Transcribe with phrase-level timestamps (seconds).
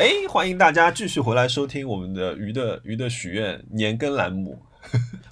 [0.00, 4.62] 哎，欢迎大家继续回来收听我们的鱼的鱼的许愿年更栏目。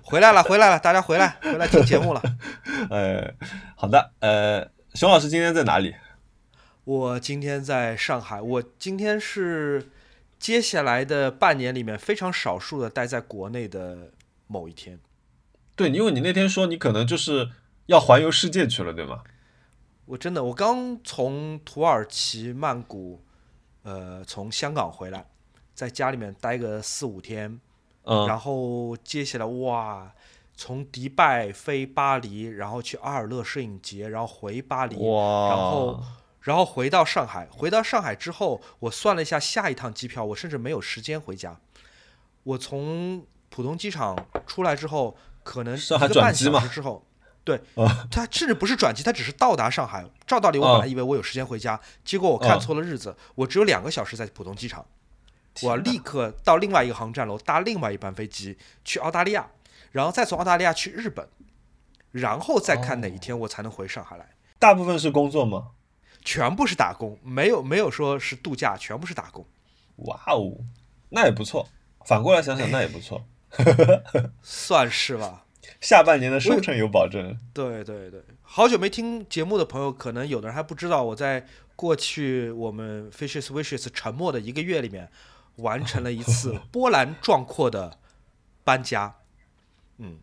[0.02, 2.22] 回来了， 回来了，大家回来，回来听节目了。
[2.90, 3.32] 呃，
[3.74, 5.94] 好的，呃，熊老师今天在哪里？
[6.84, 9.88] 我今天在上海，我今天是
[10.38, 14.10] 接下来的半年里面非常少数的待在国内的
[14.48, 15.00] 某一天。
[15.76, 17.48] 对，因为你那天说你可能就是
[17.86, 19.22] 要环游世界去了，对吗？
[20.04, 23.22] 我真的，我刚从土耳其曼谷，
[23.82, 25.26] 呃，从香港回来，
[25.74, 27.60] 在家里面待个四五天，
[28.02, 30.12] 嗯，然后接下来哇，
[30.54, 36.02] 从迪拜飞巴黎，然后去阿尔勒摄影节，然后回巴黎，哇，然后
[36.40, 41.58] 然后回到上海，回到上海之后，我算了一下下一趟机票，我甚至没有时间回家。
[42.42, 44.16] 我从浦东机场
[44.46, 47.04] 出来之后，可能一个半小时之后，
[47.48, 50.04] 对啊，它甚至不是转机，他只是到达上海。
[50.26, 54.84] 照道理我本来以为我有时间回家，结果我看错了日子，我只有两个小时在浦东机场，
[55.62, 59.48] 我要立刻到另外一个航站楼搭另外一班飞机去澳大利亚，
[59.92, 61.26] 然后再从澳大利亚去日本，
[62.10, 64.28] 然后再看哪一天我才能回上海来。
[64.58, 65.68] 大部分是工作吗？
[66.22, 69.46] 全部是打工，没有没有说是度假，全部是打工，
[69.96, 70.52] 哇哦，
[71.08, 71.66] 那也不错。
[72.04, 73.24] 反过来想想，那也不错。
[74.42, 75.46] 算是吧。
[75.80, 77.36] 下半年的收成有保证。
[77.52, 85.08] 对对对，好久没听节目的朋友，可能有的人还不知道，我在过去我们 Fishes Wishes 沉默的一个月里面，
[85.56, 87.98] 完成了一次 波澜壮阔的
[88.64, 89.16] 搬家。
[89.98, 90.18] 嗯，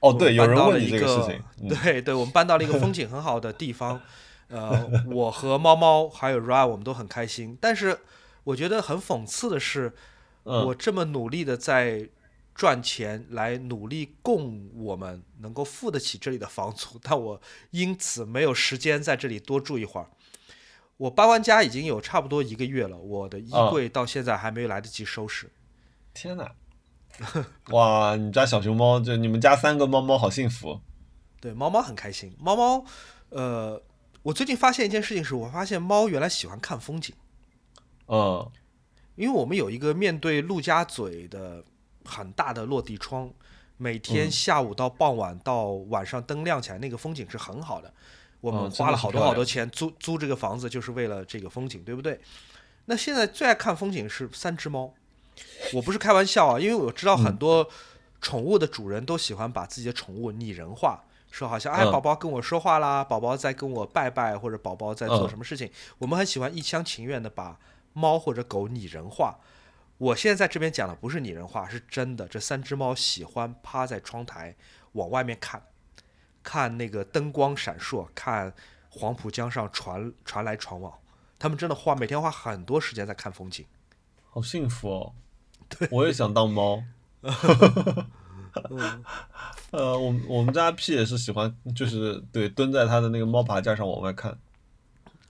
[0.00, 1.42] 哦，对，有人问你了一个这个事情。
[1.60, 4.00] 嗯对对，我们搬到了一个风景很好的地方，
[4.48, 7.56] 呃，我和猫猫还有 Ra 我们都很开心。
[7.60, 7.98] 但是
[8.44, 9.92] 我觉得很讽刺的是，
[10.44, 12.08] 嗯我这么努力的在
[12.56, 17.40] 赚钱，来努力供我们能够付得起这里的房租，但我
[17.70, 20.08] 因此没有时间在这里多住一会儿。
[20.96, 25.50] 我搬完家已经有差不多一个月了，我的衣嗯柜到现在还没有来得及收拾。
[26.14, 26.54] 天哪！
[27.72, 30.80] 哇，你家小熊猫，就你们家三个猫猫好幸福。
[31.38, 32.34] 对，猫猫很开心。
[32.38, 32.84] 猫猫，
[33.28, 33.82] 呃，
[34.22, 37.14] 我最近发现一件事情是，我发现猫原来喜欢看风景，
[38.06, 38.50] 嗯
[39.16, 41.64] 因为我们有一个面对陆家嘴的
[42.06, 43.30] 很大的落地窗，
[43.76, 47.92] 每天嗯下午到傍晚到晚上灯亮起来，那个风景是很好的。
[48.40, 52.20] 我们花了好多好多钱租租这个房子，就是为了这个风景，对不对？
[52.84, 54.92] 那现在最爱看风景是三只猫，
[55.72, 57.68] 我不是开玩笑啊，因为我知道嗯很多
[58.20, 65.68] 宠物的主人都喜欢把自己的宠物拟人化，说好像哎嗯宝宝跟我说话啦，宝宝在跟我拜拜，或者宝宝在做嗯什么事情，
[65.98, 67.58] 我们很喜欢一厢情愿的把
[67.94, 69.36] 猫或者狗拟人化。
[69.98, 72.28] 我现在在这边讲的不是拟人化，是真的。
[72.28, 74.54] 这三只猫喜欢趴在窗台
[74.92, 75.62] 往外面看，
[76.42, 78.52] 看那个灯光闪烁，看
[78.90, 80.92] 黄浦江上船船来船往。
[81.38, 83.64] 它们真的花每天花很多时间在看风景。
[84.30, 85.14] 好幸福哦。
[85.68, 86.84] 对我也想当猫。
[89.70, 94.38] 呃，我们我们家 P 也是喜欢，就是对蹲在他的那个猫爬架上往外看。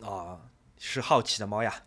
[0.01, 0.39] 啊，
[0.79, 1.83] 是好奇的猫呀。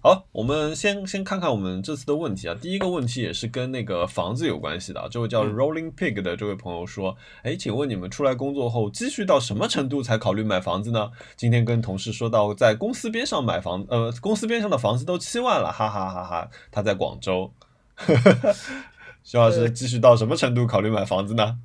[0.00, 2.54] 好，我们先先看看我们这次的问题啊。
[2.54, 5.08] 第一个问题也是跟那个房子有关系的啊。
[5.10, 11.10] 这位叫嗯 Rolling Pig 的这位朋友说：“哎，请问你们出来工作后，积蓄到什么程度才考虑买房子呢？
[11.36, 16.48] 今天跟同事说到，在公司边上买房，呃，公司边上的房子都七万了，哈哈哈哈。
[16.70, 17.52] 他在广州。
[19.24, 21.58] 徐老师，积蓄到什么程度考虑买房子呢？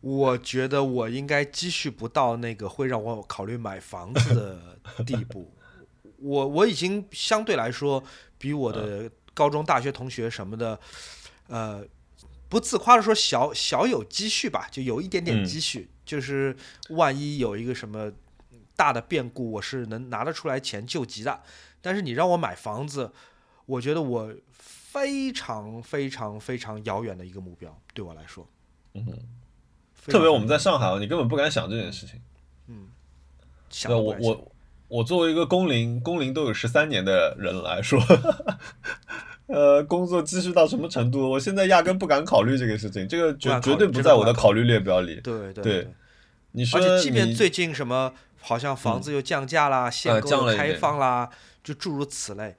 [0.00, 5.52] 我觉得我应该积蓄不到那个会让我考虑买房子的地步。
[6.18, 8.02] 我我已经相对来说
[8.38, 10.78] 比我的高中、大学同学什么的，
[11.48, 11.84] 呃，
[12.48, 16.56] 不自夸的说小小有积蓄吧，就有一点点嗯积蓄，就是
[16.90, 18.12] 万一有一个什么
[18.74, 21.42] 大的变故，我是能拿得出来钱救急的。
[21.80, 23.12] 但是你让我买房子，
[23.66, 28.48] 我觉得我非常非常非常遥远的一个目标，对我来说。
[28.94, 29.12] 嗯哼，
[30.06, 32.20] 特别我们在上海啊，你根本不敢想这件事情。
[32.66, 32.88] 对我
[33.68, 34.52] 想都不敢想我
[34.88, 38.00] 我作为一个工龄工龄都有十三年的人来说，
[39.46, 45.20] 呃，工作积蓄到什么程度，我现在压根不敢考虑这个事情，这个绝对不在我的考虑列表里。
[45.22, 45.88] 对对对
[46.52, 51.28] 你说而且即便最近什么好像房子又降价啦、限呃购开放啦，
[51.62, 52.56] 就诸如此类，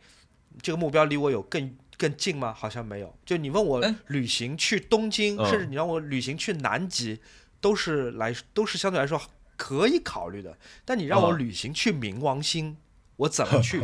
[0.62, 2.54] 这个目标离我有更更近吗？
[2.54, 3.18] 好像没有。
[3.26, 7.20] 就你问我哎旅行去东京，嗯甚至你让我旅行去南极，
[7.60, 9.20] 都是来都是相对来说
[9.58, 10.56] 可以考虑的。
[10.86, 12.78] 但你让我嗯旅行去冥王星，
[13.18, 13.82] 我怎么 去？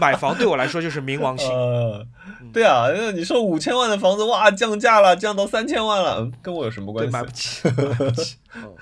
[0.00, 1.50] 买房对我来说就是冥王星。
[1.50, 2.06] 呃，
[2.52, 7.12] 对啊，那你说五千万的房子哇降价了，降到三千万了，嗯跟我有什么关，系？
[7.12, 8.36] 买不起，买不起。
[8.54, 8.74] 嗯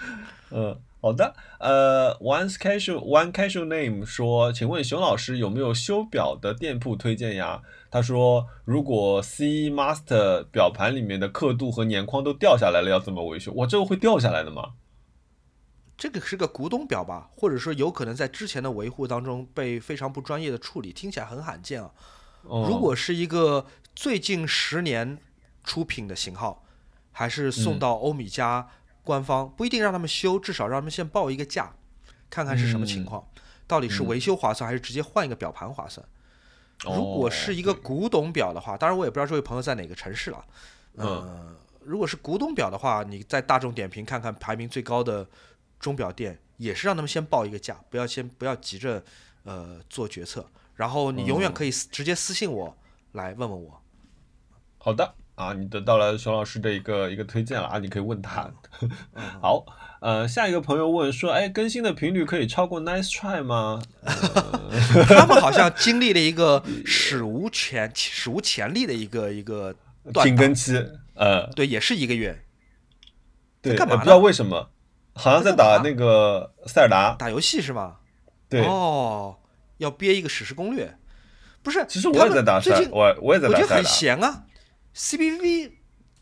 [0.54, 7.62] 嗯，好的，呃，one casual one casual name 说，请问熊老师有没有修表的店铺推荐呀？
[7.90, 13.50] 他说，如果 C Master 表盘里面的刻度和年框都掉下来了，要怎么维修？
[13.56, 14.70] 我，这个会掉下来的吗？
[15.96, 21.90] 这个是个古董表吧，或者说有可能在之前的维护当中被非常不专业的处理，听起来很罕见啊。
[22.42, 25.16] 哦如果是一个最近十年
[25.62, 26.64] 出品的型号，
[27.12, 28.64] 还是送到欧米茄
[29.04, 31.72] 官方，不一定让他们修，至少让他们先报一个价，
[32.28, 33.24] 看看是什么情况，
[33.68, 36.04] 到底是维修划算还是直接换一个表盘划算。
[36.84, 40.44] 如果是一个古董表的话，当然我也不知道这位朋友在哪个城市了。
[40.96, 45.24] 嗯呃，如果是古董表的话，你在大众点评看看排名最高的
[45.82, 49.02] 钟表店，也是让他们先报一个价，不要先不要急着
[49.42, 50.46] 呃做决策，
[50.76, 52.74] 然后你永远嗯可以私直接私信我
[53.12, 53.82] 来问问我。
[54.78, 58.50] 好的啊，你得到了熊老师的一个一个推荐了啊，你可以问他。
[59.14, 59.64] 嗯好，
[60.00, 63.82] 呃，下一个朋友问说，哎，更新的频率可以超过 Nice Try 吗？
[65.08, 69.74] 他们好像经历了一个史无前史无前例的一个一个
[70.22, 70.74] 停更期，
[71.14, 72.44] 呃，对，也是一个月
[73.60, 74.70] 对，干嘛呃不知道为什么，
[75.14, 77.14] 好像在打那个塞尔达。
[77.18, 77.96] 打游戏是吗？
[78.48, 79.36] 对，哦，
[79.78, 80.96] 要憋一个史诗攻略，
[81.62, 81.84] 不是？
[81.88, 83.84] 其实我也在打塞，最近我我也在我觉得很。
[83.84, 84.44] 闲啊。
[84.94, 85.72] CBV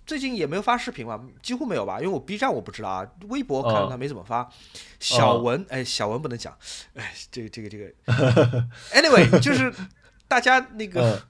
[0.06, 1.98] 最近也没有发视频吧，几乎没有吧？
[1.98, 4.48] 因为我 B 站我不知道啊，微博看到他没怎么发。
[5.00, 6.56] 小文，哎，小文不能讲，
[6.94, 7.92] 哎，这个这个这个
[8.92, 9.72] ，anyway， 就是
[10.28, 11.22] 大家那个、嗯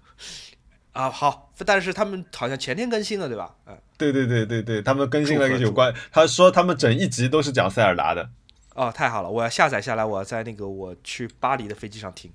[1.04, 3.54] 啊好，但是他们好像前天更新了，对吧？
[3.66, 8.30] 嗯，对对对对对，他们更新了一个有关，他说他们整一集都是讲塞尔达的。
[8.74, 12.30] 哦，太好了，我要下载下来，我要在那个我去巴黎的飞机上听。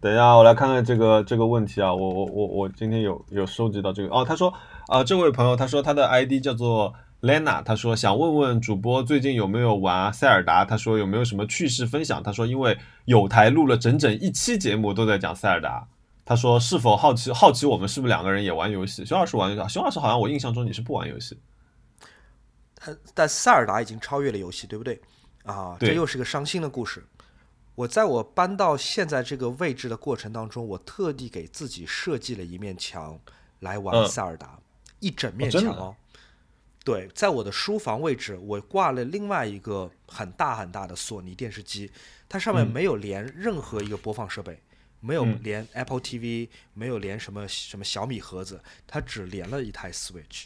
[0.00, 4.52] 等一下，我来看看这个这个问题啊，我我我我今天有有收集到这个哦，他说
[4.88, 6.92] 啊、这位朋友他说他的 ID 叫做
[7.22, 12.76] Lena，他说想问问主播最近有没有玩塞尔达，他说有没有什么趣事分享，他说因为
[13.06, 15.86] 有台录了整整一期节目都在讲塞尔达，
[16.24, 19.04] 他说是否好奇好奇我们是不是两个人也玩游戏？
[19.04, 21.38] 熊老师玩游戏，熊老师好像我印象中你是不玩游戏，
[22.74, 25.00] 但但塞尔达已经超越了游戏，对不对？
[25.44, 27.04] 啊，这又是个伤心的故事。
[27.74, 33.18] 我在我搬到现在这个位置的过程当中，我特地给自己设计了一面墙
[33.60, 34.58] 来玩嗯塞尔达，
[35.00, 35.94] 一整面墙哦。
[36.84, 41.90] 对，在我的书房位置，我挂了另外一个很大很大的索尼电视机，
[42.28, 44.62] 它上面嗯没有连任何一个播放设备，
[45.04, 50.44] 没有嗯连 Apple TV，没有连什么什么小米盒子，它只连了一台 Switch。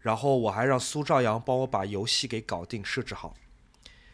[0.00, 3.34] 然后我还让苏兆阳帮我把游戏给搞定设置好，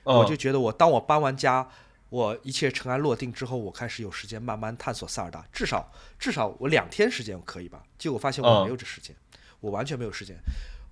[0.05, 1.69] 我就嗯觉得我当我搬完家，
[2.11, 7.83] 我一切尘埃落定之后，我开始有时间慢慢探索塞尔达，至少至少我两天时间可以吧？
[7.99, 9.17] 结果发现我嗯没有这时间，
[9.61, 10.37] 我完全没有时间。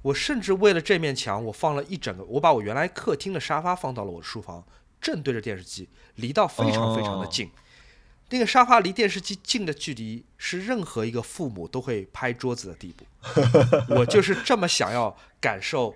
[0.02, 4.64] 我甚至为了这面墙，我放了一整个，我把我原来客厅的沙发放到了我的书房，
[5.00, 7.50] 正对着电视机，离到非常非常的哦近。
[8.30, 13.04] 那个沙发离电视机近的距离是任何一个父母都会拍桌子的地步。
[13.94, 15.94] 我就是这么想要感受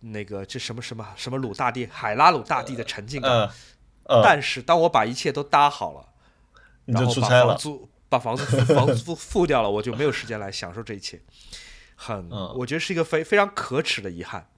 [0.00, 3.30] 那个这什么什么什么鲁大帝海拉鲁大帝的沉浸感。
[3.30, 3.52] 呃
[4.04, 6.08] 呃，但是当我把一切都搭好了，
[6.86, 11.20] 你然后把就出差了，房租把房子付房租付掉了，我就没有时间来享受这一切，
[11.94, 14.48] 很，嗯我觉得是一个非非常可耻的遗憾。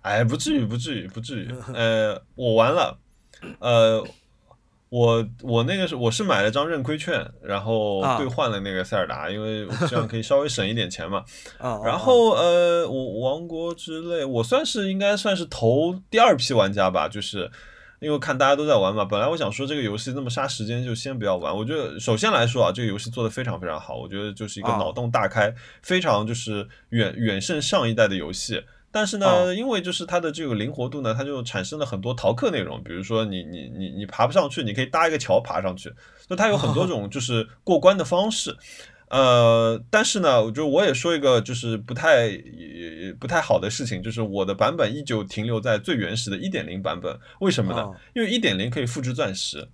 [0.00, 1.54] 哎，不至于，不至于，不至于。
[1.74, 2.98] 呃，我完了，
[3.58, 4.06] 呃，
[4.96, 11.24] 我我那个是我是买了张认亏券，然后啊兑换了那个塞尔达，因为这样可以稍微省一点钱嘛。
[11.58, 17.50] 啊、然后呃，我王国之泪，我算是应该算是头第二批玩家吧，就是。
[17.98, 21.56] 因为看大家都在玩嘛，本来我想说这个游戏那么杀时间，就先不要玩。
[21.56, 28.62] 我觉得首先来说啊，这个游戏做的非常非常好，我觉得就是一个啊脑洞大开，非常就是远远胜上一代的游戏。
[28.96, 35.92] 但是呢，啊因为就是它的这个灵活度呢，它就产生了很多逃课内容，比如说你你你你爬不上去，你可以搭一个桥爬上去，
[36.26, 38.56] 就它有很多种就是过关的方式。
[39.10, 47.14] 呃，但是呢，我觉得我也说一个就是不太也不太好的事情，就是我的版本依旧停留在最原始的1.0版本。
[47.40, 47.82] 为什么呢？
[47.82, 49.68] 哦因为1.0可以复制钻石。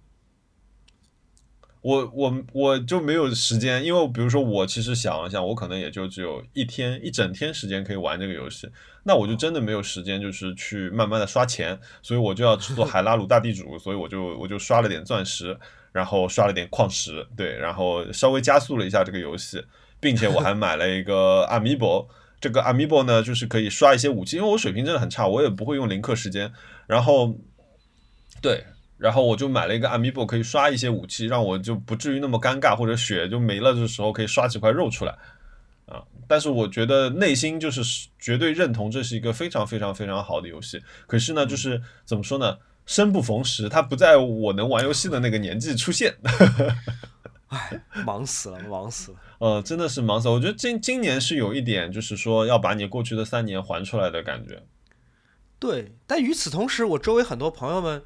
[1.83, 8.69] 我我我就没有时间，因为比如说我其实想了想，我可能也就只有一天一整天时间可以玩这个游戏，
[9.03, 15.59] 那我就真的没有时间，就是去慢慢的刷钱，所以我就要去做海拉鲁大地主，所以我就我就刷了点钻石，
[15.91, 19.65] 然后刷了点矿石，对，然后稍微加速了一下这个游戏，
[19.99, 22.07] 并且我还买了一个 Amiibo。
[22.41, 26.53] 这个 Amiibo 呢，就是可以刷一些武器，因为我水平真的很差，我也不会用零氪时间。
[26.89, 27.37] 然后，
[28.41, 28.65] 对，
[29.03, 35.13] 然后我就买了一个 Amiibo，可以刷一些武器，让我就不至于那么尴尬，或者血就没了的时候可以刷几块肉出来。
[35.87, 36.03] 啊。
[36.29, 37.83] 但是我觉得内心就是
[38.19, 40.81] 绝对认同这是一个非常非常非常好的游戏。
[41.07, 42.57] 可是呢，就是怎么说呢？
[42.87, 46.17] 生不逢时，它不在我能玩游戏的那个年纪出现。
[47.49, 49.19] 唉，忙死了，忙死了。
[49.39, 50.35] 呃，真的是忙死了。
[50.35, 54.63] 我觉得今今年是有一点，就是说要把你过去的三年还出来的感觉。
[55.59, 58.03] 对，但与此同时，我周围很多朋友们，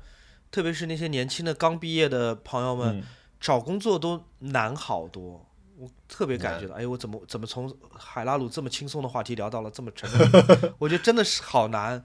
[0.51, 3.03] 特别是那些年轻的刚毕业的朋友们，
[3.41, 5.45] 找工作都难好多。
[5.79, 10.73] 我特别感觉到，哎，我怎么怎么从海拉鲁这么轻松的话题聊到了这么沉重？
[10.79, 12.03] 我觉得真的是好难。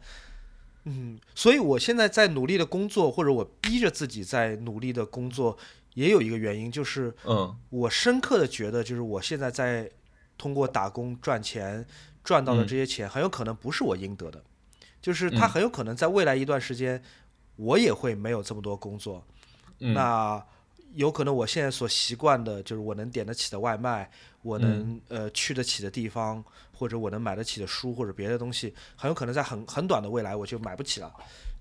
[0.84, 5.58] 嗯，所以我现在在努力的工作，或者我逼着自己在努力的工作，
[5.94, 9.90] 也有一个原因，就是嗯，我深刻的觉得，就是我现在在
[10.38, 11.86] 通过打工赚钱
[12.24, 14.44] 赚到的这些钱，很有可能不是我应得的，
[15.02, 17.02] 就是他很有可能在未来一段时间，
[17.62, 19.24] 我也会没有这么多工作，
[19.78, 20.44] 那。
[20.94, 31.10] 有可能我现在所习惯的就是我能点得起的外卖，我能呃去得起的地方，或者我能买得起的书或者别的东西，很有可能在很很短的未来我就买不起了。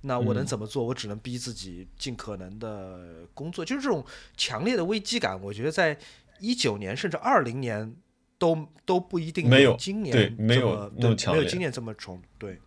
[0.01, 0.83] 那我能怎么做？
[0.83, 3.65] 我只能逼自己尽可能的工作。
[3.65, 4.05] 就是这种
[4.37, 5.97] 强烈的危机感，我觉得在
[6.41, 7.95] 一九年甚至二零年
[8.37, 12.21] 都都不一定没有今年对没有没有今年这么重。
[12.37, 12.59] 对。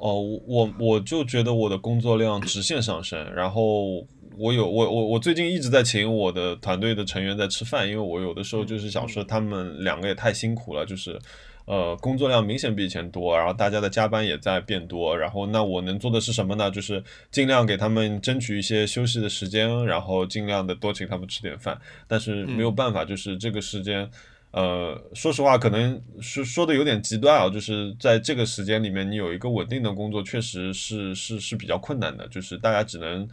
[0.00, 4.06] 哦，我我就觉得我的工作量直线上升，然后。
[4.40, 11.18] 我有我我我最近一直在请我的团队的成员在吃饭，因为我有的时候就是想说他们两个也太辛苦了，就是
[11.64, 16.70] 呃工作量明显比以前多，然后大家的加班也在变多，然后那我能做的是什么呢？
[16.70, 17.02] 就是
[17.32, 21.76] 尽量给他们争取一些休息的时间，然后尽量的多请他们吃点饭，
[22.06, 24.08] 但是没有办法，就是这个时间，
[24.50, 33.28] 呃，说实话可能说说的有点极端啊，就是在这个时间里面你有一个稳定的工作，确实是是是比较困难的，就是大家只能。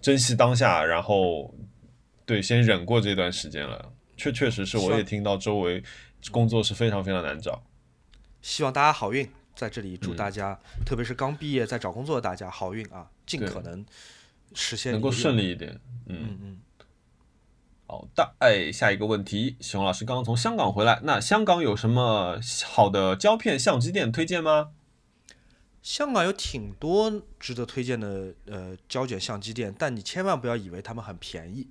[0.00, 1.52] 珍惜当下，然后
[2.24, 3.92] 对，先忍过这段时间了。
[4.16, 5.82] 确确实是，我也听到周围
[6.30, 7.60] 工作是非常非常难找。
[8.40, 10.56] 希望大家好运，在这里祝大家，
[10.86, 13.84] 特别是刚毕业在找工作的大家好运啊，尽可能
[14.54, 15.76] 实现能够顺利一点。
[16.06, 16.60] 嗯嗯。
[17.90, 24.72] 好的，哎，下一个问题，熊老师刚刚从香港回来，那香港有什么好的胶片相机店推荐吗？
[25.82, 31.70] 香港有挺多值得推荐的呃胶卷相机店，但你千万不要以为他们很便宜，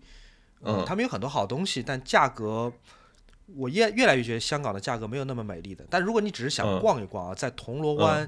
[0.61, 2.73] 嗯，他们有很多好东西，但价格
[3.55, 5.85] 我越越来越觉得香港的价格没有那么美丽的。
[5.87, 8.27] 但如果你只是想逛一逛啊，在铜锣湾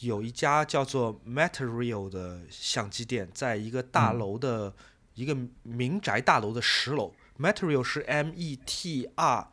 [0.00, 4.74] 有一家叫做 Material 的相机店，在一个大楼的
[5.14, 9.48] 一个民宅大楼的十楼，Material 是 M E T R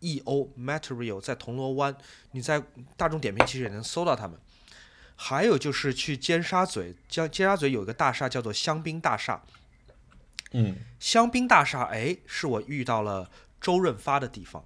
[0.00, 1.94] E O Material 在铜锣湾，
[2.30, 2.62] 你在
[2.96, 4.38] 大众点评其实也能搜到他们。
[5.14, 9.42] 还有就是去尖沙咀，尖尖沙咀有一个大厦叫做香槟大厦。
[10.52, 14.64] 嗯，香槟大厦，哎，是我遇到了周润发的地方。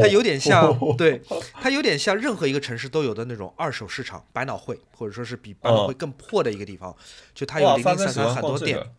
[0.00, 1.22] 它有点像， 对，
[1.54, 6.94] 它有点像任何一个城市都有的那种二手市场、百脑汇，或者说是比百脑汇更破的一个地方。
[7.32, 8.92] 就它有零零散散很多店，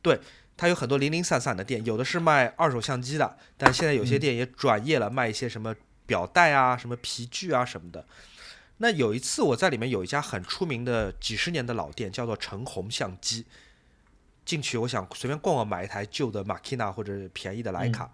[0.00, 0.20] 对，
[0.56, 5.74] 它有很多零零散散的店，有的是卖二手相机的，但现在有些店也转业了，卖一些什么
[6.06, 8.06] 表带啊、什么皮具啊什么的。
[8.78, 13.46] 那有一次我在里面有一家很出名的几十年的老店，叫做陈红相机。
[14.44, 18.10] 进去我想随便逛逛，买一台旧的 Makina 或者便宜的徕卡。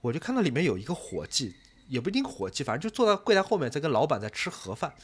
[0.00, 1.54] 我就看到里面有一个伙计，
[1.88, 4.94] 也不一定伙计，反正就坐在柜台后面在跟老板在吃盒饭。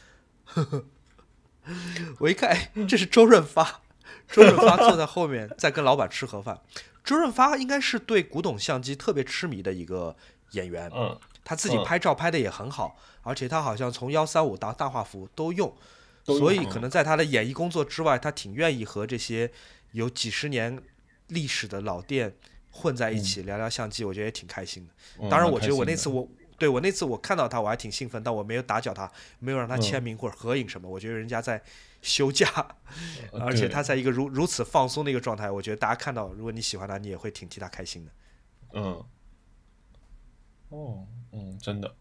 [2.19, 3.83] 我一看，哎，这是周润发。
[4.29, 6.61] 周润发坐在后面 在跟老板吃盒饭。
[7.03, 10.15] 周润发应该是对古董相机特别痴迷的一个
[10.53, 10.91] 演员。
[10.95, 11.19] 嗯。
[11.45, 15.75] 他自己拍照拍的也很好，而且他好像从幺三五到大画幅都用，
[16.27, 19.51] 所以可能在他的演艺工作之外，他挺愿意和这些
[19.93, 20.79] 有几十年
[21.29, 22.35] 历史的老店
[22.71, 25.27] 混在一起聊聊相机，我觉得也挺开心的。
[25.31, 30.87] 当然，我觉得我那次我对我那次我看到他我还挺兴奋，但我没有打搅他，没有让他签名或者合影什么。
[30.87, 31.63] 我觉得人家在
[32.03, 32.77] 休假，
[33.33, 38.13] 而且他在一个如如此放松的一个状态，我觉得大家看到，如果你喜欢他，你也会挺替他开心的。
[38.75, 39.05] 嗯。
[40.71, 41.07] 哦。
[41.31, 41.95] 嗯，真的，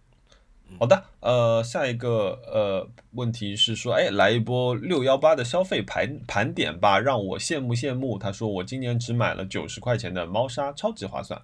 [0.79, 8.17] 好的，呃，下一个呃问题是说，哎，来一波六幺八的消费盘盘点吧，让我羡慕羡慕。
[8.17, 11.41] 他说我今年只买了九十块钱的猫砂，超级划算。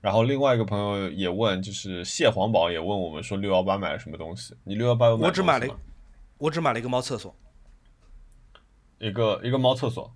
[0.00, 4.52] 然后另外一个朋友也问，就是蟹黄宝也问我们说六幺八买了什么东西？
[4.64, 5.14] 你六幺八？
[5.14, 5.78] 我只买了，
[6.38, 7.32] 我只买了一个猫厕所，
[9.02, 10.08] 一个一个猫厕所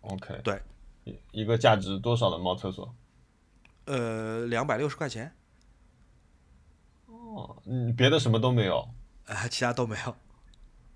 [0.00, 0.62] ，OK，对，
[1.04, 2.90] 一一个价值多少的猫厕所？
[3.84, 5.30] 呃，两百六十块钱。
[7.04, 8.88] 哦，嗯，别的什么都没有，
[9.26, 10.14] 啊，其他都没有。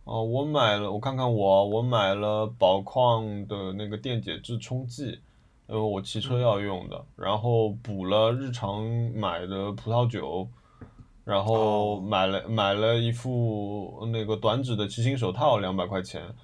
[0.04, 5.20] 哦，我买了，我看看我，我买了宝矿的那个电解质冲剂，
[5.68, 8.84] 因为我骑车要用的，然后补了日常
[9.14, 10.48] 买的葡萄酒，
[11.24, 16.34] 然后买了买了一副那个短指的骑行手套，两百块钱。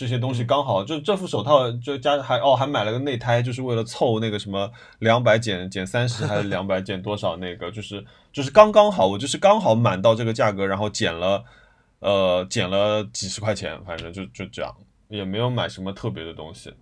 [0.00, 8.02] 这些东西刚好，就这副手套就加还哦还买了个内胎，就是为了凑那个什么两百减减三十还是两百减多少那个，就是
[8.32, 11.44] 就是刚刚好，我就是刚好满到这个价格，然后减了
[11.98, 14.74] 呃减了几十块钱，反正就就这样，
[15.08, 16.72] 也没有买什么特别的东西。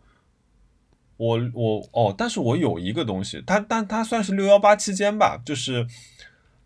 [1.17, 5.85] 我我哦，但是我有一个东西，它但它算是六幺八期间吧，就是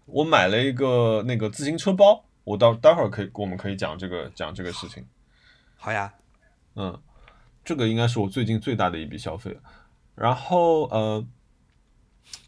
[0.04, 5.02] 我买了一个那个自行车包，我到待会儿可以我们可以讲这个讲这个事情。
[5.76, 6.12] 好呀。
[6.74, 6.98] 嗯，
[7.64, 9.60] 这个应该是我最近最大的一笔消费了。
[10.14, 11.26] 然后呃，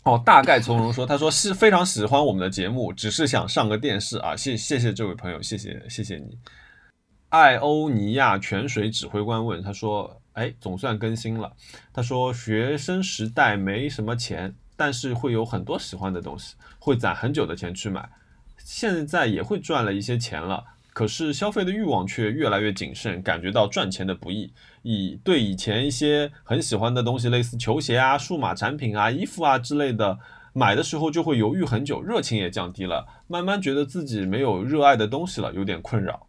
[0.03, 4.37] 哦，大概从容说，他说是非常喜欢我们的节目，只是想上个电视啊。
[4.37, 6.39] 谢谢谢这位朋友，谢谢谢谢你。
[7.31, 11.53] 艾欧尼亚泉水指挥官问他说：“哎，总算更新了。”
[11.93, 18.09] 他说：“学生时代没什么钱，但是会有很多喜欢的东西，会攒很久的钱去买。
[18.59, 24.55] 现在也会赚了一些钱了。”可是消费的欲望却越来越谨慎，感觉到赚钱的不易。
[24.83, 30.21] 以对以前一些很喜欢的东西，类似球鞋啊、数码产品啊、衣服啊之类的，
[30.53, 36.29] 买的时候就会犹豫很久，热情也降低了，慢慢觉得自己没有热爱的东西了，有点困扰。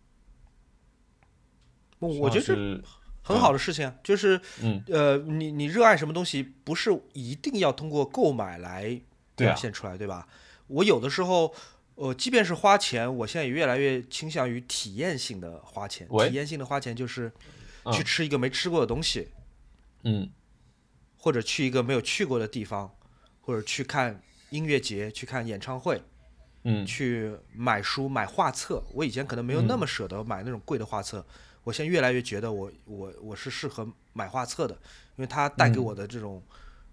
[2.00, 2.81] 我觉得这
[3.22, 9.00] 很好的事情，就是嗯呃，你你热爱什么东西，不是一定要通过购买来
[9.36, 10.27] 表现出来，对吧？
[10.65, 11.53] 我有的时候。
[11.96, 16.06] 呃，即便是花钱，我现在也越来越倾向于体验性的花钱。
[16.08, 17.32] 体验性的花钱就是
[17.94, 19.30] 去吃一个没吃过的东西，
[20.04, 20.30] 嗯，
[21.18, 22.94] 或者去一个没有去过的地方，
[23.40, 26.02] 或者去看音乐节、去看演唱会，
[26.64, 28.84] 嗯，去买书、买画册。
[28.94, 31.25] 我以前可能没有那么舍得买那种贵的画册，
[31.64, 34.74] 我现在越来越觉得我我我是适合买画册的，
[35.16, 36.44] 因为它带给我的这种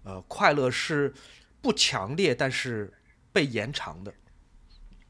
[0.03, 1.13] 呃快乐是
[1.61, 2.93] 不强烈，但是
[3.33, 4.13] 被延长的。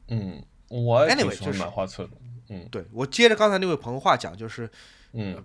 [0.08, 2.10] 嗯，我也挺喜欢买画册的。
[2.50, 4.68] 嗯，对我接着刚才那位朋友话讲，就是，
[5.12, 5.42] 嗯，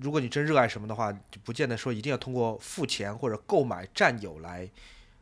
[0.00, 4.68] 如果你真热爱什么的话，就不见得说一定要通过付钱或者购买占有来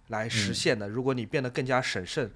[0.09, 0.89] 来实现的。
[0.89, 2.31] 如果你变得更加审慎，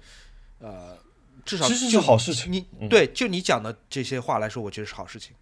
[0.59, 0.95] 呃，
[1.43, 2.51] 至少其实是好事情。
[2.51, 5.35] 你对，就你讲的这些话来说，我觉得是好事情。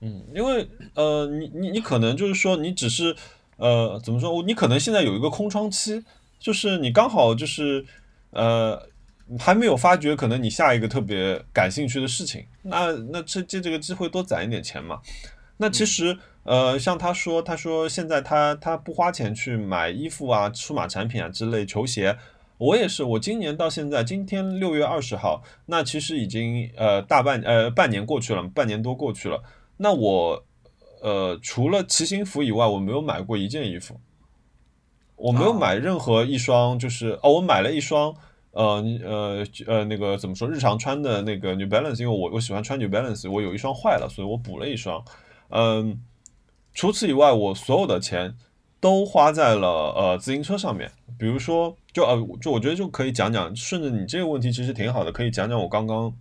[0.00, 3.14] 嗯，因为呃，你你你可能就是说，你只是
[3.58, 4.42] 呃，怎么说？
[4.42, 6.02] 你可能现在有一个空窗期，
[6.38, 7.84] 就是你刚好就是
[8.30, 8.88] 呃。
[9.38, 15.00] 还没有发觉，可能你下一个特别感兴趣的事情，那那这借这个机会多攒一点钱嘛。
[15.58, 22.16] 那其实呃，像他说，他说现在他他不花钱去买衣服啊、数码产品啊之类球鞋，
[22.58, 29.42] 我也是，我今年到现在，今天六月二十号，那其实已经呃大半呃半年过去了，半年多过去了。
[29.76, 30.44] 那我
[31.02, 34.00] 呃除了骑行服以外，我没有买过一件衣服，
[35.16, 38.14] 我没有买任何一双，就是哦，我买了一双。
[38.52, 40.48] 呃，呃，呃，那个怎么说？
[40.48, 45.04] 日常穿的那个 New Balance，因为我我喜欢穿 New Balance，我有一双坏了，所以我补了一双。
[45.50, 46.00] 嗯，
[46.74, 48.34] 除此以外，我所有的钱
[48.80, 50.90] 都花在了呃自行车上面。
[51.18, 56.12] 比如说，就呃，就我觉得就可以讲讲，顺着你这个问题其实挺好的，可以讲讲我刚刚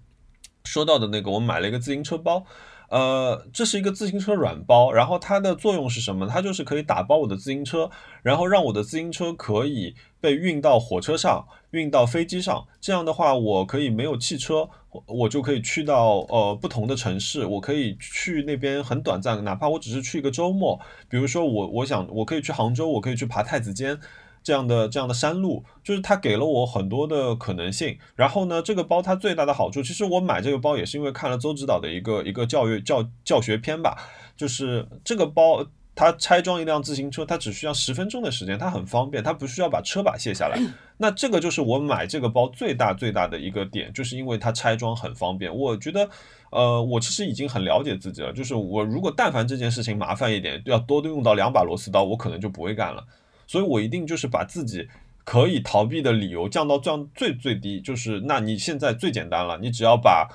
[0.66, 2.46] 说到的那个，我买了一个自行车包。
[2.90, 6.28] 呃，这是一个自行车软包，然后它的作用是什么？
[6.28, 7.90] 它就是可以打包我的自行车，
[8.24, 12.66] 然后让我的自行车可以被运到火车上，运到飞机上。
[12.82, 14.68] 这样的话，我可以没有汽车，
[15.06, 20.80] 我就可以去到呃不同的城市，我可以去那边很短暂，哪怕我只是去一个周末。
[21.08, 24.00] 比如说我我想我可以去杭州，我可以去爬太子尖。
[24.44, 27.98] 这样的这样的山路，就是它给了我很多的可能性。
[28.16, 33.98] 然后呢，这个包它最大的好处，其实我买这个包也是因为看了邹指导的一个一个教育教教学片吧。
[34.38, 40.58] 就是这个包，它拆装一辆自行车，它只需要十分钟的时间，它很方便，它不需要把车把卸下来。
[40.96, 45.54] 那这个就是我买这个包最大最大的一个点，就是因为它拆装很方便。
[45.54, 46.10] 我觉得，
[46.52, 53.06] 呃，我其实已经很了解自己了，就是我如果但凡这件事情麻烦一点，要多用到两把螺丝刀，我可能就不会干了。
[53.50, 54.88] 所以我一定就是把自己
[55.24, 60.30] 可以逃避的理由降到降最最低，就是那你现在最简单了，你只要把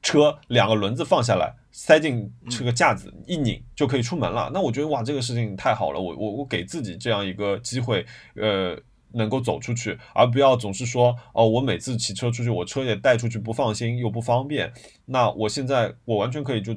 [0.00, 4.50] 车两个轮子放下来，塞进这个架子一拧就可以出门了。
[4.54, 8.74] 那我觉得哇，这个事情太好了，我我我给自己这样一个机会，呃，
[9.12, 14.72] 能够走出去，而不要总是说哦，我每次骑车出去，我车也带出去不放心又不方便。
[15.04, 16.74] 那我现在我完全可以就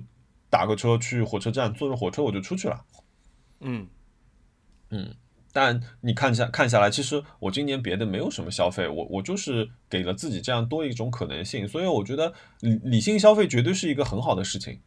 [0.49, 2.83] 打个车去火车站，坐着火车我就出去了。
[3.61, 3.87] 嗯
[4.89, 5.15] 嗯。
[5.53, 14.79] 但你看下看下来，其实我今年别的没有什么消费，我我就是给了自己这样多一种可能性，所以我觉得理理性消费绝对是一个很好的事情，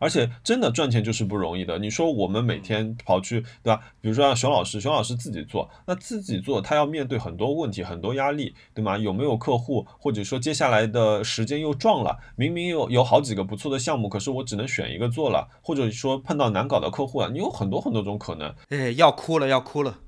[0.00, 1.78] 而且真的赚钱就是不容易的。
[1.78, 3.80] 你说我们每天跑去，对吧？
[4.00, 8.96] 比如说像熊老师，熊老师自己做，那自己做他要面对很多问题、很多压力，对吗？
[8.96, 18.54] 有没有客户，或者说接下来的时间又撞了，明明有有好几个不错的项目，可是我只能选一个做了，或者说碰到难搞的客户啊，你有很多很多种可能。
[18.70, 19.98] 哎，要哭了，要哭了。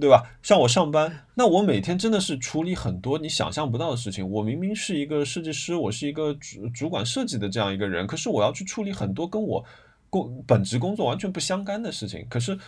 [0.00, 0.22] 对吧？
[0.42, 4.28] 像我上班，那我每天真的是处理很多你想象不到的事情。
[4.28, 9.64] 我明明是一个设计师，我是一个主主管设计的这样一个人，可是我要去处理很多跟我
[10.10, 12.26] 工本职工作完全不相干的事情。
[12.28, 12.58] 可是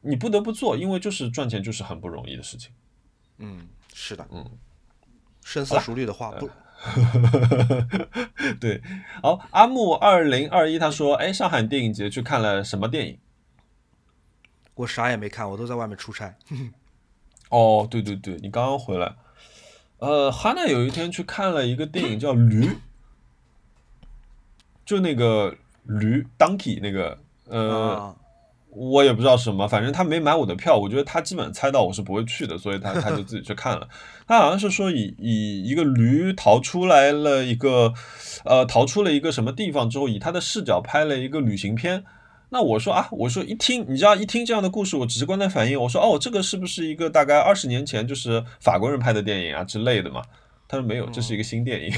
[0.00, 2.72] 你不得不做，因为就是赚钱就是很不容易的事情。
[3.38, 4.44] 嗯，是的，嗯，
[5.44, 6.48] 深思熟虑的话不。
[8.60, 8.82] 对，
[9.22, 13.18] 好，阿木二零二一他说，哎，上海电影节去看了什么电影？
[14.76, 16.32] 我啥也没看，我都在外面出差。
[17.50, 19.14] 哦，对对对，你刚刚回来。
[19.98, 22.66] 呃，哈娜有一天去看了一个电影叫《驴》，
[24.84, 28.14] 就那个驴 Donkey 那个，呃，
[28.68, 33.88] 我也不知道什么，反正他没买我的票，我觉得他基本猜到我是不会去的，所以他 他就自己去看了。
[34.26, 37.94] 他好像是说以以一个驴逃出来了一个，
[38.44, 42.04] 呃，逃出了一个什么地方之后，以他的视角拍了一个旅行片。
[42.50, 50.22] 那我说啊，我说一听，你知道一听这样的故事，我直观的反应，我说哦，这个是不是一个大概二十年前就是法国人拍的电影啊之类的嘛？
[50.68, 51.92] 他说没有，这是一个新电影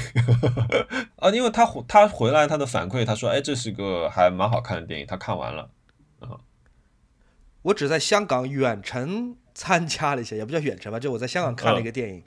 [1.17, 5.69] 啊，因为他他回来他的反馈，他说哎，这是个还蛮好看的电影，他看完了
[6.19, 6.37] 啊。
[7.61, 12.23] 我只在香港远程参加了一下，也不叫远程吧，就我在香港看了一个电影，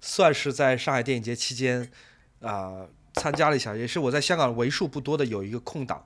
[0.00, 1.90] 算是在上海电影节期间
[2.40, 6.04] 啊参加了一下，也是我在香港为数不多的有一个空档。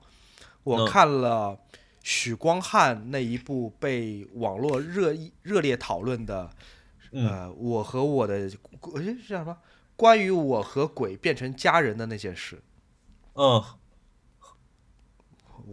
[0.63, 1.57] 我看了
[2.03, 6.49] 许光汉那一部被网络热议热烈讨论的，
[7.11, 8.49] 呃，我和我的哎
[9.03, 9.57] 是叫什么？
[9.95, 12.61] 关于我和鬼变成家人的那件事。
[13.33, 13.63] 嗯，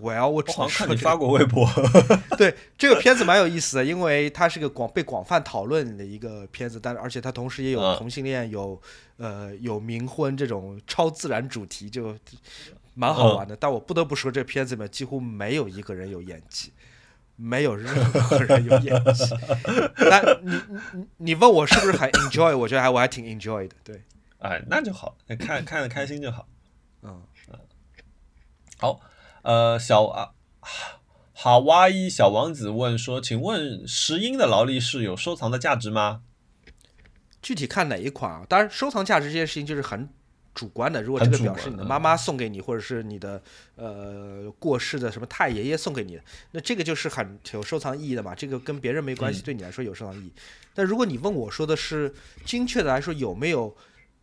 [0.00, 1.66] 我要我好像看你发过微博。
[2.36, 8.80] 对这个片子蛮有意思的，因为它是个广被广泛讨论的一个片子，但而且它同时也有同性恋，有
[9.16, 12.16] 呃有冥婚这种超自然主题就。
[12.98, 16.72] 蛮好玩的，但我不得不说，这片子里面几乎没有一个人有演技，
[17.36, 19.24] 没有任何人有演技。
[20.10, 20.60] 但你
[20.92, 22.56] 你你问我是不是还 enjoy？
[22.56, 23.76] 我觉得还我还挺 enjoy 的。
[23.84, 24.02] 对，
[24.38, 26.48] 哎，那就好，看看的开心就好。
[27.02, 27.60] 嗯嗯。
[28.78, 29.00] 好，
[29.42, 30.30] 呃，小啊，
[31.32, 36.22] 好哇伊小王子问说：“请问石英的劳力士有收藏的价值吗？”
[37.40, 38.44] 具体看哪一款啊？
[38.48, 40.08] 当然，收藏价值这件事情就是很。
[40.58, 43.40] 主观的，如果这个表是你的妈妈送给你，或者是你的
[43.76, 48.34] 呃过世的什么太爷爷送给你，那这个就是很有收藏意义的嘛。
[48.34, 50.32] 这个跟别人没关系，对你来说有收藏意义。
[50.74, 52.12] 但如果你问我说的是
[52.44, 53.72] 精确的来说有没有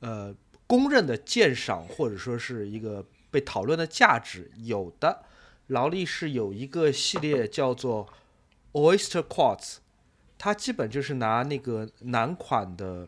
[0.01, 0.35] 呃
[0.67, 5.23] 公认的鉴赏或者说是一个被讨论的价值，有的。
[5.67, 8.07] 劳力士有一个系列叫做
[8.73, 9.77] Oyster Quartz，
[10.37, 13.07] 它基本就是拿那个男款的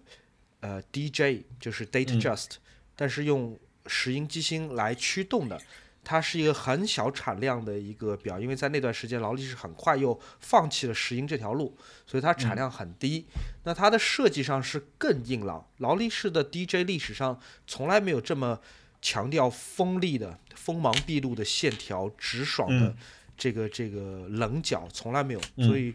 [0.61, 2.55] 呃 DJ，就是 Date Just。
[2.97, 5.57] 但是用石英机芯来驱动的，
[6.03, 13.25] 它是一个很小产量的一个表，因为在那段时间劳力士很快又放弃了石英这条路，所以它产量很低。
[13.63, 15.65] 那它的设计上是更硬朗。
[15.77, 18.59] 劳力士的 DJ 历史上从来没有这么
[19.01, 22.95] 强调锋利的、锋芒毕露的线条、直爽的
[23.37, 25.41] 这个这个棱角，从来没有。
[25.57, 25.93] 所以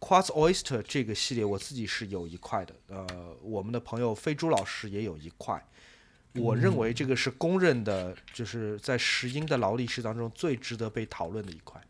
[0.00, 3.06] Quartz Oyster 这个系列我自己是有一块的，呃，
[3.42, 5.62] 我们的朋友飞猪老师也有一块。
[6.34, 11.82] 我认为这个是公认的，就是在石英的劳力士当中最值得被讨论的一块。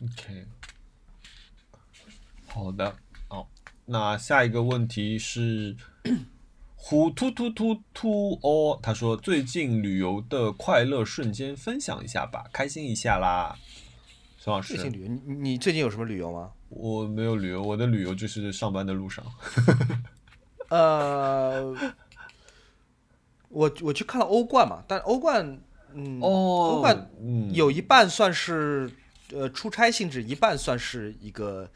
[0.00, 0.46] OK，
[2.46, 2.96] 好的，
[3.28, 3.46] 哦，
[3.84, 5.76] 那下一个问题是
[6.76, 13.58] 虎突突突突哦，他说最近旅游的快乐瞬间分享一下吧，开心一下啦。
[14.38, 16.52] 孙老师，最近旅游，你你最近有什么旅游吗？
[16.68, 19.24] 我没有旅游，我的旅游就是上班的路上。
[20.70, 21.76] 呃。
[23.48, 25.58] 我我去看了欧冠嘛，但欧冠，
[25.94, 27.10] 嗯，欧冠
[27.52, 28.90] 有一半算是
[29.32, 31.68] 呃出差性质，一半算是一个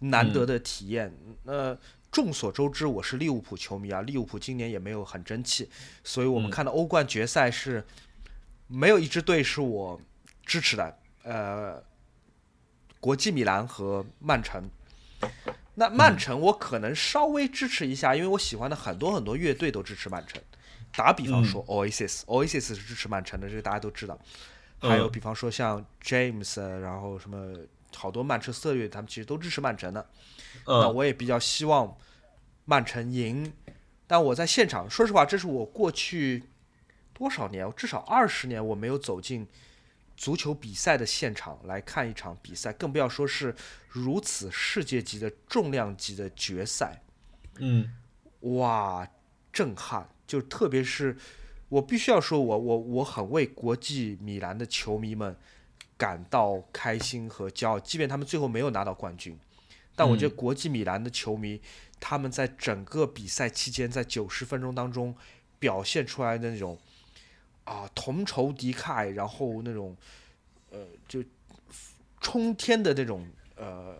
[0.00, 1.12] 难得的体验。
[1.42, 1.76] 那
[2.12, 5.68] 众所周知，我是利物浦球迷啊，利物浦今年也没有很争气，
[6.04, 7.84] 所以我们看到欧冠决赛是
[8.68, 10.00] 没有一支队是我
[10.44, 11.82] 支持的，呃，
[13.00, 14.62] 国际米兰和曼城。
[15.74, 20.40] 那曼城我可能稍微支持一下，因为我喜欢的很多很多乐队都支持曼城。
[20.96, 24.18] 打比方说，Oasis，Oasis 是支持曼城的，这个大家都知道。
[24.78, 27.56] 还有比方说像 James，然后什么
[27.94, 30.08] 好多曼彻斯特乐，他们其实都支持曼城的。
[30.66, 31.96] 那我也比较希望
[32.64, 33.52] 曼城赢。
[34.06, 36.44] 但我在现场，说实话，这是我过去
[37.12, 39.46] 多少年，至少二十年我没有走进
[40.16, 43.54] 足球比赛的现场来看一场比赛，更不要说是
[43.88, 47.02] 如此世界级的重量级的决赛，
[47.58, 47.92] 嗯
[48.40, 49.08] 哇，
[49.52, 50.08] 震撼！
[50.26, 51.16] 就特别是
[51.68, 55.36] 我必须要说我我我很为国际米兰的球迷们
[55.96, 59.38] 感到开心和骄傲，即便他们最后没有拿到冠军，
[59.94, 61.60] 但我觉得国际米兰的球迷
[61.98, 65.16] 他们在整个比赛期间，在九十分钟当中
[65.58, 66.78] 表现出来的那种
[67.64, 69.96] 啊同仇敌忾，然后那种
[70.70, 71.24] 呃就
[72.20, 73.96] 冲天的那种呃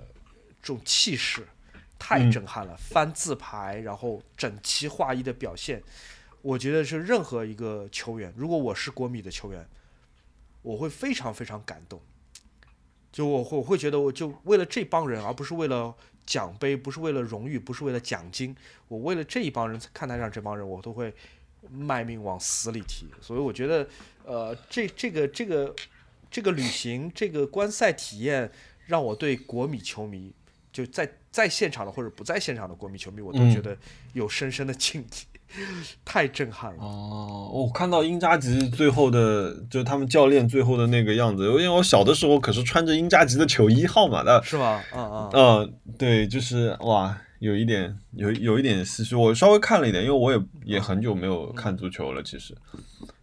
[0.60, 1.46] 这种气势，
[1.98, 2.76] 太嗯震撼了！
[2.76, 5.82] 翻字牌，然后整齐划一的表现，
[6.46, 9.66] 我觉得是任何一个球员，如果我是国米的球员，
[10.62, 12.00] 我会非常非常感动。
[13.10, 15.92] 就我会我会觉得，我就为了这帮人，而不是为了
[16.24, 18.54] 奖杯，不是为了荣誉，不是为了奖金，
[18.86, 21.12] 我为了这一帮人，看台上这帮人，我都会
[21.68, 23.08] 卖命往死里踢。
[23.20, 23.88] 所以我觉得，
[24.24, 25.74] 呃，这这个这个
[26.30, 28.48] 这个旅行，这个观赛体验，
[28.86, 30.32] 让我对国米球迷，
[30.72, 33.76] 就在在现场的或者不在现场的国米球迷，我都嗯觉得
[34.12, 35.35] 有深深的 敬意，
[36.04, 36.82] 太震撼了。
[36.82, 44.82] 哦，我看到英扎吉最后的，就是他们教练最后的那个样子，因为我小的时候可是穿着英扎吉的球衣号码的，是吗？
[44.94, 45.30] 嗯嗯。
[45.32, 49.14] 嗯，对，就是哇，有一点有有一点唏嘘。
[49.14, 52.54] 我稍微看了一点，因为我也也很久没有看足球了，其实。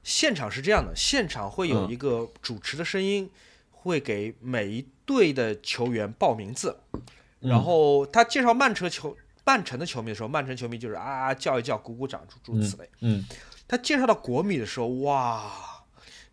[0.04, 3.30] 现场是这样的，现场会有嗯一个主持的声音，
[3.72, 6.78] 会给每一队的球员报名字，
[7.40, 12.90] 然后他介绍曼城球曼城的球迷的时候，曼城球迷就是啊叫一叫、鼓鼓掌，诸诸如此类。
[13.02, 13.26] 嗯
[13.68, 15.52] 他介绍到国米的时候，哇，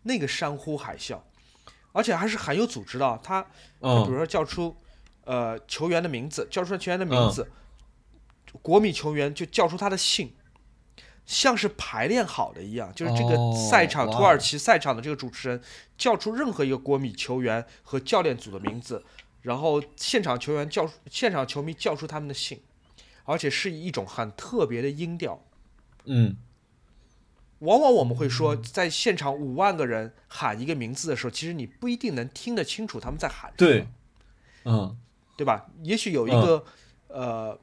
[0.03, 1.19] 那个山呼海啸，
[1.91, 3.19] 而且还是很有组织的啊。
[3.23, 3.41] 他
[3.79, 4.75] 他比如嗯说叫出
[5.23, 7.49] 呃球员的名字，叫出球员的名字，
[8.61, 10.33] 国米球员就叫出他的姓，
[11.25, 15.61] 像是排练好的一样，就是这个哦赛场、哇土耳其赛场的这个主持人
[15.97, 19.03] 叫出任何一个国米球员和教练组的名字，
[19.41, 22.61] 然后现场球员叫现场球迷叫出他们的姓，
[23.25, 25.43] 而且是以一种很特别的音调。
[26.05, 26.37] 嗯
[27.59, 33.71] 往往我们会说，在现场五万个人喊一个名字的时候，其实你不一定能听得清楚他们在喊什么。
[33.71, 33.87] 对，
[34.65, 34.97] 嗯
[35.37, 35.69] 对吧？
[35.83, 36.65] 也许有一个、
[37.07, 37.59] 呃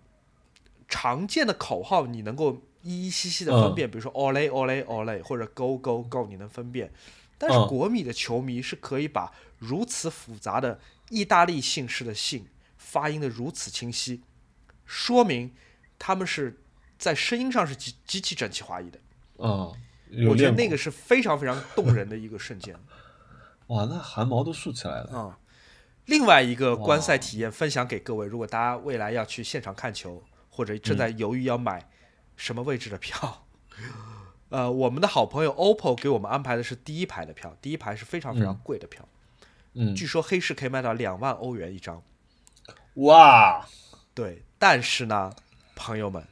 [0.88, 6.90] 常见的口号，你能够依依稀稀的分辨，比如说 “ole ole ole” 或者 “go go go”，你能分辨。
[7.36, 14.22] 但是嗯国米的球迷是可以把如此复杂的意大利姓氏的姓发音的如此清晰，
[14.88, 15.54] 说明
[15.98, 16.58] 他们是
[16.98, 18.98] 在声音上是极极其整齐划一的。
[19.36, 19.72] 嗯，
[20.28, 22.74] 我觉得那个是非常非常动人的一个瞬间。
[23.68, 25.16] 哇，那汗毛都竖起来了。
[25.16, 25.38] 啊、
[26.06, 31.88] 另外一个观赛体验分享给各位，如果大家未来要去现场看球，或者正在犹豫要买
[32.34, 33.46] 什么位置的票，
[34.48, 39.06] 呃，我们的好朋友 OPPO 给我们安排的是第一排的票，第一排是非常非常贵的票，
[39.74, 42.02] 嗯，据说黑市可以卖到两万欧元一张。
[42.94, 43.68] 哇，
[44.14, 45.32] 对，但是呢，
[45.76, 46.26] 朋友们，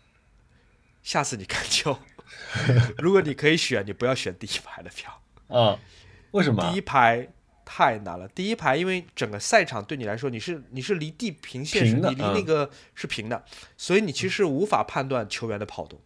[1.03, 1.99] 下次你看球，
[2.99, 5.21] 如果你可以选，你不要选第一排的票。
[5.49, 5.79] 啊，
[6.33, 6.81] 为什么第一？
[6.81, 7.29] 排
[7.65, 8.27] 太难了。
[8.29, 13.45] 第一排，因为整个赛场对你来说，你是你是离地平线是你离那个是平的，
[13.77, 16.01] 所以你其实无法判断球员的跑动，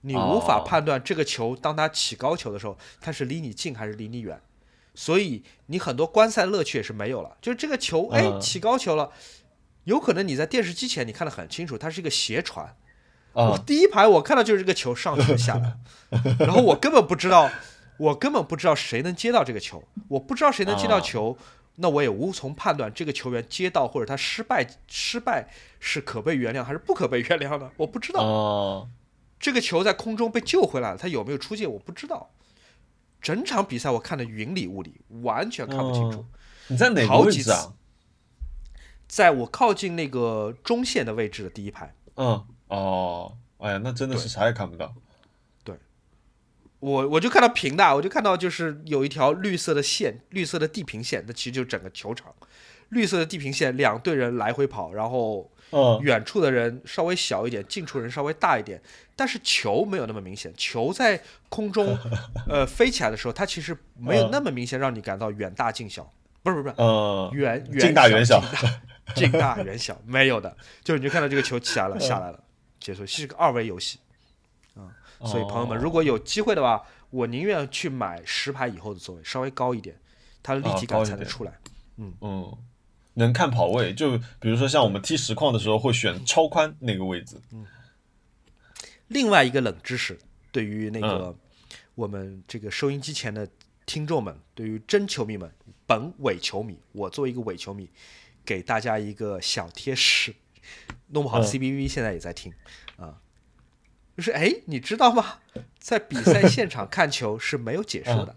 [0.00, 4.40] 你无法哦判断这个球当它起高球的时候，它是离你近还是离你远。
[4.92, 9.12] 所以你很多观赛乐趣也是没有了，就是这个球，哎，嗯起高球了，
[9.90, 12.76] 有可能你在电视机前你看得很清楚，它是一个斜传，
[13.32, 15.76] 我啊，第一排我看到就是这个球上去了下来，
[16.38, 17.50] 然后我根本不知道，
[17.98, 21.36] 我根本不知道谁能接到这个球，我不知道谁能接到球，
[21.76, 25.48] 那我也无从判断这个球员接到或者他失败失败
[25.80, 28.22] 是可被原谅还是不可被原谅的，我不知道。
[28.22, 28.88] 哦，
[29.40, 32.30] 这个球在空中被救回来了，他有没有出界我不知道。
[33.20, 36.18] 整场比赛我看的云里雾里，完全看不清楚。
[36.18, 36.26] 哦
[36.68, 37.72] 你在哪位置啊？
[39.10, 44.94] 在我靠近那个中线的位置的第一排，嗯，哦，哎呀，那真的是啥也看不到。
[45.64, 45.74] 对。
[46.78, 52.32] 我我就看到平的，我就看到就是有一条绿色的线，绿色的地平线，那其实就是整个球场，
[52.90, 58.80] 绿色的地平线，两队人来回跑，然后嗯，远处的人稍微小一点，近处人稍微大一点，
[59.16, 61.98] 但是球没有那么明显，球在空中
[62.48, 66.12] 呃飞起来的时候，它其实没有那么明显让你感到远大近小，
[66.44, 68.40] 不是不是不是嗯，远远近大远小
[69.16, 72.42] 近大远小没有的，就是你就看到这个球起来了下来了，
[72.78, 73.98] 结束是个二维游戏。
[74.74, 74.88] 啊
[75.22, 79.94] 所以朋友们，哦如果有机会的话，我宁愿去买十排以后的座位，稍微高一点，
[80.42, 81.52] 它的立体感才能出来。
[81.98, 82.58] 嗯嗯，
[83.14, 87.36] 能看跑位，就比如说像我们踢实况的时候会选超宽那个位置。
[87.52, 87.66] 嗯
[89.08, 90.16] 另外一个冷知识，
[90.52, 91.38] 对于那个嗯
[91.96, 93.46] 我们这个收音机前的
[93.84, 95.52] 听众们，对于真球迷们，
[95.84, 97.90] 本伪球迷，我作为一个伪球迷，
[98.50, 100.34] 给大家一个小贴士，
[101.10, 102.52] 弄不好嗯 CBV 现在也在听
[102.96, 103.22] 啊，
[104.16, 105.38] 就是哎，你知道吗？
[105.78, 108.34] 在比赛现场看球是没有解说的，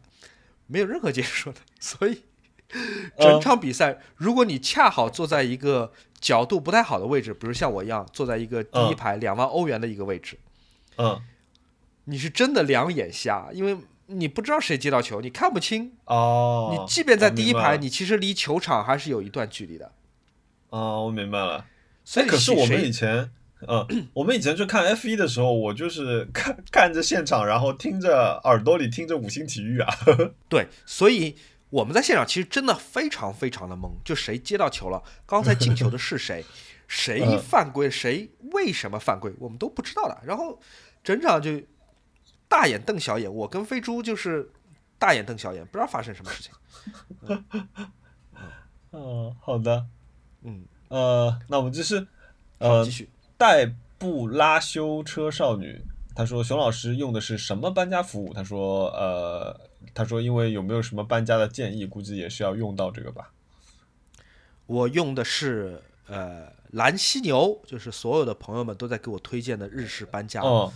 [0.67, 2.21] 没有任何解说的， 所以
[3.17, 10.37] 整场比赛，如果你恰好坐在一个角度不太好的位置，比如像我一样坐在一个第一排两万欧元的一个位置，
[10.97, 11.19] 嗯，
[12.03, 15.93] 你是真的两眼瞎，因为你不知道谁接到球，你看不清。
[16.05, 19.91] 哦，你即便在第一排，你其实离球场还是有一段距离的。
[20.73, 21.63] 哦，我明白了。
[22.03, 23.29] 所以哎可是我们以前，
[23.67, 29.93] 嗯，我们以前去看 F 一的时候，我就是看看着现场，然后听着耳朵里听着五星体育啊。
[30.49, 31.35] 对，所以
[31.69, 36.43] 我们在现场其实真的非常非常的懵，就谁接到球了，刚才进球的是谁，
[36.89, 40.19] 谁嗯犯规，谁为什么犯规，我们都不知道的。
[40.25, 40.59] 然后
[41.03, 41.61] 整场就
[42.47, 44.49] 大眼瞪小眼，我跟飞猪就是
[44.97, 46.51] 大眼瞪小眼，不知道发生什么事情。
[48.91, 49.85] 嗯， 好的，
[50.43, 52.05] 嗯，呃，那我们就是，
[52.59, 53.09] 呃继，续。
[53.37, 53.65] 代
[53.97, 55.81] 步拉修车少女，
[56.15, 58.33] 她说熊老师用的是什么搬家服务？
[58.33, 59.59] 她说，呃，
[59.93, 63.31] 她说因为有没有什么搬家的建议，估计也是要用到这个吧。
[64.65, 70.41] 我用的是呃蓝犀牛，就是所有的朋友们都在给我推荐的日式搬家。
[70.41, 70.71] 嗯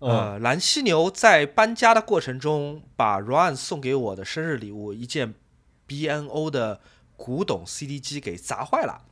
[0.00, 5.34] 嗯呃，蓝犀牛在搬家的过程中，把 Ryan 送给我的生日礼物一件
[5.86, 6.80] B N O 的
[7.16, 9.02] 古董 CD 机给砸坏了。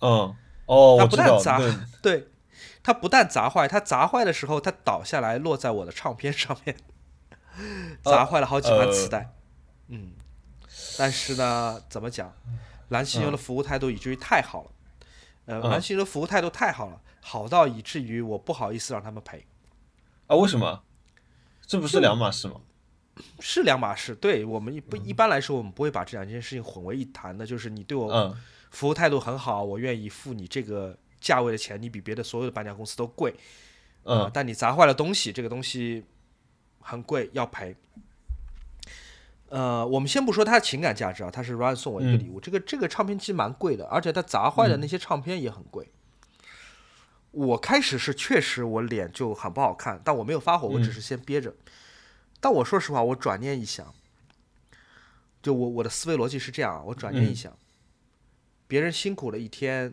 [0.00, 0.34] 嗯，
[0.66, 2.28] 哦，它我知道，不但砸对， 对，
[2.82, 6.76] 它不但砸坏，它砸坏的时候，它倒下来落在我的唱片上面，
[8.02, 9.32] 砸坏了好几盘磁带。
[9.88, 10.12] 嗯，
[10.98, 12.32] 但是呢，怎么讲，
[12.88, 14.70] 蓝犀牛的服务态度以至于太好了。
[15.46, 19.46] 呃，嗯蓝犀牛的服务态度太好了，好到以至于我不好意思让他们赔。
[20.26, 20.82] 啊，为什么？
[21.66, 22.60] 这不是两码事吗？
[23.40, 27.44] 是两码事，对我们一不一般来说，我们不会把这两件事情混为一谈的。
[27.44, 28.36] 就是你对我嗯
[28.70, 33.34] 服务态度很好，我愿意付你这个价位的钱，你比别的所有的搬家公司都贵。
[34.04, 36.04] 呃嗯但你砸坏了东西，这个东西
[36.80, 37.76] 很贵，要赔。
[39.50, 45.90] 呃，我们先不说它的情感价值啊，它是 Ryan 送我一个嗯礼物，这个这个唱片机蛮贵的，而且它砸坏的那些唱片也很贵。
[47.30, 51.54] 我开始是确实我脸就很不好看，但我没有发火，我只是先憋着。
[52.40, 53.94] 但我说实话，我转念一想，
[55.42, 57.58] 就我我的思维逻辑是这样啊，我转念一嗯想，
[58.68, 59.92] 别人辛苦了一天，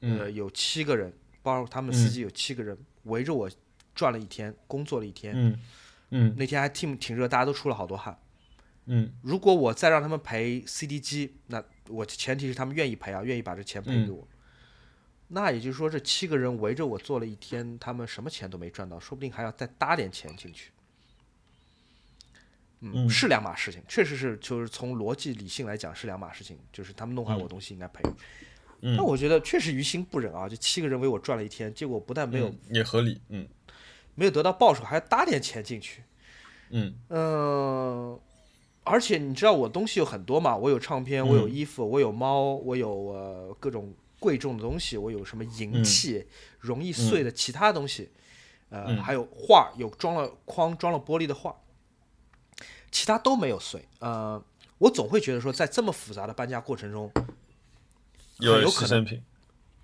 [0.00, 1.10] 呃，嗯有七个人，
[1.42, 3.50] 包括他们司机有七个人围着我
[3.94, 5.58] 转了一天，工作了一天，嗯
[6.10, 8.18] 嗯那天还挺挺热，大家都出了好多汗。
[8.90, 14.26] 嗯如果我再让他们赔 CD 机，那我前提是他们愿意赔啊，愿意把这钱赔给我。
[15.28, 20.70] 那也就是说，这七个人围着我坐了一天，他们什么钱都没赚到，说不定还要再搭点钱进去。
[22.80, 23.10] 嗯，嗯。
[23.10, 28.02] 是两码事情，确实是，就是从逻辑理性来讲是两码事情，就是他们弄坏我东西应该赔。
[28.80, 28.96] 嗯。
[28.96, 33.46] 但我觉得确实于心不忍啊，就七个人为我转了一天，结果不但没有、嗯也合理，嗯。
[34.14, 36.02] 没有得到报酬，还要搭点钱进去。
[36.70, 36.94] 嗯。
[37.08, 38.18] 嗯，
[38.84, 45.84] 而且你知道我东西有很多嘛，我有唱片，我有嗯衣服，我有猫，我有呃各种贵重的东西，我有什么银嗯。
[45.84, 46.26] 器、
[46.58, 48.10] 容易碎的其他东西，
[48.70, 49.02] 呃，嗯。
[49.02, 51.54] 还有画，有装了框装了玻璃的画，
[52.90, 53.84] 其他都没有碎。
[53.98, 54.42] 呃，
[54.78, 57.10] 我总会觉得说，在这么复杂的搬家过程中，
[58.38, 59.22] 有有可能品，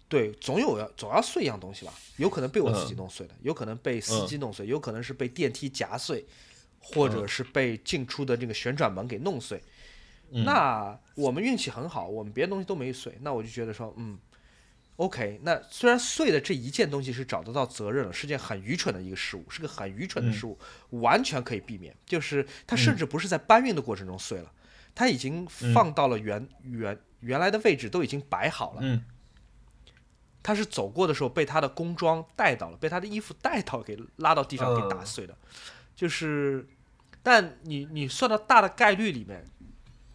[0.09, 2.89] 对，总有要总要碎一样东西吧，有可能被我自嗯。
[2.89, 6.25] 己弄碎的，有可能被司机弄碎，有可能是被电梯夹碎，
[6.81, 9.63] 或嗯者是被进出的这个旋转门给弄碎。
[10.31, 10.45] 嗯。
[10.45, 14.19] 那我们运气很好，我们别的东西都没碎，那我就觉得说，嗯
[14.97, 20.59] ，OK，那虽然碎的这一件东西是找得到责任了，是件很愚蠢的一个事物，是个很愚蠢的失误，
[20.91, 21.95] 完全可以避免。
[22.07, 24.53] 就是它甚至不是在搬运的过程中碎了，
[24.95, 28.81] 它已经放到了原、原原来的位置，都已经摆好了。
[28.83, 29.05] 嗯
[30.47, 35.35] 他是走过的时候被他的工装带到了，被他的衣服带到，给拉到地上给嗯打碎的。
[35.97, 36.69] 就是，
[37.23, 39.43] 但你你算到大的概率里面，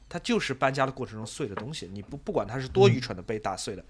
[0.08, 1.90] 它就是搬家的过程中碎的东西。
[1.92, 3.84] 你不不管它是多愚蠢的被打碎的，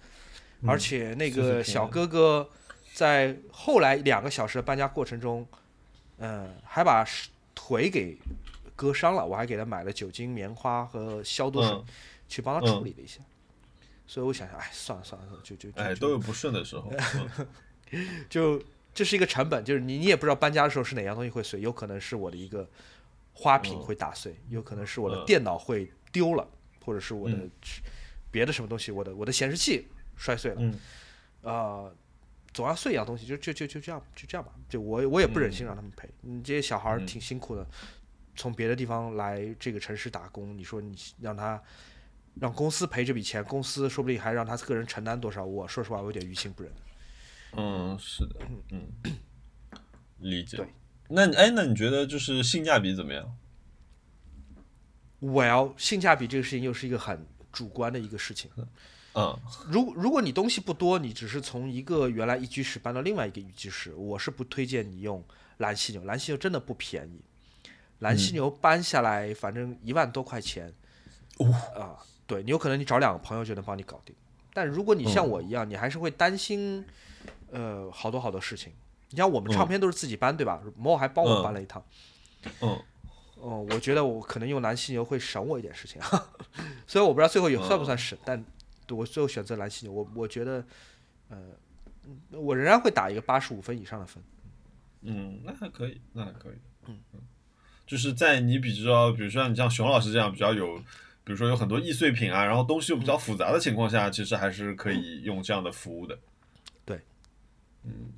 [0.65, 2.49] 而且那个小哥哥
[2.93, 5.47] 在后来两个小时的搬家过程中，
[6.17, 7.05] 嗯、还把
[7.55, 8.17] 腿给
[8.75, 9.25] 割伤了。
[9.25, 11.85] 我还给他买了酒精棉花和消毒水，嗯
[12.27, 13.21] 去帮他处理了一下。
[14.05, 16.91] 所以我想想，哎，算了算了，就就就哎，都有不顺的时候，
[17.91, 18.61] 嗯就
[18.93, 22.67] 这是一个成本，就是你你也不知道搬家的时候是哪样东西会碎，有可能是我的一个
[23.33, 26.47] 花瓶嗯会打碎，有可能是我的嗯电脑会丢了，
[26.83, 27.49] 或者是我的嗯
[28.31, 29.87] 别的什么东西，我的我的显示器
[30.19, 30.79] 摔碎了，嗯
[31.41, 31.95] 呃，
[32.53, 37.65] 总要碎一样东西，就就就就这样就这样吧，就我我也不忍心让他们赔，你这些小孩挺辛苦的，
[38.35, 41.63] 从别的地方来这个城市打工，你说你让他
[42.35, 46.71] 让公司赔这笔钱，公司说不定还让他个人承担多少，我说实话我有点于心不忍。
[47.53, 48.35] 嗯，是的，
[48.71, 48.91] 嗯，
[50.19, 50.57] 理解。
[50.57, 50.67] 对，
[51.07, 53.37] 那哎，那你觉得就是性价比怎么样
[55.21, 58.51] ？？Well，性价比这个事情又是一个很主观的一个事情。
[59.19, 65.21] 嗯如如果你东西不多，你只是从一个原来一居室搬到另外一个一居室，我是不推荐你用
[65.57, 67.21] 蓝犀牛，蓝犀牛真的不便宜。
[67.99, 70.73] 蓝犀牛搬下来，反正一万多块钱，
[71.75, 74.15] 啊、对你有可能你找两个朋友就能帮你搞定。
[74.53, 76.85] 但如果你像我一样，你还是会担心，
[77.51, 78.71] 呃，好多好多事情。
[79.09, 80.61] 你像我们唱片都是自己搬，对吧？
[80.77, 81.83] 某还帮我搬了一趟。
[82.61, 82.79] 嗯
[83.41, 86.01] 哦，我觉得我可能用蓝犀牛会省我一点事情，
[86.87, 88.43] 虽然我不知道最后有算不算省，但
[88.95, 90.65] 我最后选择蓝犀牛，我我觉得，
[91.29, 91.37] 呃，
[92.05, 94.23] 嗯我仍然会打一个八十五分以上的分。
[95.01, 96.53] 嗯，那还可以，那还可以。
[96.87, 96.99] 嗯
[97.85, 100.77] 就是在你比较，比如说你像熊老师这样比较有，
[101.23, 106.19] 比如说有很多易碎品啊，然后东西又比较复杂的情况下，其实还是可以用这样的服务的。
[106.85, 107.01] 对，
[107.83, 108.11] 嗯，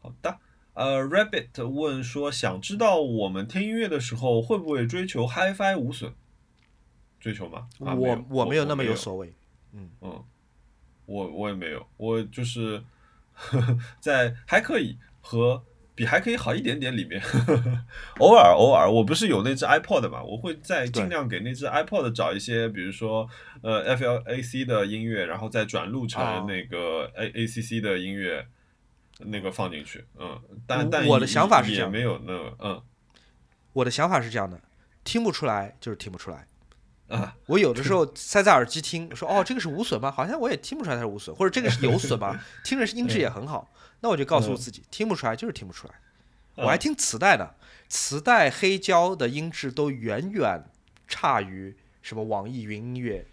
[0.00, 0.38] 好的。
[0.72, 6.14] 呃，Rabbit 问说，想知道我们听音乐的时候会不会追求 HiFi 无损？
[7.20, 7.68] 追求吗？
[7.80, 9.34] 啊、我有我没有那么有所谓，
[9.72, 9.88] 嗯。
[10.00, 10.24] 嗯，
[11.06, 12.82] 我我也没有，我就是
[14.00, 15.62] 在还可以和
[15.94, 17.84] 比还可以好一点点里面，呵 呵
[18.18, 23.28] 偶尔偶尔，我不是有那只 iPod 嘛，我会在尽量给那只 iPod 找一些，比如说
[23.62, 28.46] 呃 FLAC 的音乐，然后再转录哦成那个 A ACC 的音乐，
[29.18, 32.82] 那个放进去，嗯，但但也我的想法是这样也没有那个，嗯。
[33.72, 34.60] 我的想法是这样的，
[35.04, 36.46] 听不出来就是听不出来。
[37.08, 40.10] 啊，我有的时候塞在耳机听，说哦这个是无损吗？
[40.10, 42.38] 好像我也听不出来它是无损，或者这个是有损吗？
[42.62, 45.94] 听着是音质也很好，那我就告诉我自己，听不出来就是听不出来。
[46.56, 47.48] 我还听磁带呢，
[47.88, 50.62] 磁带黑胶的音质都远远
[51.06, 53.24] 差于什么网易云音乐，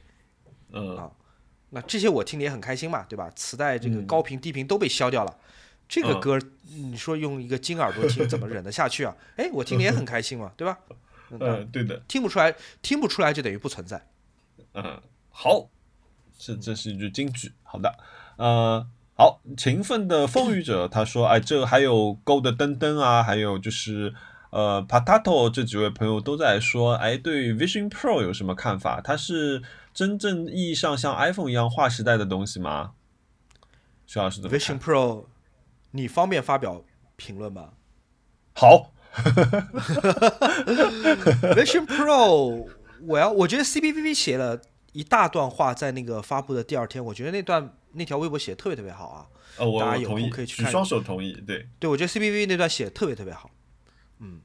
[0.71, 1.11] 嗯啊
[1.71, 3.30] 那这些我听的也很开心嘛，对吧？
[3.36, 5.38] 磁带这个嗯高频低频都被消掉了，
[5.89, 9.13] 这个嗯歌你说用一个金耳朵听怎么忍得下去啊？
[9.36, 10.78] 哎，我听的也很开心嘛，对吧？
[11.39, 12.01] 嗯嗯，对的。
[12.07, 14.07] 听不出来，听不出来就等于不存在。
[14.73, 15.69] 嗯，好，
[16.38, 17.51] 这这是一句金句。
[17.63, 17.97] 好的，
[18.38, 24.13] 呃，好，勤奋的风雨者他说，哎，这还有 Gold 登登啊，还有就是
[24.49, 29.01] 呃，Potato 这几位朋友都在说，哎，对 Vision Pro 有什么看法？
[29.01, 29.63] 它是
[29.93, 32.93] 真正意义上像 iPhone 一样划时代的东西吗？
[34.05, 35.25] 徐老师怎么 Vision？Pro，
[35.91, 36.83] 你方便发表
[37.15, 37.73] 评论吗
[38.53, 38.93] 好，
[41.55, 42.68] Vision Pro，
[43.01, 44.59] 我要，我觉得 CPVV 写了
[44.91, 49.28] 一大段话，在那个发布的第二天，我觉得那段那条微博写的特别特别好啊。
[49.57, 53.49] 呃，我大家有空可以去看举双手同意，对，对，我觉得 CPV 那段写的特别特别好，
[54.20, 54.41] 嗯。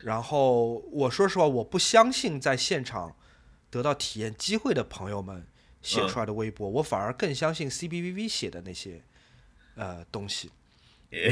[0.00, 3.14] 然后我说实话，我不相信在现场
[3.70, 5.46] 得到体验机会的朋友们
[5.80, 9.02] 写出来的微博，我反而更相信 CPVV 写的那些
[9.76, 10.50] 呃东西。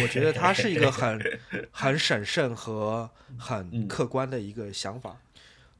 [0.02, 1.40] 我觉得他是一个很
[1.72, 5.16] 很审慎和很客观的一个想法。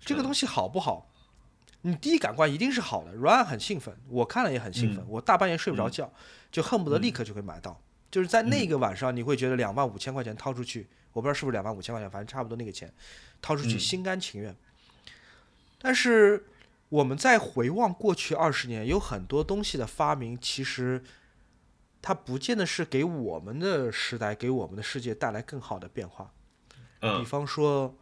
[0.01, 1.07] 这个东西好不好？
[1.83, 3.13] 你第一感官一定是好的。
[3.15, 6.11] 软很兴奋，我看了也很兴奋，我大半夜睡不着觉，
[6.51, 7.81] 就恨不得立刻就可以买到。
[8.11, 12.93] 就是在那个晚上，你会觉得两万五千块钱掏出去，我不知道是不是两万五千块钱，反正差不多那个钱，
[13.41, 14.55] 掏出去心甘情愿。
[15.81, 16.45] 但是
[16.89, 21.03] 我们在回望过去二十年，有很多东西的发明，其实
[22.03, 26.33] 它不见得是给我们的时代、给我们的世界带来更好的变化。
[27.01, 27.95] 比嗯方说，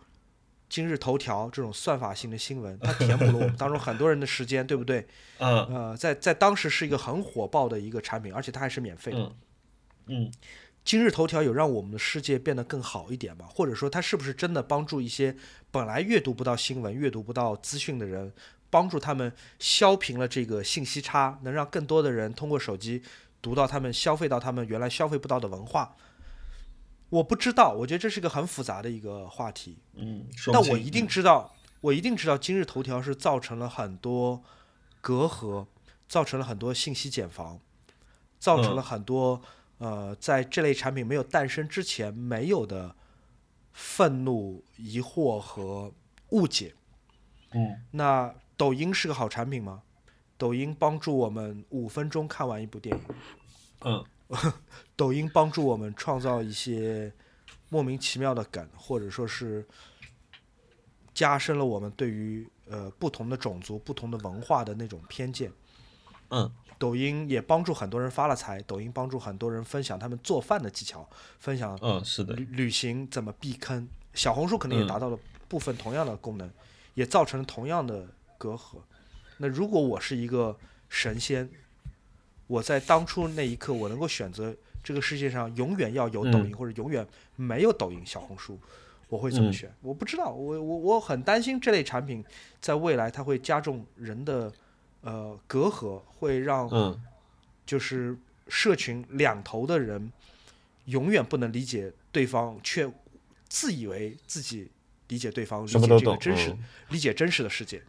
[0.68, 5.07] 今日头条这种算法性的新闻，它填补了我们当中很多人的时间，对不对？
[5.38, 9.18] 嗯呃，在在当时是一个很火爆的一个产品，而且它还是免费的。
[9.18, 9.36] 嗯
[10.07, 10.32] 嗯
[10.84, 13.46] 今日头条有让我们的世界变得更好一点吗？
[13.51, 15.36] 或者说，它是不是真的帮助一些
[15.70, 18.32] 本来阅读不到新闻、阅读不到资讯的人，
[18.70, 23.03] 帮助他们消平了这个信息差，能让更多的人通过手机
[23.49, 25.96] 读到他们消费到他们原来消费不到的文化？
[27.09, 29.78] 我不知道，我觉得这是一个很复杂的一个话题。
[29.94, 34.42] 嗯，说不清但我一定知道，我一定知道，今日头条是造成了很多
[35.01, 35.66] 隔阂，
[36.07, 37.59] 造成了很多信息茧房，
[38.38, 39.40] 造成了很多、
[39.78, 42.94] 呃，在这类产品没有诞生之前没有的
[43.72, 45.90] 愤怒、疑惑和
[46.32, 46.74] 误解。
[47.53, 49.84] 嗯那抖音是个好产品吗？
[50.36, 53.03] 抖音帮助我们五分钟看完一部电影，
[53.80, 54.04] 嗯
[54.96, 57.12] 抖音帮助我们创造一些
[57.68, 59.66] 莫名其妙的梗，或者说是
[61.14, 65.52] 加深了我们对于呃不同的种族、不同的文化的那种偏见。
[66.30, 71.08] 嗯抖音也帮助很多人发了财，抖音帮助很多人分享他们做饭的技巧，
[71.40, 73.88] 分享嗯，是的旅，旅行怎么避坑。
[74.14, 75.18] 小红书可能也嗯达到了
[75.48, 76.48] 部分同样的功能，
[76.94, 78.06] 也造成了同样的
[78.36, 78.78] 隔阂。
[79.38, 80.56] 那如果我是一个
[80.88, 81.50] 神仙，
[82.49, 86.57] 我在当初那一刻我能够选择这个世界上永远要有抖音，嗯。
[86.57, 88.59] 或者永远没有抖音、小红书，
[89.09, 89.53] 我会怎么嗯。
[89.53, 89.72] 选？
[89.82, 92.24] 我不知道，我我我很担心这类产品
[92.61, 94.53] 在未来它会加重人的
[95.03, 97.01] 呃隔阂，会让嗯。
[97.66, 98.16] 就是
[98.49, 100.11] 社群两头的人
[100.86, 102.90] 永远不能理解对方，却
[103.46, 104.70] 自以为自己
[105.09, 106.59] 理解对方，理解这个真实，嗯。
[106.88, 107.82] 理解真实的世界。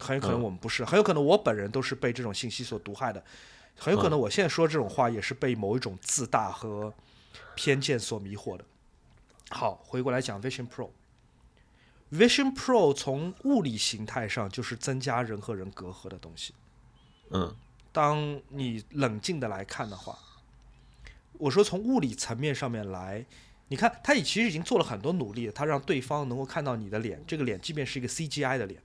[0.00, 0.42] 很有可能嗯。
[0.42, 3.22] 我们不是，很有可能我本人都是被这种信息所毒害的，
[3.80, 6.92] 很有可能嗯我现在说这种话也是被某一种自大和
[7.54, 8.64] 偏见所迷惑的。
[9.48, 10.90] 好，回过来讲 Vision Pro。
[12.12, 16.54] Vision Pro 从物理形态上就是增加人和人隔阂的东西。
[17.30, 17.56] 嗯
[17.90, 20.16] 当你冷静的来看的话，
[21.38, 23.24] 我说从物理层面上面来，
[23.68, 28.82] 你看他也其实已经做了很多努力了，他让对方能够看到你的脸，这个脸即便是一个 CGI 的脸，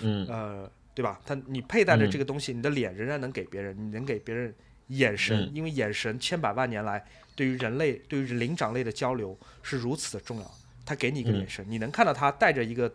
[0.00, 1.20] 嗯呃，对吧？
[1.26, 4.54] 他你佩戴的嗯这个东西，你的脸仍然能给别人，你能给别人
[4.88, 10.50] 眼神，嗯因为眼神千百万年来对于人类、对于灵长类的交流是如此的重要。
[10.86, 12.92] 他给你一个嗯眼神，你能看到他带着一个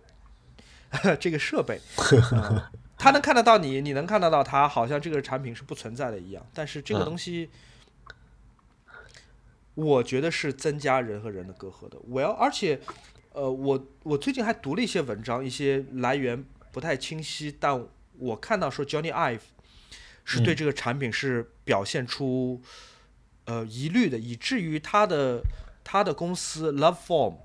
[1.20, 1.80] 这个设备，
[2.32, 6.46] 呃他能看得到你，你能看得到他，好像这个产品是不存在的一样。
[6.54, 7.50] 但是这个嗯东西，
[9.74, 11.98] 我觉得是增加人和人的隔阂的。
[12.10, 12.78] 我要，而且，
[13.32, 19.42] 呃，我我最近还读了一些文章，一些来源不太清晰，但我看到说 Johnny Ive
[20.24, 22.62] 是对嗯这个产品是表现出
[23.46, 25.42] 呃疑虑的，以至于他的
[25.84, 27.38] 他的公司 Love Form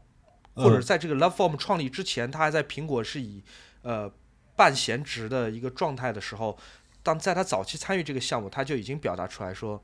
[0.54, 3.42] 或者嗯在这个 Love Form 创立之前，他还在苹果是以
[3.82, 4.12] 呃
[4.56, 6.58] 半闲职的一个状态的时候，
[7.02, 9.82] 当在他早期参与这个项目，他就已经表达出来说，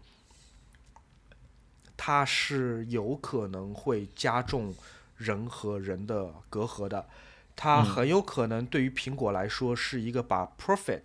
[1.96, 4.74] 它是有可能会加重
[5.16, 7.08] 人和人的隔阂的。
[7.54, 11.02] 它嗯很有可能对于苹果来说是一个把 profit，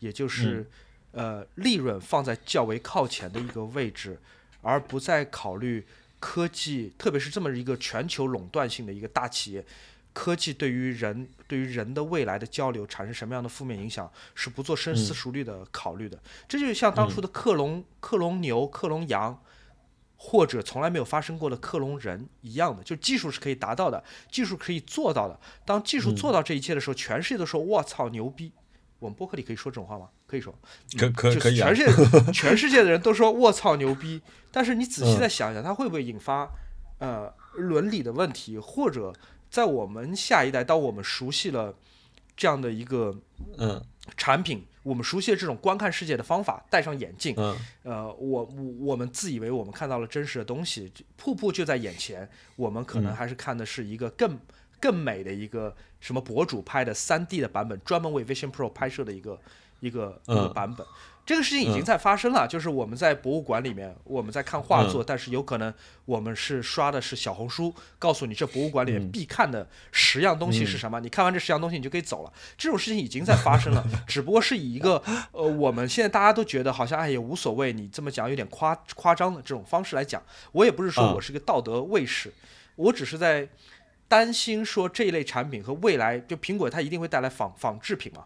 [0.00, 0.70] 也就是、
[1.12, 4.18] 呃利润放在较为靠前的一个位置，
[4.62, 5.86] 而不再考虑
[6.18, 9.64] 科技，特别是这么一个全球垄断性的一个大企业，
[10.12, 16.18] 科技对于人对于人的未来的交流产生什么样的负面影响，是不做深思嗯熟虑的考虑的。
[16.48, 19.40] 这就像当初的克隆、克隆牛、克隆羊。
[20.20, 25.38] 或者从来没有发生过的克隆人一样的，就技术是可以达到的，技术可以做到的。
[25.64, 28.52] 当技术做到这一切的时候，全世界都说“我操牛逼”。
[28.98, 30.08] 我们播客里可以说这种话吗？
[30.26, 30.52] 可以说，
[30.98, 36.50] 可可可以啊全世界 全世界的人都说“我操牛逼”，但是你仔细嗯再想想，它会不会引发
[36.98, 39.14] 呃伦理的问题，或者
[39.48, 41.72] 在我们下一代，当我们熟悉了
[42.36, 43.16] 这样的一个
[43.56, 43.80] 嗯
[44.16, 47.56] 产品，我们熟悉的这种观看世界的方法，戴上眼镜，嗯。
[47.82, 53.14] 呃，我我我们自以为我们看到了真实的东西，瀑布就在眼前，我们可能嗯。
[53.14, 54.38] 还是看的是一个更
[54.80, 59.38] 更美的一个什么博主拍的3 D 的版本，专门为 Vision Pro 拍摄的一个
[59.80, 60.52] 一个一个嗯。
[60.52, 60.86] 版本。
[61.28, 65.70] 这个事情已经在发生了，就是我们在博物馆里面，我们在看画嗯作，但是有可能
[66.06, 72.32] 我们是刷的是小红书，告诉你这博物馆里面嗯必看的十样东西是什么，你看完这十样东西你就可以走了。
[72.56, 75.02] 这种事情已经在发生了， 只不过是以一个
[75.32, 80.22] 呃我们现在大家都觉得好像哎也无所谓，你这么讲有点夸夸张的这种方式来讲。
[80.52, 82.32] 我也不是说嗯我是个道德卫士，
[82.76, 83.46] 我只是在
[84.08, 88.24] 担心说这一类产品和未来，就苹果它一定会带来仿仿制品嘛。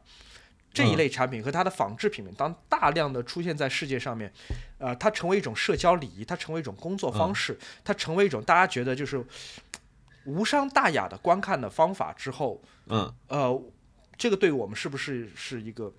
[0.73, 4.33] 这一类产品和它的仿制品，当大量的出现在世界上面，
[4.79, 9.25] 呃，它成为一种社交礼仪，它成为一种工作方式，它成为一种大家觉得就是
[10.25, 13.13] 无伤大雅的观看的方法之后，嗯。
[13.29, 13.63] 呃，
[14.17, 15.93] 这个对我们是不是是一个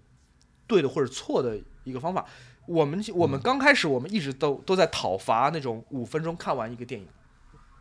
[0.65, 2.26] 对的或者错的一个方法？
[2.65, 7.07] 我们我们刚开始我们一直都都在讨伐那种五分钟看完一个电影。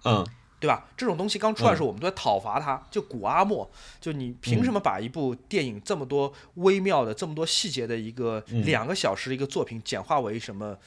[0.04, 0.26] 嗯
[0.62, 0.86] 对吧？
[0.96, 2.80] 这种东西刚出来的时候，我们都在讨伐它。
[2.88, 3.68] 就古阿莫，
[4.00, 10.78] 就你凭什么把一部电影这么多微妙的、这么多细节的一个嗯两个小时的一个作品，简化为什么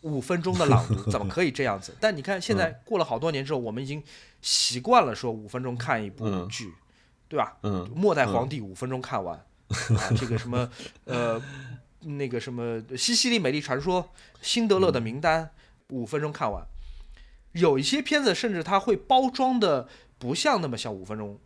[0.00, 0.96] 五分钟的朗读？
[1.12, 1.94] 怎么可以这样子？
[2.00, 4.02] 但你看，现在过了好多年之后，我们已经
[4.42, 6.74] 习惯了说五分钟看一部嗯剧，
[7.28, 7.56] 对吧？
[7.62, 9.38] 嗯末代皇帝五分钟看完，
[9.70, 10.68] 啊，这个什么
[11.04, 11.40] 呃，
[12.00, 14.02] 那个什么《西西里美丽传说》
[14.42, 15.44] 《辛德勒的名单》
[15.94, 16.66] 五分钟看完。
[17.54, 19.88] 有一些片子甚至它会包装的
[20.18, 21.40] 不像那么像五分钟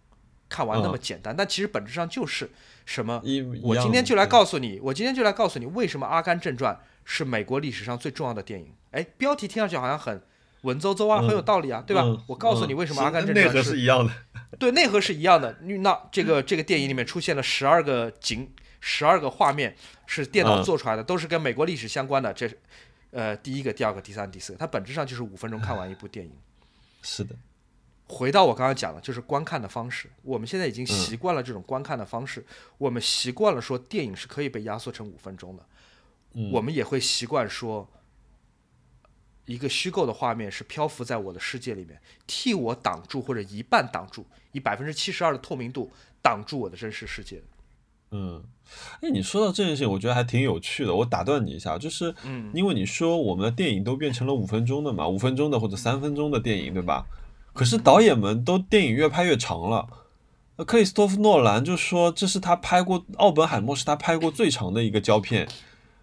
[0.49, 2.51] 看完那么简单，但其实本质上就是
[2.85, 3.23] 什么？
[3.63, 8.73] 我今天就来告告诉你，我今天就来告诉你为什么《阿甘正传》是美国历史上最重要的电影。
[8.91, 10.23] 哎，标题听上去好像很
[10.63, 12.03] 文绉绉啊，很有道理啊，对吧？
[12.27, 14.13] 我告诉你为什么《阿甘正传内》核是一样的。
[14.59, 15.59] 对，内核是一样的。
[15.61, 18.51] 那这个这个电影里面出现了十二个景，
[18.81, 22.33] 十二个画面是电脑嗯做出来的，都是跟美国历史相关的。
[22.33, 22.59] 这是
[23.11, 26.33] 呃第一个、第二个、第三个、第四个，它本质上就是五分钟看完一部电影。
[27.03, 27.35] 是的，
[28.07, 30.11] 回到我刚刚讲的，就是观看的方式。
[30.23, 32.45] 我们现在已经习惯了这种观看的方式，
[32.77, 35.65] 我们习惯了说电影是可以被压缩成五分钟的，
[36.33, 37.89] 嗯我们也会习惯说，
[39.47, 45.91] 一个虚构的画面是漂浮在我的世界里面，替我挡住或者一半挡住，以百分之七十二的透明度
[46.21, 47.43] 挡住我的真实世界。
[48.11, 48.43] 嗯，
[49.01, 50.95] 哎，你说到这件事情，我觉得还挺有趣的。
[50.95, 57.05] 我打断你一下，就是嗯因为你说我们的电影都变成了五分钟的嘛，五分钟的或者三分钟的电影，对吧？
[57.53, 59.87] 可是导演们都电影越拍越长了。
[60.57, 65.47] 呃克里斯托夫诺兰就说这是他拍过《奥本海默》是他拍过最长的一个胶片，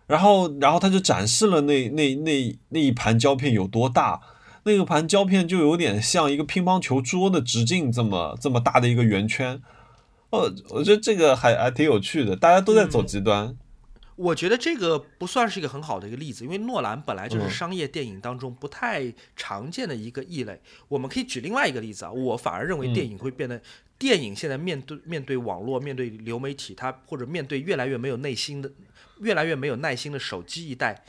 [0.08, 4.22] 然后然后他就展示了那那那那一盘胶片有多大，
[4.64, 9.62] 那个盘胶片就有点像一个乒乓球桌的直径这么这么大的一个圆圈。
[10.36, 13.56] 哦，我觉得这个还还挺有趣的，大家都在走极端。
[14.18, 20.62] 我觉得这个不算是一个很好的一个例子，因为诺兰本来就是嗯商业电影当中不太常见的一个异类。
[20.88, 23.62] 我们可以举另外一个例子啊，我反而认为电影会变得，
[24.00, 28.72] 电影现在面对面对网络、面对流媒体，它或者面对越来越没有耐心的、
[29.20, 31.04] 越来越没有耐心的手机一代，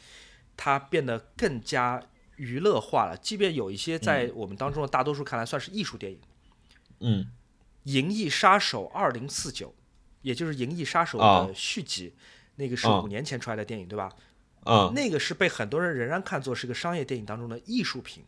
[0.57, 2.03] 它变得更加
[2.35, 3.17] 娱乐化了。
[3.17, 6.19] 即便有一些在我们当中的大多数看来算是艺术电影，
[6.99, 7.23] 嗯
[7.87, 9.69] 《银翼杀手二零四九》，
[10.23, 11.47] 也就是《银翼杀手》啊。
[11.47, 12.13] 的续集，
[12.55, 13.01] 那个是啊。
[13.01, 14.09] 五年前出来的电影，对吧？
[14.69, 18.25] 嗯那个是被很多人仍然看作是个商业电影当中的艺术品，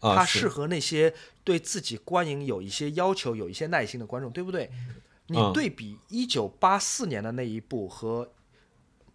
[0.00, 1.12] 啊，它适合那些
[1.44, 4.70] 对自己观影有一些要求、有一些耐心的观众，对不对？
[5.26, 8.24] 你嗯对比一九八四年的那一部和《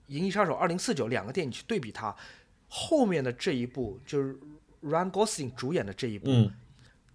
[0.05, 2.15] 银翼杀手二零四九》两个电影去对比它，
[2.67, 4.37] 后面的这一部就是
[4.83, 6.53] Ryan Gosling 主演的这一部，嗯。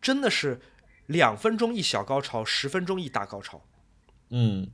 [0.02, 0.60] 真的是
[1.08, 3.60] 两分钟一小高潮，十分钟一大高潮。
[4.30, 4.70] 嗯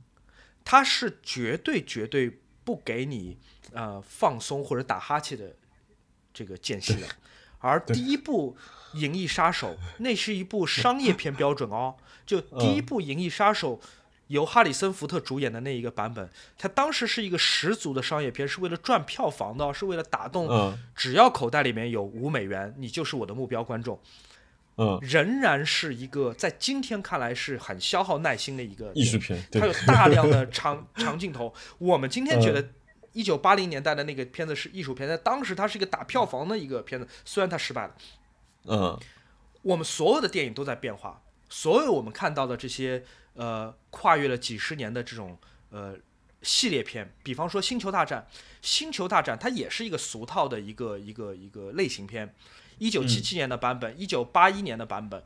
[0.63, 3.37] 它是绝对绝对不给你
[3.71, 5.55] 呃放松或者打哈欠的
[6.33, 7.07] 这个间隙的。
[7.59, 8.55] 而第一部
[8.97, 13.79] 《银翼杀手》那是一部商业片标准哦，就第一部《银翼杀手》
[14.27, 23.99] 由哈里森福特主演的那一个版本，它当时是一个十足的商业片，是为了赚票房的哦，是为了打动嗯只要口袋里面有五美元，你就是我的目标观众。
[24.77, 29.61] 嗯，仍然是一个在今天看来是很消耗耐心的一个艺术片，对。
[29.61, 31.53] 它有大量的长 长镜头。
[31.77, 32.53] 我们今天觉嗯。
[32.55, 32.69] 得
[33.13, 37.95] 一九八零年代的那个片子是艺术片，在当时它是一个打票房的一个片子，虽然它失败了。
[38.65, 38.99] 嗯。
[39.61, 43.03] 我们所有的电影都在变化，所有我们看到的这些
[43.33, 45.37] 呃跨越了几十年的这种
[45.71, 45.95] 呃
[46.43, 48.27] 系列片，比方说《星球大战》，
[48.61, 52.35] 《星球大战》它也是一个俗套的一个一个一个类型片，
[52.77, 55.23] 一九七七年的版本，一九八一年的版本。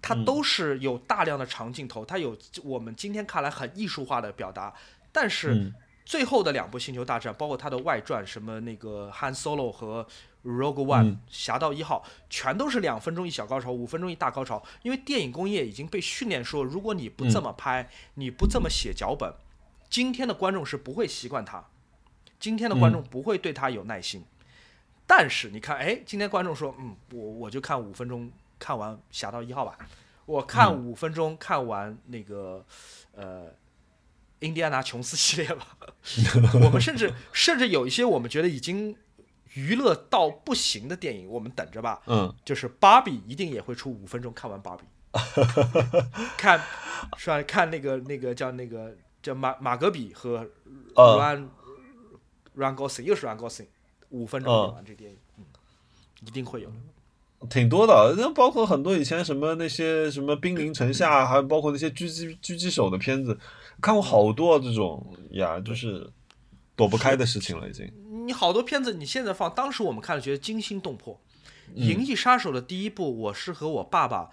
[0.00, 4.74] 它都是有大量的长镜头，它有我们今天看来很艺术化的表达，
[5.12, 5.72] 但是嗯
[6.04, 10.04] 最后的两部《星球大战》，包括它的外传，什么那个 Han Solo 和
[10.42, 14.60] Rogue One、嗯侠盗一号，全都是两分钟一小高潮，五分钟一大高潮。
[14.82, 19.32] 因为电影工业已经被训练说，如果你不这么拍，你不这么写脚本，
[19.88, 21.64] 今天的观众是不会习惯它，
[22.40, 24.24] 今天的观众不会对它有耐心。
[25.14, 29.76] 但是你看，哎，今天观众说，嗯，我我就看五分钟看完《侠盗一号》吧，
[30.24, 32.64] 我看五分钟看完那个
[33.14, 33.52] 呃
[34.38, 35.76] 印第安纳琼斯系列吧。
[36.64, 38.96] 我们甚至甚至有一些我们觉得已经
[39.52, 42.00] 娱乐到不行的电影，我们等着吧。
[42.06, 44.84] 嗯就是芭比一定也会出五分钟看完芭比，
[46.38, 46.58] 看
[47.18, 47.42] 是吧？
[47.42, 50.48] 看那个那个叫那个叫马马格比和
[50.96, 51.48] 呃 Ryan
[52.56, 53.66] Ryan Gosling 又是 Ryan Gosling，
[54.12, 55.44] 五分钟演完这电影，嗯，
[56.26, 56.76] 一定会有的。
[57.50, 63.36] 挺多的，那包括很多以前什么那些什么兵临城下，还有包括那些狙击狙击手的片子，
[63.80, 66.08] 看过好多这种呀，就是
[66.76, 67.92] 躲不开的事情了，已经。
[68.24, 71.18] 你好多片子你现在放，当时我们看了觉得惊心动魄。
[71.74, 74.30] 嗯《银翼杀手》的第一部，我是和我爸爸，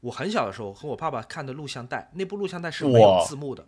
[0.00, 3.66] 我很小的时候和我爸爸看的录像带，那部录像带是没有字幕的，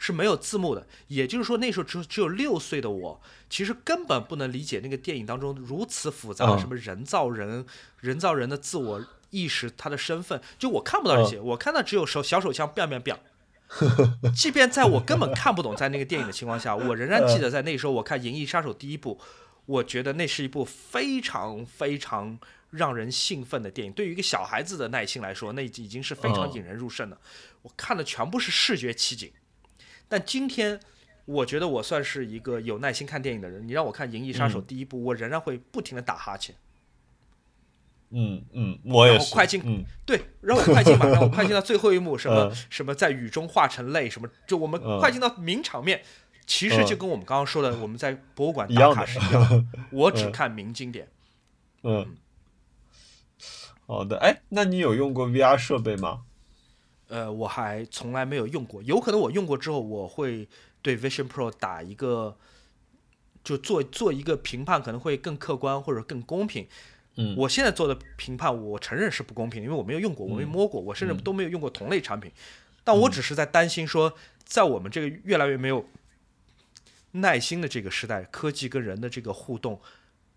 [0.00, 0.84] 是没有字幕的。
[1.06, 7.64] 也就是说，那时候只有只有六岁的我，其实根本不能理解那个电影当中如此复杂的嗯什么人造人、
[8.00, 13.18] 人造人的自我意识、他的身份，就我看不到这些，我看到只有手小手枪 biang biang biang。
[14.34, 19.20] 即便在我根本看不懂在那个电影的情况下，我仍然记得在那时候我看《银翼杀手》第一部，
[19.66, 22.36] 我觉得那是一部非常非常
[22.70, 23.92] 让人兴奋的电影。
[23.92, 27.16] 对于一个小孩子的耐心来说，那已经是非常嗯引人入胜的。
[27.62, 29.30] 我看的全部是视觉奇景。
[30.10, 30.80] 但今天，
[31.24, 33.66] 我觉得我算是一个有耐心看电影的人。
[33.66, 36.56] 你让我看《银翼杀手》嗯第一部，我仍然会不停的打哈欠。
[38.10, 39.18] 嗯嗯，我也是。
[39.18, 46.02] 然后快进嗯对，让我快进嘛，让我快进到 最后一幕，什么、嗯什么在雨中化成泪，什么就我们嗯快进到名场面，
[46.44, 49.64] 其实就跟我们刚刚说的，我们在博物馆打卡是一样的。
[49.92, 51.08] 我只看名经典。
[51.84, 52.16] 嗯。
[53.86, 56.22] 好的，哎，那你有用过 VR 设备吗？
[57.10, 60.48] 呃，我还从来没有用过，有可能我用过之后，我会
[60.80, 62.36] 对 Vision Pro 打一个，
[63.42, 66.68] 就做做一个评判，可能会更客观或者更公平。
[67.16, 67.34] 嗯。
[67.36, 72.30] 我现在做的评判，我承认是不公平，因为我没有用过，我没摸过，我甚至都没有用过同类产品。
[72.84, 75.84] 但我只是在担心说，在我们这个越来越没有
[77.10, 79.80] 耐心的这个时代，科技跟人的这个互动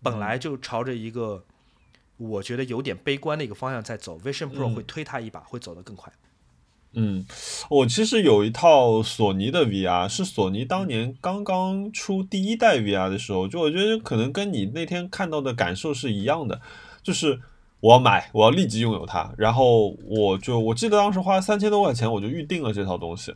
[0.02, 1.44] 本来就朝着一个
[2.16, 6.12] 我觉得有点悲观的一个方向在走，Vision Pro 会推它一把，会走得更快。
[6.94, 7.24] 嗯，
[7.68, 16.60] 我其实有一套索尼的 VR，是索尼当年刚刚出第一代 VR 的时候，就我觉得可能跟你那天看到的感受是一样的，
[17.02, 17.40] 就是
[17.80, 23.34] 我要买，我要立即拥有它，然后我就我记得当时花三千多块钱，我就预定了这套东西。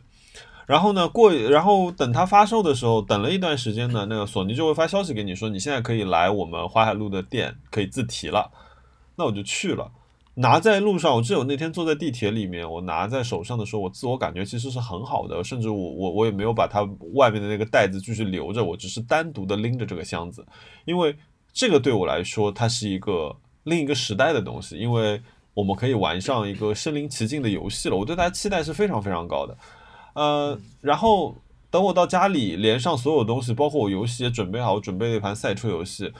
[0.65, 8.51] 然后呢，过然后等它发售的时候，等了一段时间呢，那个索尼就会发消息给你说，你现在可以来我们淮海路的店，可以自提了。
[9.15, 9.91] 那我就去了。
[10.41, 16.81] 拿在路上，我记得我那天坐在地铁里面，我拿在手上的时候，我自我感觉其实是很好的，甚至我我我也没有把它
[17.13, 20.45] 外面的那个袋子继续留着，我只是单独的拎着这个箱子，
[20.85, 21.13] 因为
[21.51, 25.21] 这个对我来说，它是一个另一个时代的东西，因为
[25.53, 29.57] 我们可以玩上一个身临其境的游戏了，我对它期待是非常非常高的，
[30.13, 31.35] 呃，然后
[31.69, 36.13] 等我到家里连上所有东西，包括我游戏也准备好，我准备了一盘赛车游戏。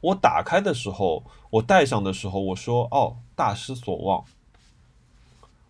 [0.00, 4.24] 我打开的时候，我戴上的时候，我说：“哦，大失所望。”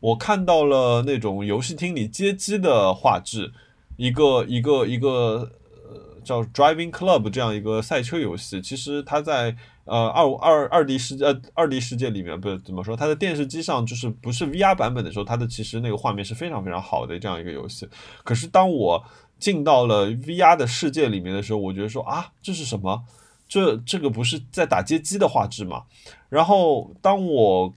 [0.00, 3.52] 我看到了那种游戏厅里街机的画质，
[3.96, 5.50] 一个一个一个
[5.88, 9.56] 呃叫 Driving Club 这样一个赛车游戏，其实它在
[9.86, 17.88] 呃二二二 D 世呃二 D 世界里面，不怎么说，它的电视机上就是不是 VR 版本的时候，它的其实那个画面是非常非常好的这样一个游戏。
[18.22, 19.04] 可是当我
[19.40, 23.02] 进到了 VR 的世界里面的时候，我觉得说啊，这是什么？
[23.48, 25.84] 这这个不是在打街机的画质吗？
[26.28, 27.72] 然后当我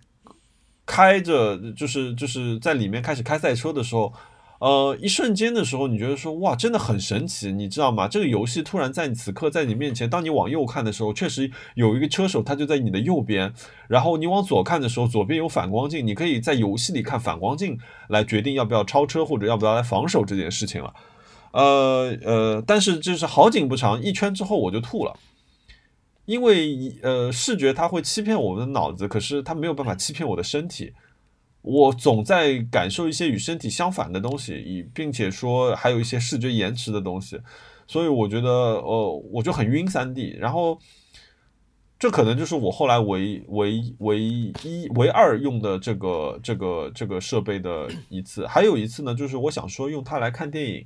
[0.85, 4.11] 开着就是就是在里面开始开赛车的时候，
[4.59, 8.07] 呃，一瞬间的时候，你觉得说哇，真的很神奇，你知道吗？
[8.07, 13.53] 这个游戏突然在你此刻在你面前，当你往右看的时候，确实有一个车手，他就在你的右边，
[13.87, 20.93] 然后你往左看的时候，左边有反光镜，你可以在游戏里看反光镜来决定要不要超车或者要不要来防守这件事情了。
[21.53, 25.13] 呃呃，但是就是好景不长，一圈之后我就吐了。
[26.25, 30.93] 因为呃，视觉它会欺骗我们的脑子，可是它没有办法欺骗我的身体。
[31.63, 37.39] 我总在感受一些与身体相反的东西，以并且说还有一些视觉延迟的东西，
[37.85, 40.35] 所以我觉得呃，我就很晕三 D。
[40.39, 40.79] 然后
[41.99, 48.47] 这可能就是我后来唯唯唯一唯二用的这个这个这个设备的一次。
[48.47, 50.85] 还有一次呢，就是我想说用它来看电影。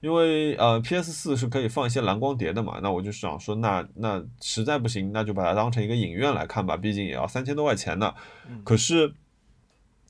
[0.00, 8.14] 因为呃，PS 四是可以放一些蓝光碟的嘛，那我就想说，那那实在不行，那就把它当成一个影院来看吧，毕竟也要三千多块钱呢。
[8.62, 9.14] 可是，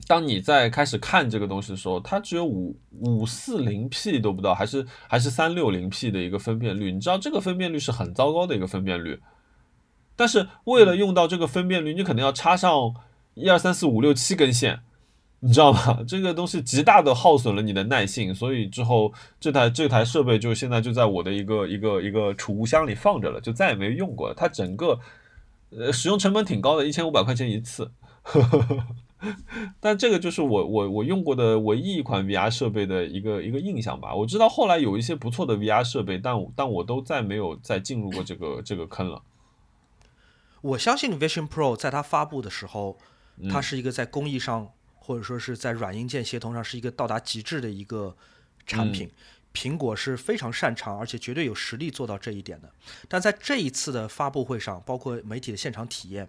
[0.07, 9.21] 当你在开始看这个东西的时候，它只有五五四零 P 都不到，还是还是三六零 P 的一个分辨率，你知道这个分辨率是很糟糕的一个分辨率。
[10.17, 12.95] 但是为了用到这个分辨率，你可能要插上
[13.35, 14.81] 一二三四五六七根线。
[15.47, 16.03] 你知道吗？
[16.09, 24.35] 这个东西极大的耗损了你的耐性，所以之后这台这台设备就现在就在我的一个一个一个储物箱里放着了，就再也没用过了。
[24.35, 24.99] 它整个
[25.71, 27.93] 呃使用成本挺高的，一千五百块钱一次。
[29.79, 34.13] 但这个就是我我我用过的唯一一款 VR 设备的一个一个印象吧。
[34.13, 39.23] 我知道后来有一些不错的 VR 设备，但但我都再没有再进入过这个这个坑了。
[40.61, 42.99] 我相信 Vision Pro 在它发布的时候，
[43.49, 44.73] 它是一个在工艺上。
[45.07, 48.17] 或者说是在软硬件协同上是一个到达极致的一个
[48.67, 49.09] 产品，
[49.55, 52.69] 苹果是非常擅长而且绝对有实力做到这一点的。
[53.09, 56.29] 但在这一次的发布会上，包括媒体的现场体验，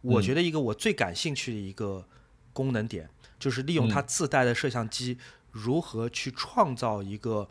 [0.00, 2.08] 我觉得一个我最感兴趣的一个
[2.54, 5.18] 功能点，就是利用它自带的摄像机
[5.50, 7.46] 如何去创造一个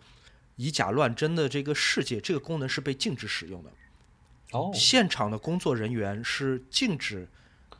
[0.55, 2.19] 以假乱真的这个世界。
[2.19, 3.71] 这个功能是被禁止使用的。
[4.53, 7.29] 哦，现场的工作人员是禁止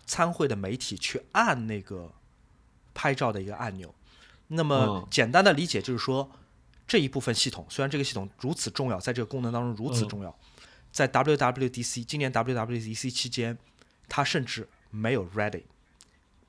[0.06, 2.14] 参会的媒体去按那个。
[2.94, 3.94] 拍照的一个按钮，
[4.48, 6.30] 那么简单的理解就是说，
[6.88, 10.38] 这一部分系统虽然这个系统如此重要，在这个功能当中如此重要，
[10.91, 13.58] 在 WWDC 今年 WWDC 期间，
[14.08, 15.64] 它甚至没有 ready，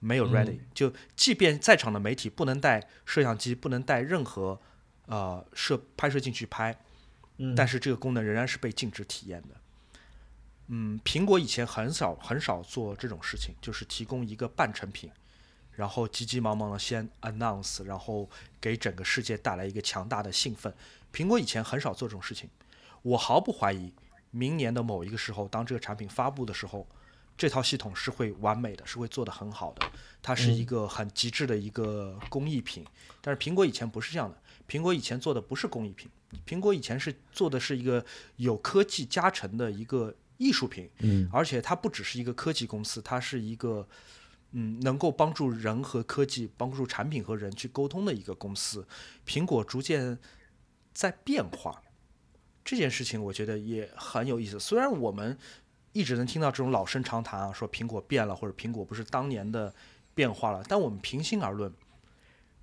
[0.01, 4.61] 没有 ready，就即便在场的媒体不能带摄像机，不能带任何
[5.07, 6.77] 呃摄拍摄进去拍，
[7.57, 9.49] 但是这个功能仍然是被禁止体验的。
[10.69, 15.11] 嗯，苹果以前很少很少做这种事情，就是提供一个半成品。
[15.77, 18.29] 然后急急忙忙的先 announce，然后
[18.61, 20.73] 给整个世界带来一个强大的兴奋。
[21.13, 22.49] 苹果以前很少做这种事情，
[23.03, 23.93] 我毫不怀疑，
[24.31, 26.87] 明年的某一个时候，当这个产品发布的时候，
[27.37, 29.91] 这套系统是会完美的，是会做得很好的，
[30.23, 32.85] 它是一个很极致的一个工艺品。
[33.21, 34.37] 但是苹果以前不是这样的，
[34.69, 36.09] 苹果以前做的不是工艺品，
[36.47, 38.05] 苹果以前是做的是一个
[38.37, 41.29] 有科技加成的一个艺术品，嗯。
[41.33, 43.87] 而且它不只是一个科技公司，它是一个
[44.57, 48.87] 嗯能够帮助人和科技、帮助产品和人去沟通的一个公司。
[49.27, 50.17] 苹果逐渐
[50.93, 51.83] 在变化，
[52.65, 54.59] 这件事情我觉得也很有意思。
[54.61, 55.37] 虽然我们
[55.93, 59.75] 一直能听到这种老生常谈啊，说苹果变了，或者苹果不是当年的
[60.15, 61.73] 变化了，但我们平心而论，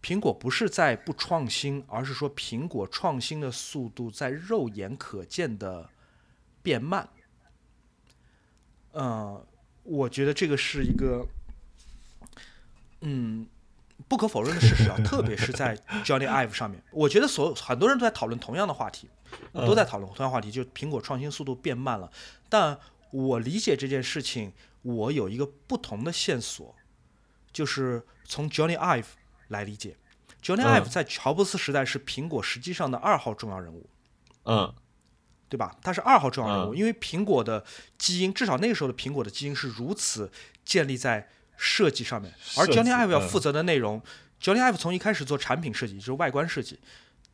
[0.01, 5.89] 苹果不是在不创新，而是说苹果创新的速度在肉眼可见的
[6.63, 7.09] 变慢。
[8.93, 9.45] 呃，
[9.83, 11.25] 我觉得这个是一个，
[13.01, 13.47] 嗯，
[14.07, 19.09] 不可否认的事实啊，特别是在 Johnny Ive 上面，我觉得所有很多人都在讨论同样的话题，
[19.53, 22.11] 都在讨论同样话题，就苹果创新速度变慢了。
[22.47, 22.79] 但
[23.11, 26.75] 我理解这件事情，我有一个不同的线索，
[27.51, 29.05] 就是从 Johnny Ive
[29.49, 29.97] 来理解。
[30.41, 33.89] Johnny 嗯 Ive 在乔布斯时代是苹果实际上的二号重要人物，
[34.45, 34.73] 嗯
[35.49, 35.75] 对吧？
[35.81, 37.65] 他是二号重要人物，嗯因为苹果的
[37.97, 40.31] 基因，至少那个时候的苹果的基因是如此
[40.63, 41.29] 建立在
[41.64, 42.34] 设计上面。
[42.57, 44.01] 而 Johnny Ive 要嗯负责的内容、
[44.39, 46.80] j o h n n y Ive 从一开始做产品设计，就是外观设计，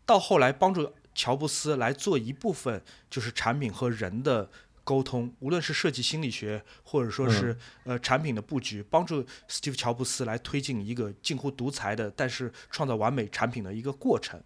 [0.05, 4.49] 到后来帮助乔布斯来做一部分就是产品和人的
[4.83, 14.41] 沟通，无论是设计心理学，或者说是、呃产品的布局，帮助 Steve 乔布斯来推进一个近乎独裁的，但是创造完美产品的一个过程。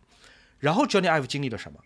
[0.60, 1.80] 然后 Johnny Ive 经历了什么？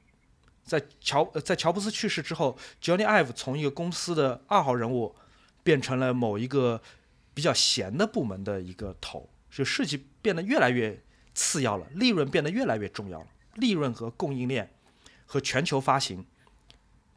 [0.66, 5.16] 在乔呃在乔布斯去世之后，Johnny Ive 从一个公司的二号人物
[5.64, 6.82] 变成了某一个
[7.36, 10.99] 比较闲的部门的一个头，就设计变得越来越
[11.36, 14.71] 次要了，利润变得越来越重要了，利润和供应链
[15.27, 16.25] 和全球发行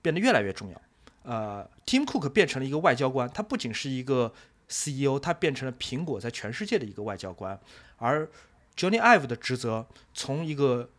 [0.03, 0.83] 变得越来越重要。
[1.23, 4.33] 呃，Tim Cook 变成了一个外交官，他不仅是一个
[4.69, 7.59] CEO，他变成了苹果在全世界的一个外交官，
[7.99, 8.29] 而
[8.77, 10.91] Johnny Ive 的职责从一个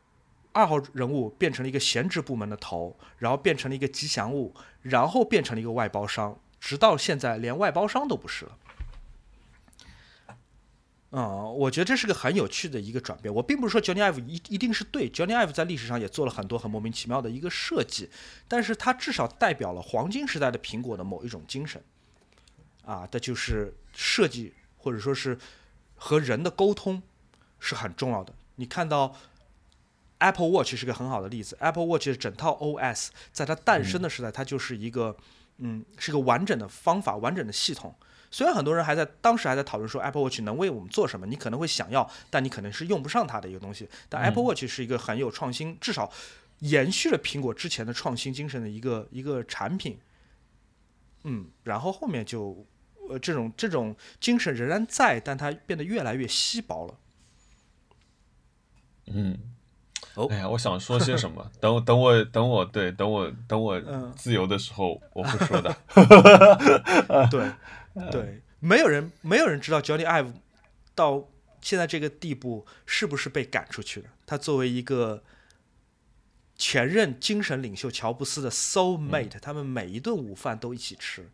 [0.51, 8.57] 二号人物变成了一个闲置部门的头，然后变成了一个吉祥物，然后变成了一个外包商，直到现在连外包商都不是了。
[11.11, 13.33] 嗯，我觉得这是个很有趣的一个转变。
[13.33, 18.07] 我并不是说 Johnny Ive 一一定是对，Johnny Ive 在历史上也做了很多很莫名其妙的一个设计，
[18.47, 21.83] 但是它至少代表了黄金时代的苹果的某一种精神，
[22.85, 25.35] 啊，这就是设计或者说是
[25.95, 27.01] 和人的沟通
[27.59, 28.31] 是很重要的。
[28.57, 29.15] 你看到
[30.19, 35.17] Apple Watch 是个很好的例子，Apple Watch 的整套 OS 在它诞生的时代，它就是一个
[35.57, 37.95] 嗯，是个完整的方法、完整的系统。
[38.31, 43.89] 虽然很多人还在当时还在讨论说 Apple Watch 能为我们做什么，你可能会想要，但你可能是用不上它的一个东西。
[44.07, 46.11] 但 Apple Watch 是一个很有创新，至少
[46.59, 49.97] 延续了苹果之前的创新精神的一个一个产品。
[51.23, 52.65] 嗯，然后后面就
[53.09, 56.93] 呃这种这种精神仍然在，但它变得越来越稀薄了。
[59.07, 59.37] 嗯。
[60.15, 61.49] 哦哎呀，我想说些什么？
[61.61, 65.75] 等我等我等我对等我等我嗯自由的时候，我会说的。
[67.29, 67.51] 对
[68.11, 70.33] 对，没有人没有人知道 Johnny Ive
[70.95, 71.27] 到
[71.61, 74.09] 现在这个地步是不是被赶出去的。
[74.25, 75.23] 他作为一个
[76.55, 81.29] 前任精神领袖乔布斯的 soul mate，、他们每一顿午饭都一起吃。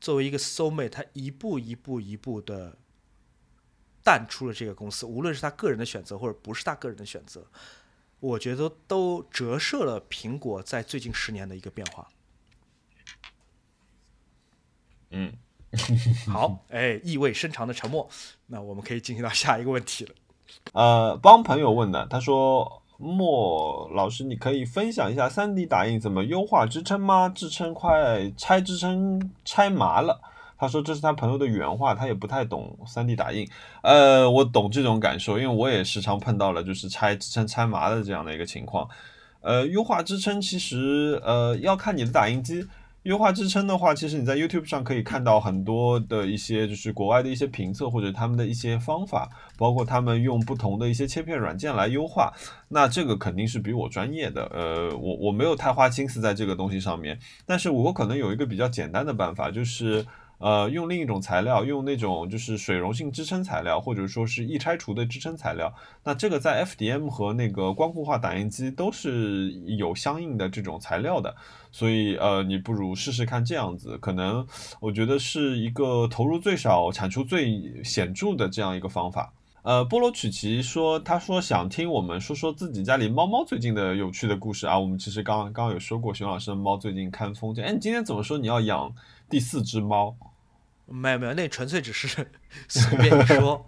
[0.00, 2.76] 作为一个 soul mate，他一步一步一步的
[4.04, 7.46] 淡出了这个公司，无论是他个人的选择或者不是他个人的选择，
[8.20, 12.08] 我觉得都折射了苹果在最近十年的一个变化。
[15.10, 15.32] 嗯，
[16.28, 18.08] 好，哎，意味深长的沉默。
[18.46, 20.14] 那我们可以进行到下一个问题了。
[20.72, 27.28] 呃，帮朋友问的，他说：“莫老师，你可以分享一下 3D 打印怎么优化支撑吗？
[27.28, 30.20] 支撑快拆支撑拆麻了。”
[30.58, 33.46] 他说这是他朋友的原话，他也不太懂 3D 打印。
[33.82, 38.88] 呃，我懂这种感受，因为我也时常碰到了就是拆支撑拆麻的这样的一个情况。
[39.42, 42.66] 呃，优化支撑其实呃要看你的打印机。
[43.06, 52.32] 优化支撑的话，其实你在 YouTube 上可以看到很多的一些就是国外的一些评测或者他们的一些方法，包括他们用不同的一些切片软件来优化。
[52.68, 60.04] 那这个肯定是比我专业的，呃，我我没有太花心思在这个东西上面，但是我可能有一个比较简单的办法，就是。
[60.38, 65.72] 呃，用另一种材料，用那种就是水溶性支撑材料，或者说是易拆除的支撑材料。
[66.04, 71.34] 那这个在 FDM 和那个光固化打印机都是有相应的这种材料的，
[71.76, 74.46] 所以呃，你不如试试看这样子，可能
[74.80, 79.34] 我觉得是一个投入最少、产出最显著的这样一个方法。
[79.60, 84.78] 呃，菠萝曲奇说，他说想听我们说说自己家里猫猫最近的有趣的故事啊。
[84.78, 87.62] 我们其实刚刚刚有说过，熊老师的猫最近看风景。
[87.62, 88.90] 哎，你今天怎么说你要养
[89.28, 90.16] 第四只猫？
[90.86, 92.26] 没有没有，那纯粹只是
[92.68, 93.66] 随便一说。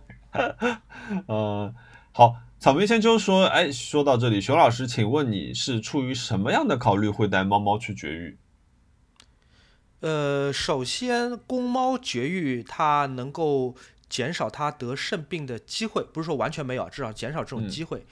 [1.27, 1.75] 嗯，
[2.13, 8.37] 好，草莓千秋说，哎，说到这里，熊老师，请问你是出于什么样的考虑会带猫猫去绝育？
[10.01, 13.77] 呃，首先，公猫绝育它能够
[14.09, 18.05] 减少它得肾病的机会，不是说完全没有，至少减少这种机会。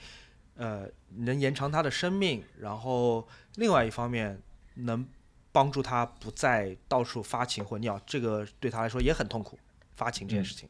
[0.55, 0.87] 呃，
[1.17, 4.41] 能延长它的生命，然后另外一方面
[4.75, 5.05] 能
[5.51, 9.59] 帮助它不再到处发情或尿，这个对它来说也很痛苦，
[9.97, 10.69] 发情这件事情。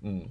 [0.00, 0.26] 嗯，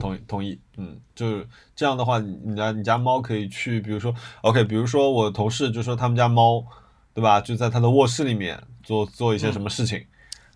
[0.00, 1.46] 同意同意，嗯，就是
[1.76, 6.64] 这样的话，你家你家猫可以去，比如说，OK，比如说我同事就说他们家猫。
[7.12, 7.40] 对吧？
[7.40, 10.06] 就在他的卧室里面做做一些什么事情，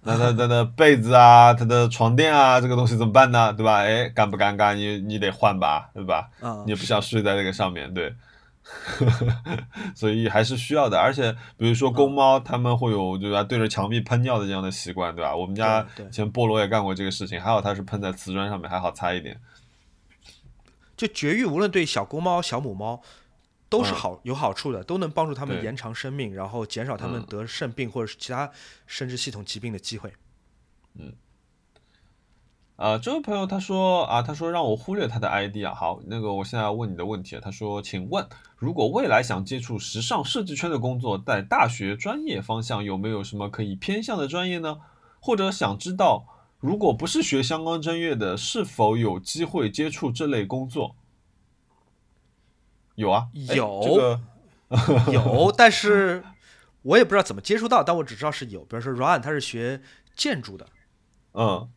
[0.03, 3.53] 那他他的被子啊，他的床垫啊，这个东西怎么办呢？
[3.53, 3.79] 对吧？
[3.79, 4.73] 哎，尴不尴尬？
[4.73, 6.31] 你你得换吧，对吧？
[6.65, 8.15] 你也不想睡在那个上面对，
[9.95, 10.99] 所以还是需要的。
[10.99, 13.43] 而且比如说公猫，它们会有对吧？
[13.43, 15.35] 对着墙壁喷尿的这样的习惯，对吧？
[15.35, 19.41] 我们家以前菠萝也干过这个事情，还好它是喷在瓷砖上面，还好擦一点。
[20.97, 23.03] 就绝育，无论对小公猫、小母猫。
[23.67, 28.49] 都是好有好处的，都能帮助它们延长生命，然后减少它们得肾病或者是其他
[28.87, 30.13] 生殖系统疾病的机会。
[30.97, 31.13] 嗯，
[32.77, 35.73] 啊，这位朋友他说啊，他说让我忽略他的 ID 啊。
[35.73, 44.79] 好，那个我现在要问你的问题，他说，请问如果未来想接触时尚设计圈的工作，在大学专业方向有没有什么可以偏向的专业呢？
[45.21, 46.27] 或者想知道，
[46.59, 50.97] 如果不是学相关专业的，是否有机会接触这类工作？
[52.97, 54.21] 有啊，有，
[55.13, 56.25] 有， 但是
[56.83, 58.61] 我也不知道怎么接触到，但我只知道是有。
[58.65, 59.81] 比如说，Ryan 他是学
[60.17, 60.67] 建筑的，
[61.33, 61.69] 嗯，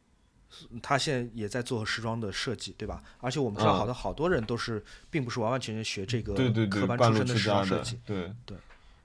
[0.81, 3.01] 他现在也在做时装的设计，对吧？
[3.19, 6.33] 而且我们知道，好多好多人都是，并不是完完全全学这个
[6.67, 8.57] 科班出身的时装设计，对对。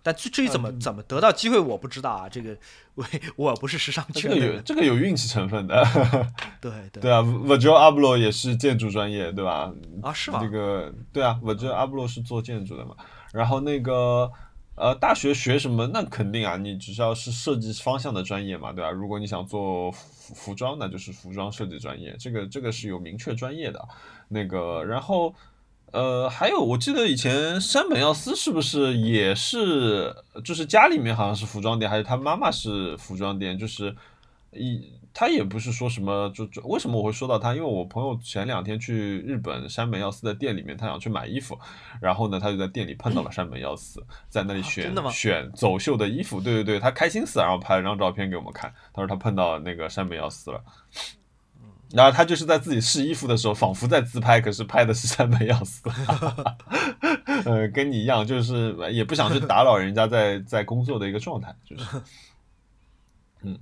[0.04, 2.28] 但至至于怎么怎么得到机会，我不知道啊。
[2.28, 2.56] 这个
[2.96, 5.80] 我我不是时尚圈的，这个有这个有运气成分的。
[6.60, 9.72] 对 对对啊，Virgil Abloh 也是建筑专业，对吧？
[10.02, 10.40] 啊，是吗？
[10.42, 12.96] 这个对啊，Virgil Abloh 是做建筑的嘛。
[13.32, 14.28] 然后那个
[14.74, 15.86] 呃，大学学什么？
[15.94, 18.90] 那肯定啊，你只要是设计方向的专业嘛，对吧？
[18.90, 19.94] 如果你想做
[20.32, 23.88] 服装，那就是服装设计专业，这个这个是有明确专业的。
[24.28, 25.34] 那个然后。
[25.92, 30.10] 呃，还有，我记得以前山本耀司是不是也是，
[30.42, 33.94] 就是家里面好像是服装店，还是他妈妈是服装店，就是
[34.52, 37.54] 一他也不是说什么，就就为什么我会说到他？
[37.54, 41.58] 因为我朋友前两天去日本山本耀司的店里面，他想去买衣服，
[42.00, 50.62] 然后呢，他就在店里碰到了山本耀司，在那里选选走秀的衣服，对对对，他开心死，然后拍了张照片给我们看，他说他碰到那个山本耀司了。
[51.94, 55.82] 然后他就是在自己试衣服的时候，仿佛在自拍，可是拍的是山本耀司，
[57.44, 61.84] 呃， 跟你一样，就是也不想去打扰人家在在工作的一个状态，就是，
[63.42, 63.58] 嗯，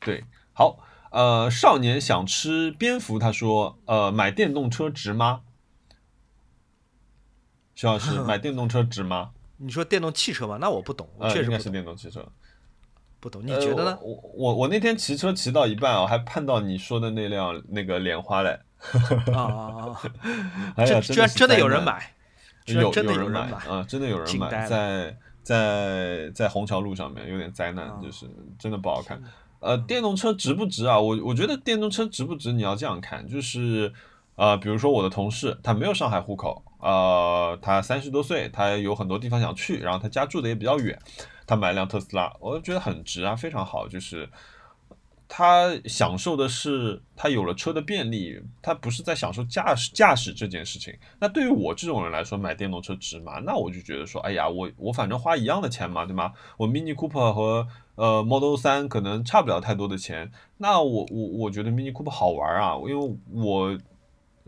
[0.00, 0.22] 对，
[0.58, 0.78] 好，
[1.10, 5.42] 呃，少年想吃蝙蝠，他说，呃，买电动车值吗？
[7.74, 9.32] 徐老师， 买电动车值吗？
[9.58, 10.56] 你说电动汽车吗？
[10.58, 12.26] 那我不懂，确实应该是电动汽车。
[13.20, 13.98] 不懂，你觉得呢？
[14.00, 18.58] 我我我那天骑车骑到一半我，还碰到你说的那辆那个莲花嘞。
[19.34, 19.92] 啊！
[20.76, 22.14] 哎呀，居然真的有人买，
[22.64, 28.26] 有真的有人买啊，真的有人买，在在在虹桥路上面，有点灾难，就是
[28.58, 29.20] 真的不好看。
[29.60, 30.98] 呃，电动车值不值啊？
[30.98, 33.92] 我我觉得电动车值不值，你要这样看，就是
[34.36, 40.98] 呃，比如说我的同事，他没有上海户口，呃，他三十多岁，他有很多地方想去，然后他家住的也比较远。
[41.46, 43.86] 他买辆特斯拉，我就觉得很值啊，非常好。
[43.86, 44.28] 就是
[45.28, 50.92] 他享受的是他有了车的便利，他不是在享受驾驶驾驶这件事情。
[51.20, 53.38] 那对于我这种人来说，买电动车值吗？
[53.44, 56.32] 那我就觉得说，哎呀，我我反正花一样的钱嘛，对吗？
[56.56, 60.30] 我 Mini Cooper 和呃 Model 三可能差不了太多的钱。
[60.58, 63.76] 那我我我觉得 Mini Cooper 好玩啊，因为我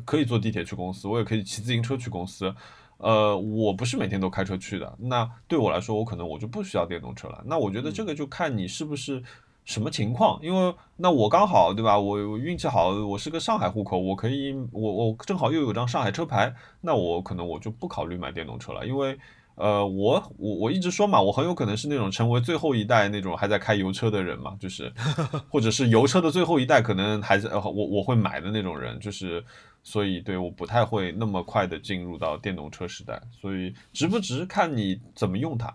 [0.05, 2.55] 可以坐地铁去公司，我也可以骑自行车去公司。
[2.99, 7.41] 呃，我不是每天都开车去的，那对我来说，我可能我就不需要电动车了。
[7.47, 9.23] 那我觉得这个就看你是不是
[9.65, 11.97] 什么情况，因为那我刚好对吧？
[11.97, 19.17] 我我运气好，我是个上海户口，我可以，我我正好又有张上海车牌，那我可能我就不考虑买电动车了，因为
[19.59, 24.93] 呃，我我我一直说嘛，我很有可能是那种成为最后一代那种还在开油车的人嘛，就是
[25.51, 29.45] 或者是油车的最后一代，可能还是我我会买的那种人，就是。
[29.85, 35.75] 所以，对我不太会那么快的进入到电动车时代，所以值不值看你怎么用它。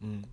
[0.00, 0.24] 嗯。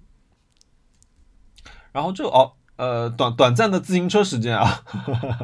[1.91, 4.85] 然后这哦，呃，短短暂的自行车时间啊，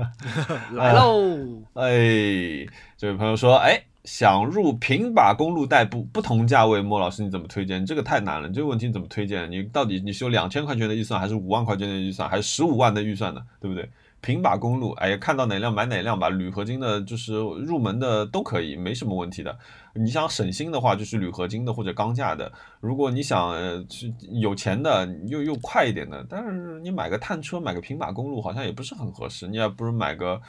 [0.71, 1.27] 来喽！
[1.73, 2.65] 哎，
[2.95, 7.85] 这位朋友说，哎，想入平把公路代步，不同价位，莫老师你怎么推荐？
[7.85, 9.49] 这个太难了，这个问题怎么推荐？
[9.51, 13.39] 你到底你是有两千块钱的预算，还是五万块钱的预算，还是十五万的预算呢？
[13.61, 13.87] 对不对？
[14.19, 19.55] 平把公路，哎呀，看到哪辆买哪辆吧，铝合金的，就是入门的都可以，没什么问题的。
[19.93, 22.51] 你想省心的话，就是铝合金的或者钢架的。
[22.79, 23.55] 如果你想
[23.87, 29.47] 去有钱的，又又快一点的，但是你买个探车，买个平把公路好像也不是很合适。
[29.47, 30.41] 你还不如买个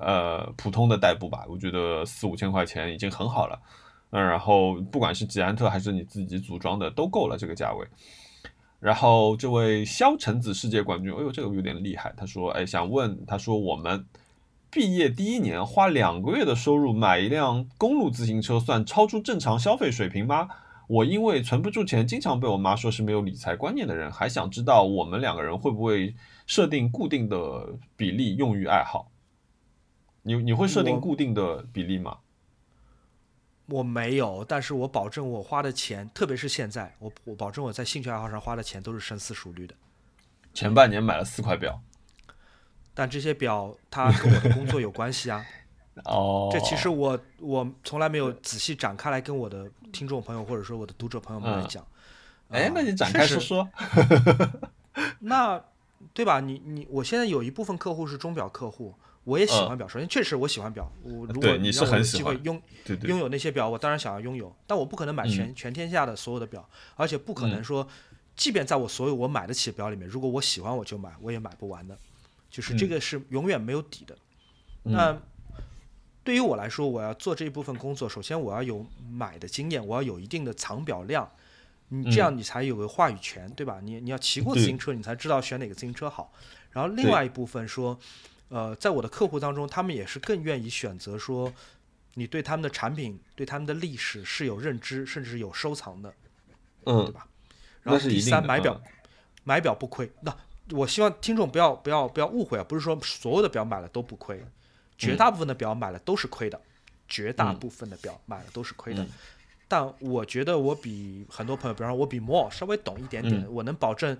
[0.00, 3.60] 呃普通的代步吧，我觉得四五千块钱已经很好了。
[4.10, 7.86] 嗯，然后不管是捷安特还是你自己组装的，都够了这个价位。
[8.80, 12.14] 然后这位萧橙子世界冠军，哎呦，这个有点厉害。
[12.16, 14.06] 他说，哎，想问，他说我们
[14.70, 20.48] 毕业第一年花两个月的收入买一辆公路自行车，算超出正常消费水平吗？
[20.86, 26.14] 我因为存不住钱，经常被我妈说是没有理财观念的人，还想知道我们两个人会不会
[26.46, 29.10] 设定固定的比例用于爱好？
[30.22, 32.18] 你你会设定固定的比例吗？
[33.66, 39.74] 我没有，但是我保证我花的钱，特别是现在，我我保证我在兴趣爱好上花的钱都是深思熟虑的。
[40.54, 41.78] 前半年买了四块表，
[42.94, 45.44] 但这些表它跟我的工作有关系啊。
[46.06, 51.86] 哦，这其实我我从来没有仔细展开来跟我的听众朋友或者说我的读者朋友们来讲。
[52.48, 53.68] 哎，那你展开说说。
[55.20, 55.62] 那
[56.14, 56.40] 对吧？
[56.40, 58.94] 你你我现在有一部分客户是钟表客户。
[59.28, 60.90] 我也喜欢表，首先确实我喜欢表。
[61.02, 62.58] 我如果你是很机会拥
[63.02, 64.50] 拥有那些表，我当然想要拥有。
[64.66, 66.66] 但我不可能买全全天下的所有的表，
[66.96, 67.86] 而且不可能说，
[68.34, 71.98] 即便在我所有我买得起的表里面，如果我喜欢我就买，我也买不完的。
[72.48, 74.16] 就是这个是永远没有底的。
[74.84, 75.20] 那
[76.24, 81.30] 对于我来说，我要做这一部分工作，首先我要有买的经验，我要有一定的藏表量，
[81.88, 83.78] 你这样你才有个话语权，对吧？
[83.82, 86.32] 你你要骑过自行车，你才知道选哪个自行车好。
[86.70, 87.98] 然后另外一部分说。
[88.48, 91.52] 呃，在我的客户当中，他们也是更愿意选择说，
[92.14, 96.14] 你对他们的产品、对他们的历史是有认知，甚至是有收藏的，
[96.86, 97.26] 嗯，对吧？
[97.82, 98.80] 然后第三，买表，
[99.44, 100.10] 买表不亏。
[100.22, 100.34] 那
[100.70, 104.42] 我希望听众不要不要不要误会啊，不是说所有的表买了都不亏，
[104.96, 106.58] 绝大部分的表买了都是亏的，
[107.06, 109.06] 绝大部分的表买了都是亏的。
[109.68, 114.18] 但我觉得我比很多朋友，比方说我比 More 稍微懂一点点，我能保证。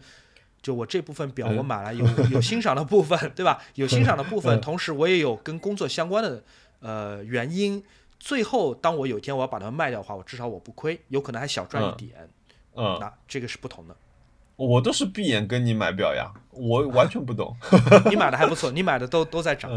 [0.61, 3.63] 就我这部分表，我买了有 有欣赏的部分，对吧？
[3.75, 6.43] 有欣赏的部分，同时我也有跟工作相关的
[6.81, 7.83] 呃原因。
[8.19, 12.29] 最后，当我有一天我要把它们卖掉的话，我至少我不亏，有可能还小赚一点。
[12.75, 13.95] 嗯，那这个是不同的。
[14.57, 17.57] 我都是闭眼跟你买表呀，我完全不懂。
[18.11, 19.71] 你买的还不错，你买的都都在涨。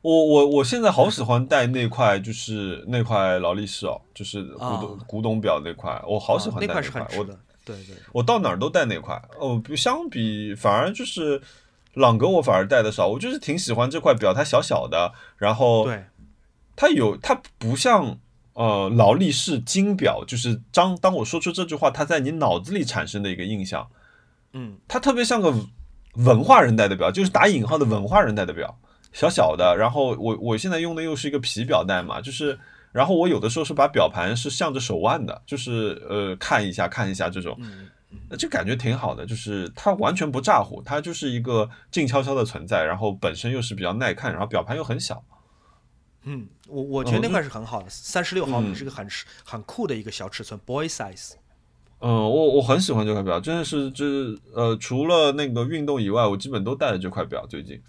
[0.00, 7.36] 我我我现在好喜欢戴那块，就是那块劳力士哦，就是古董古董表那块，我好喜欢那块是很值的。
[7.76, 9.62] 对对，我到哪儿都带那块哦。
[9.76, 11.40] 相比，反而就是
[11.94, 13.06] 朗格，我反而带的少。
[13.08, 16.04] 我就是挺喜欢这块表，它小小的，然后对，
[16.74, 18.18] 它有它不像
[18.54, 23.86] 呃劳力士金表，就是当当我说出这句话，它在你脑子里产生的一个印象。
[24.54, 25.54] 嗯，它特别像个
[26.14, 28.78] 文化人戴的表，就是打引号的文化人戴的表，
[29.12, 29.76] 小小的。
[29.76, 32.58] 然后我我现在用的又是一个皮表带嘛，就是。
[32.92, 37.58] 然后我有的时候是把表盘是向着手腕的，就是呃看一下看一下这种，
[38.38, 39.26] 就感觉挺好的。
[39.26, 45.22] 就是它完全不咋呼，它就是一个静悄悄的存在，然后本身又是比较耐看，然后表盘又很小。
[46.24, 49.06] 嗯，我我觉得那块是很好的，三十六毫米是个很
[49.44, 51.34] 很酷的一个小尺寸，boy size。
[52.00, 54.04] 嗯，我我很喜欢这块表，真的是这
[54.54, 57.80] 呃除了那个运动以外，我基本都带着这块表最近，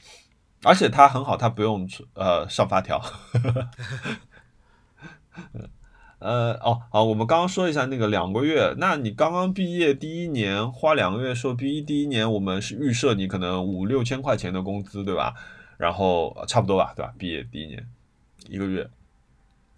[0.63, 3.01] 而且它很好，它不用呃上发条。
[6.19, 15.33] 呃哦好，我们刚刚说一下那个两个月，那你刚刚毕业第一年花两个月说毕业第一年，我们是预设你可能五六千块钱的工资，对吧？
[15.77, 17.13] 然后差不多吧，对吧？
[17.17, 17.87] 毕业第一年
[18.49, 18.89] 一个月，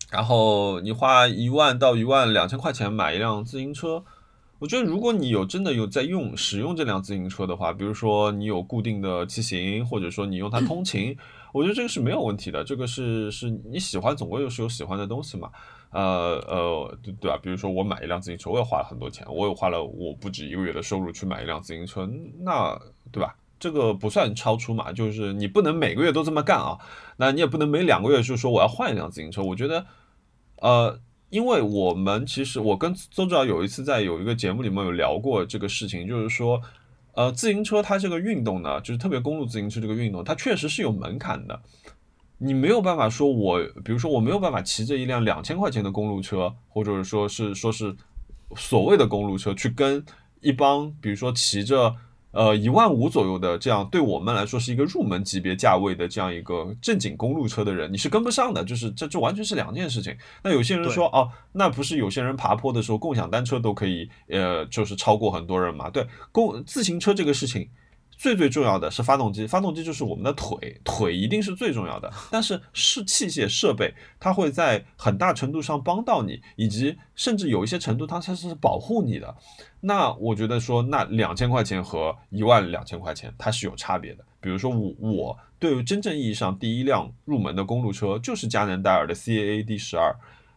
[0.10, 4.04] 然后你花一万到一万两千块钱买一辆自行车，
[4.58, 11.16] 我觉得如果你有真的有在用使用这辆自行车的话，比如说你有固定的骑行，或者说你用它通勤。
[11.54, 15.50] 我觉得这个是没有问题的，这个是是你喜欢，总归又是有喜欢的东西嘛，
[15.92, 17.38] 呃呃，对对吧？
[17.42, 22.10] 比如说我买一辆自行车，我也花了很多钱，我也花了我不止一个月的收入去买一辆自行车，
[22.40, 22.80] 那
[23.12, 23.36] 对吧？
[23.60, 26.78] 这个不算超出嘛，就是你不能每个月都这么干啊，
[27.18, 29.44] 那你也不能每两个月就说我要换一辆自行车。
[29.44, 29.86] 我觉得，
[30.62, 31.00] 呃，
[31.30, 36.62] 因为我们其实我跟周指导有一次在有一个节目里面有聊过这个事情，就是说。
[37.14, 41.62] 呃，自行车它这个运动呢，就是特别公路自行车这个运动，它确实是有门槛的。
[42.38, 47.96] 你没有办法说，我比如说我没有办法骑着一辆两千块钱的公路车，或者说是说是
[48.56, 50.04] 所谓的公路车，去跟
[50.40, 51.96] 一帮比如说骑着
[52.32, 60.16] 呃，一万五左右的这样，对我们来说是一个入门级别价位的这样一个正经公路车的人，你是跟不上的，就是这这完全是两件事情。
[60.44, 65.90] 那有些人说哦，那不是有些人爬坡的时候，共享单车都可以，呃，就是超过很多人嘛？
[65.90, 67.68] 对，共自行车这个事情。
[68.22, 72.08] 最最重要的是发动机，发动机就是我们的腿，腿一定是最重要的。
[72.30, 79.36] 但是是器械设备，它会在很大程度上帮到你，以及甚至有一些程度它它是保护你的。
[79.80, 84.24] 那我觉得说，那两千块钱和一万两千块钱它是有差别的。
[84.40, 90.16] 比如说我我对于真正意义上第一辆入门的公路车就是佳能戴尔的 CAA D 十二，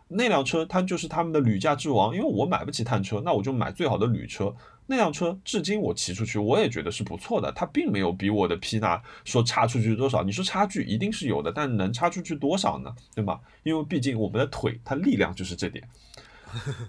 [0.08, 4.54] 那辆车它就是他们的铝价之王，因为我买不起碳车，那我就买最好的铝车。
[4.86, 7.50] 那辆车至今我骑出去，我也觉得是不错的。
[7.52, 10.22] 它并没有比我的皮纳说差出去多少。
[10.22, 12.94] 你说差距一定是有的，但能差出去多少呢？
[13.14, 13.40] 对吗？
[13.62, 15.82] 因为毕竟我们的腿，它力量就是这点。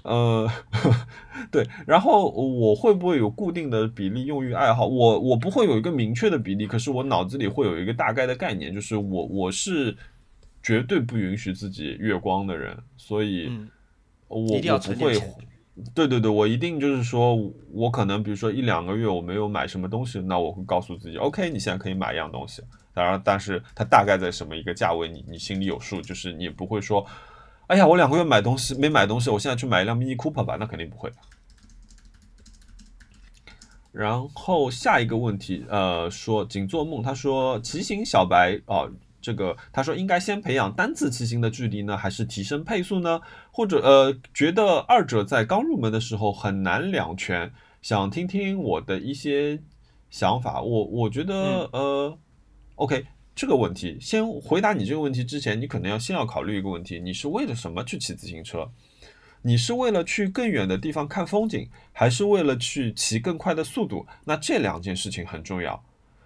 [0.04, 0.46] 呃，
[1.50, 1.66] 对。
[1.88, 4.86] 然后我会不会有固定的比例用于爱好？
[4.86, 9.96] 我我不会有一个明确的比例，可是我脑子里会有一个大概的概念，就是我我是
[10.62, 13.50] 绝对不允许自己月光的人，所以
[14.28, 15.18] 我我不会。
[15.94, 17.36] 对对对，我一定就是说，
[17.74, 22.62] 我可能比如说一两个月我没有买什么东西，那我会告诉自己，OK，你现在可以买一样东西。
[22.94, 27.06] 当然，但是它大概在什么一个价位，你你心里有数，就是你不会说，
[27.68, 31.12] 哎呀，我两个月买东西没买东西，我现在去买一辆 Mini Cooper 吧，那肯定不会。
[33.92, 38.88] 然后下一个问题，呃，说仅做梦，他说骑行小白啊。
[39.26, 43.20] 这个他说应该先培养单次骑行的距离呢，还是提升配速呢？
[43.52, 49.60] 或者呃，觉得二者在刚入门的时候很难两全，想听听我的一些
[50.12, 50.62] 想法。
[50.62, 52.16] 我我觉得呃
[52.76, 58.70] ，OK，这个问题先回答你这个问题之前，你可能要先要考虑一个问题：你是为了什么去骑自行车？
[59.42, 64.06] 你是为了去更远的地方看风景，还是为了去骑更快的速度？
[64.26, 65.84] 那这两件事情很重要。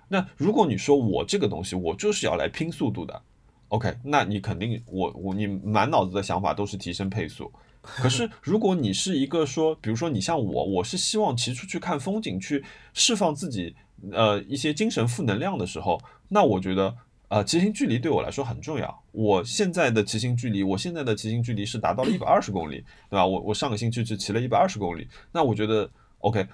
[0.10, 3.22] 那如果你说我这个东西我就是要来拼速度的
[3.69, 7.49] ，OK，那你肯定我我你满脑子的想法都是提升配速。
[7.81, 12.64] 可是 如果你是一个说，比如说你像我，我是希望骑出去看风景，去
[12.94, 13.73] 释放自己
[14.11, 16.94] 呃一些精神负能量的时候，那我觉得
[17.30, 19.03] 呃骑行距离对我来说很重要。
[19.11, 23.26] 我现在的骑行距离，我现在的骑行距离是达到了一百二十公里，对吧？
[23.26, 26.45] 我我上个星期去骑了一百二十公里，那我觉得 OK。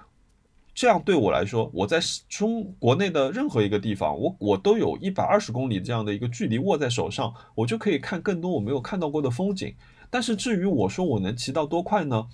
[0.76, 9.74] 这样对我来说，我在中国内的任何一个地方，我我都有一百二十公里这样的一个距离握在手上，我就可以看更多我没有看到过的风景。
[10.10, 12.28] 但是至于我说我能骑到多快呢？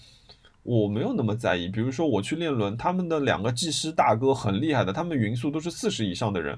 [0.64, 1.68] 我没有那么在意。
[1.68, 6.58] 比如说我去练轮，他们的两个技师大哥很厉害的，他们匀速都是四十以上的人，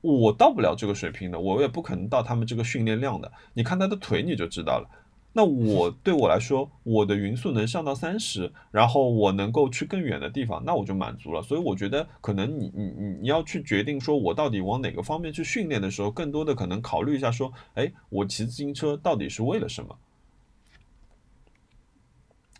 [0.00, 3.30] 我到不了这个水平的，我也不可能到他们这个训练量的。
[3.54, 4.88] 你看他的腿你就知道了。
[5.32, 11.40] 那我对我来说，我的匀速能上到三十，然后我能够去更远的地方，那我就满足了。
[11.40, 19.96] 所以我觉得，可能你你你你要去决定说，我到底往哪个方面去训练的时候，更多的可能考虑一下说，哎，我骑自行车到底是为了什么？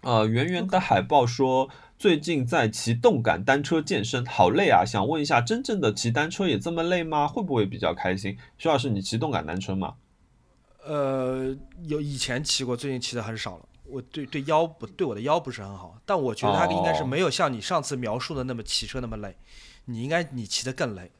[0.03, 1.69] 呃，圆圆的海报说，
[1.99, 4.83] 最近在骑动感单车健身，好累啊！
[4.83, 7.29] 想问一下，真正的骑单车也这么累吗？
[7.29, 8.39] 会不会比较开心？
[8.57, 9.97] 徐老师，你骑动感单车吗？
[10.85, 13.67] 呃，有以前骑过，最近骑的很少了。
[13.85, 19.37] 我对对腰不对我的腰不是很好，但我觉得它应该是没有像你上次描述的那么骑车那么累。
[19.87, 21.11] 你应该你骑的更累。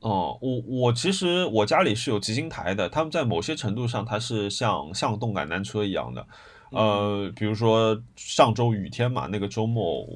[0.00, 6.24] 哦，我我其实我家里是有骑行台的，他们在某些程度上它是像像动感单车一样的。
[6.70, 10.06] 呃，比如说上周雨天嘛，那个周末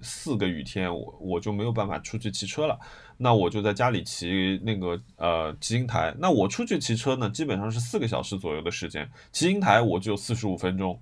[0.00, 2.78] 四个雨天，我我就没有办法出去骑车了。
[3.16, 6.14] 那我就在家里骑那个呃骑行台。
[6.18, 9.08] 那我出去骑车呢，基本上是四个小时左右的时间。
[9.32, 10.98] 骑行台我就四十五分钟，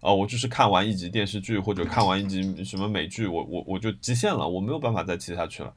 [0.00, 5.72] 呃，我就是看完一集电视剧或者看完一集什么美剧，我我我就极限了，我没有办法再骑下去了。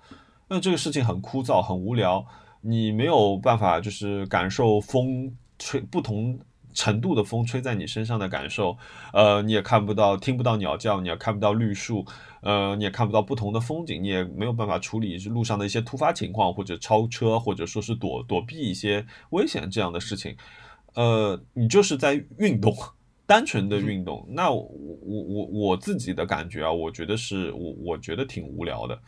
[0.48, 2.26] 那这个事情很枯燥，很无聊，
[2.62, 6.40] 你没有办法就是感受风吹不同。
[6.72, 8.78] 程度的风吹在你身上的感受，
[9.12, 12.06] 呃，你也看不到、听不到鸟叫，你也看不到绿树，
[12.42, 20.36] 呃，你也看不到不同的风景，你也没有办法处理路上的一些突发情况，或者超车，或者说是躲躲避一些危险这样的事情，
[20.96, 22.76] 呃，你就是在运动，
[23.26, 24.26] 单纯的运动。
[24.30, 24.62] 那我
[25.02, 29.00] 我我我自己的感觉啊，我觉得是我我觉得挺无聊的。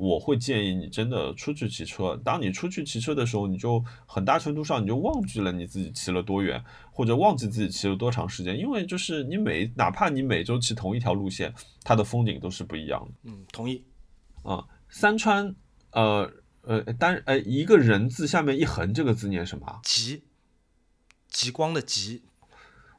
[0.00, 2.16] 我会建议你真的出去骑车。
[2.24, 6.62] 当你出去骑车的时候，你就很大程度上你就忘记了你自己骑了多远，
[6.92, 8.56] 或者忘记自己骑了多长时间。
[8.56, 11.52] 因为就是你每哪怕你每周骑同一条路线，
[11.82, 13.30] 它的风景都是不一样的。
[13.30, 13.82] 嗯，同意。
[14.44, 15.52] 啊，三川，
[15.90, 16.30] 呃
[16.62, 19.80] 呃单呃一个人字下面一横，这个字念什么？
[19.82, 20.22] 极，
[21.28, 22.22] 极光的极。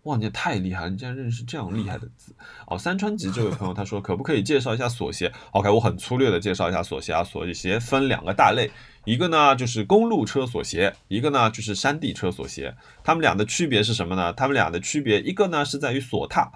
[0.09, 0.89] 哇，你也太厉害了！
[0.89, 2.33] 你竟然认识这样厉害的字
[2.65, 2.75] 哦。
[2.75, 7.23] 三川吉这位朋友他说，可不可以介绍一下锁鞋？OK，我很粗略的介绍一下锁鞋啊。
[7.23, 8.71] 锁鞋分两个大类，
[9.05, 12.75] 一个呢就是公路车锁鞋，一个呢就是山地车锁鞋。
[13.03, 14.33] 它们俩的区别是什么呢？
[14.33, 16.51] 它们俩的区别，一个呢是在于锁踏。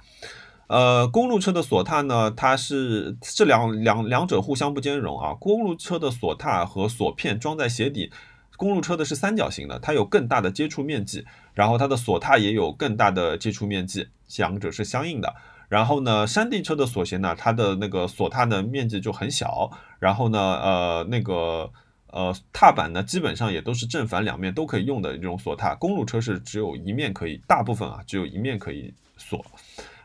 [0.65, 5.35] 呃，公路车的锁踏呢，它是这两两两者互相不兼容啊。
[5.39, 8.11] 公路车的锁踏和锁片装在鞋底。
[8.55, 14.07] 公路车的是三角形的，它有更大的接触面积，然后它的锁踏也有更大的接触面积，
[14.37, 15.33] 两者是相应的。
[15.69, 21.71] 然后呢，山地车的锁鞋呢，它的那个锁踏的面积就很小，然后呢，呃，那个
[22.07, 25.73] 呃踏板呢，基本上也都是正反两面都可以用的这种锁踏。
[25.73, 29.43] 公路车是只有一面可以，大部分啊只有一面可以锁。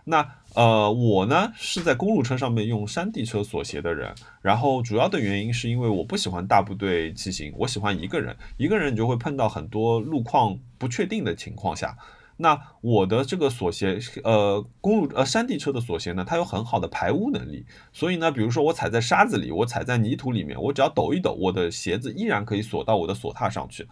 [0.04, 0.26] 那
[0.58, 4.12] 呃，我呢是在公路车上面用山地车锁鞋的人，
[4.42, 11.96] 然后主要的原因是因为我不喜欢大部队骑行，我喜欢一个人，一个人你就会碰到很多路况不确定的情况下，
[12.38, 23.86] 那我的这个锁鞋，呃，公路呃山地车的锁鞋呢，它有很好的排污能力，所以呢，比如说我踩在沙子里，我踩在泥土里面，我只要抖一抖，我的鞋子依然可以锁到我的锁踏上去，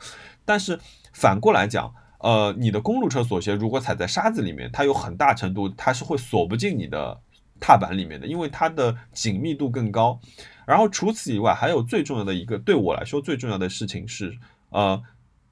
[0.44, 0.80] 但是
[1.12, 1.94] 反过来讲。
[2.26, 7.16] 呃，你的公路车锁鞋如果踩在沙子里面，它有很大程度它是会锁不进你的
[7.60, 10.18] 踏板里面的，因为它的紧密度更高。
[10.66, 14.36] 然后除此以外，还有最重要的一个对我来说最重要的事情是，
[14.70, 15.00] 呃，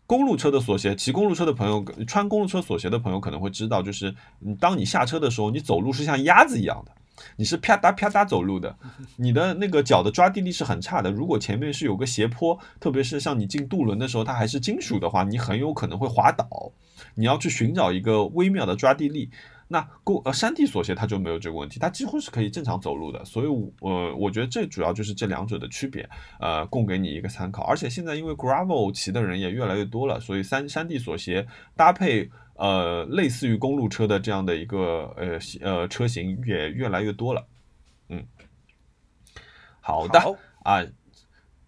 [0.05, 6.91] 公路车的锁鞋，骑公路车的朋友穿公路车锁鞋的朋友可能会知道，就是你当你下车的时候，你走路是像鸭子一样的。
[7.37, 8.77] 你是啪嗒啪嗒走路的，
[9.17, 11.11] 你的那个脚的抓地力是很差的。
[11.11, 16.49] 如果前面是有个斜坡，特别是像你进渡轮的时候，它还是金属的话，你很有可能会滑倒。
[17.15, 19.31] 你要去寻找一个微妙的抓地力。
[19.67, 23.25] 那过呃山地锁鞋它就没有这个问题，它几乎是可以正常走路的。
[23.25, 26.09] 所以，我我觉得这主要就是这两者的区别，
[26.39, 27.63] 呃，供给你一个参考。
[27.63, 31.47] 而且现在因为 gravel 骑的人也越来越多了，所以山山地锁鞋
[31.77, 32.31] 搭配。
[32.57, 37.47] 呃，类似于公路车的这样的一个呃呃车型也越来越多了，
[38.09, 38.25] 嗯，
[39.81, 40.21] 好的
[40.63, 40.85] 啊，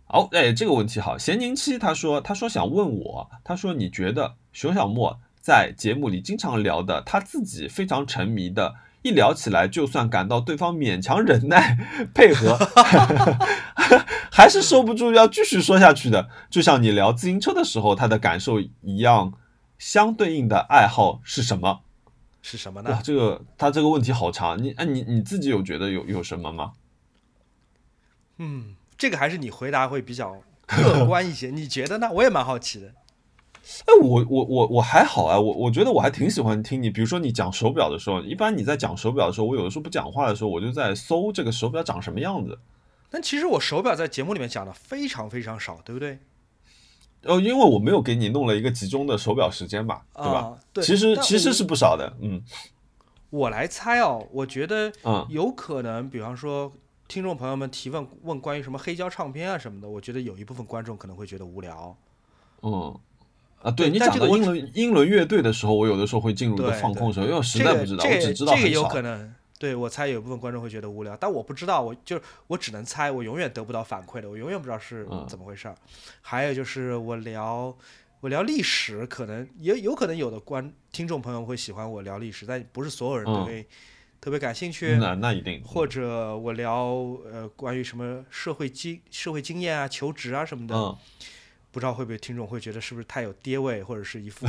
[0.05, 11.77] 好，哎，这个问题好，咸宁七他说他说想问我，他说你觉得熊小莫在节目里经常聊的，他自己非常沉迷的，一聊起来就算感到对方勉强忍耐
[12.15, 12.57] 配合，
[14.31, 19.33] 还是收不住要继续说下去的，就像你聊自行车的时候他的感受一样。
[19.79, 21.81] 相对应的爱好是什么？
[22.43, 22.91] 是什么呢？
[22.91, 24.63] 哇，这个他这个问题好长。
[24.63, 26.75] 你哎，你你自己有觉得有有什么吗？
[28.39, 31.51] 嗯，这个还是你回答会比较客观一些。
[31.55, 32.09] 你觉得呢？
[32.13, 32.95] 我也蛮好奇的。
[33.85, 35.41] 哎，我我我我还好啊。
[35.41, 36.89] 我我觉得我还挺喜欢听你。
[36.89, 42.61] 比如说你讲手表的时候，一般你在讲手表的时候，我有的时候不讲话的时候，我就在搜这个手表长什么样子。
[43.11, 46.21] 但其实我手表在节目里面讲的非常非常少，对不对？
[47.27, 50.57] 哦，因为我没有给你弄了一个集中的手表时间嘛，对吧？
[50.73, 52.43] 对，其实其实是不少的，嗯。
[53.31, 56.73] 我来猜哦，我觉得，嗯，有可能，比方说，
[57.09, 61.95] 听众朋友们提问问关于什么黑胶唱片啊什么的，我觉得有一部分观众可能会觉得无聊。
[62.63, 62.97] 嗯，
[63.61, 69.35] 啊，对你讲的英伦英伦乐队的时候，我有的时候会进入一个放空时候，因为我实在不知道，我只知道这个有可能。
[69.59, 75.75] 对，我猜有部分观众会觉得无聊，但我不知道，我就我只能猜，我永远得不到反馈的，我永远不知道是怎么回事儿。
[76.21, 77.77] 还有就是我聊
[78.21, 83.67] 我聊历史，可能也有可能有的观听众朋友会喜欢我聊历史，但不是所有人都会
[84.21, 84.97] 特别感兴趣。
[84.97, 85.63] 那那一定。
[85.65, 86.85] 或者我聊
[87.31, 90.75] 呃关于什么社会经社会经验啊、求职啊什么的。
[91.77, 94.47] 不知道会不会听众会觉得是不是太有爹味，或者是一副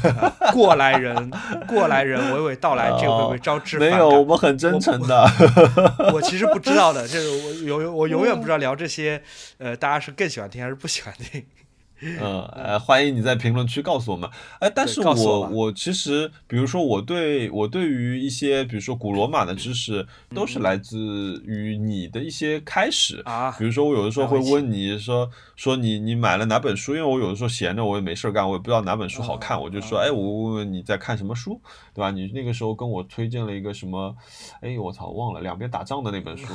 [0.50, 1.30] 过来人、
[1.68, 3.78] 过来人娓娓道来，这个会不会招致？
[3.78, 5.30] 没有，我们很真诚的。
[6.14, 9.22] 我其实不知道的，这个我永我永远不知道聊这些，
[9.58, 11.44] 呃，大家是更喜欢听还是不喜欢听？
[12.02, 14.28] 嗯，呃，欢迎你在评论区告诉我们。
[14.58, 20.98] 哎，但是我我其实，比如说我对我对于一些，比如说古罗马的知识，都是来自
[21.44, 23.52] 于你的一些开始啊。
[23.58, 31.60] 比如说我有的时候会问你说说你你买了哪本书，因为我有的时候闲着我也没事干，我也不知道哪本书好看，我就说哎，我问问你在看什么书，
[31.94, 32.10] 对吧？
[32.10, 34.16] 你那个时候跟我推荐了一个什么？
[34.62, 36.46] 哎，我操，忘了两边打仗的那本书。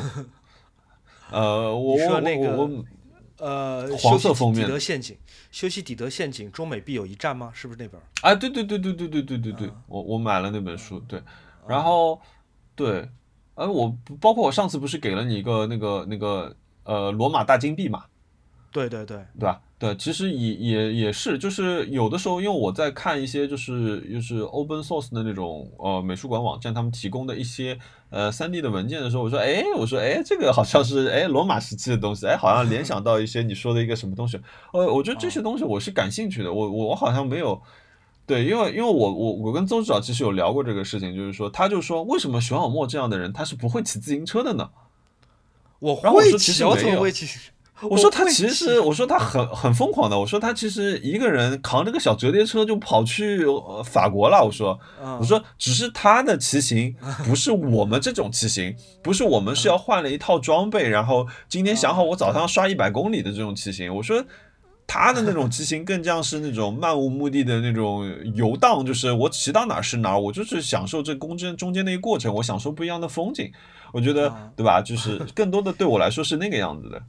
[1.32, 2.86] 呃，我我我我。
[3.38, 4.66] 呃，黄色封面。
[4.66, 5.14] 的陷阱，
[5.56, 7.50] 修昔底德陷阱，中美必有一战吗？
[7.54, 8.02] 是不是那本？
[8.24, 11.24] 哎，对对对对对对对对对，我我买了那本书，对，
[11.66, 12.20] 然后
[12.76, 13.10] 对，
[13.54, 16.54] 呃，我包括我上次不是给了你一个那个那个
[16.84, 18.04] 呃罗马大金币嘛？
[18.76, 19.62] 对对对，对吧？
[19.80, 27.80] 对，其实也也也是，就是有的时候，因为我在看一些就是就是 open source 的那种呃美术馆网站，他们提供的一些
[28.10, 34.38] 呃三 D 的文件的时候，我说，哎，我说，哎，这个好像是哎罗马时期的东西，哎，好像联想到一些你说的一个什么东西，
[34.74, 37.62] 呃，我觉得这些东西我是感兴趣的，我我好像没有
[38.26, 44.70] 对，因为因为我我我跟邹指导其实有聊过这个事情，就是说，他就说为什么熊小莫这样的人他是不会骑自行车的呢？
[45.80, 47.26] 我会骑，我怎么会骑？
[47.82, 54.44] 我说他其实，我说他很很疯狂的，我说他其实一个人扛着个小折叠车就跑去呃法国了。
[54.44, 56.96] 我说，嗯我说只是他的骑行
[57.26, 63.94] 不是我们这种骑行，不是我们是要换了一套装备，然后今天想好我早上要刷一百公里的这种骑行。
[63.96, 64.24] 我说。
[64.88, 73.52] 他的那种骑行更像是那种漫无目的的那种游荡，就是我骑到哪儿是哪儿，我就是享受这中间中间的一个过程，我享受不一样的风景。
[73.92, 74.80] 我觉得啊，对吧？
[74.80, 77.02] 就是更多的对我来说是那个样子的。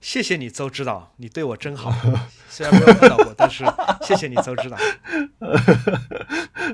[0.00, 1.92] 谢谢你，邹指导，你对我真好。
[2.48, 3.64] 虽然没有碰到过，但是
[4.02, 4.76] 谢谢你，邹指导。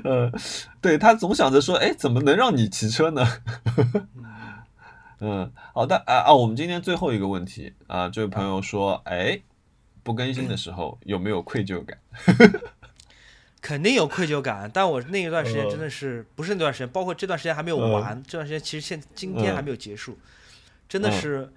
[0.03, 0.31] 呃，
[0.79, 3.27] 对他总想着说，哎，怎么能让你骑车呢？
[5.19, 9.41] 嗯，好的啊啊，我们今天最后一个问题啊，这位朋友说，哎，
[10.03, 11.97] 不更新的时候有没有愧疚感？
[13.61, 20.19] 肯定有愧疚感，但我那一段时间真的是、不是那段时间，包括这段时间还没有完，这段时间其实现今天还没有结束，
[20.87, 21.51] 真的是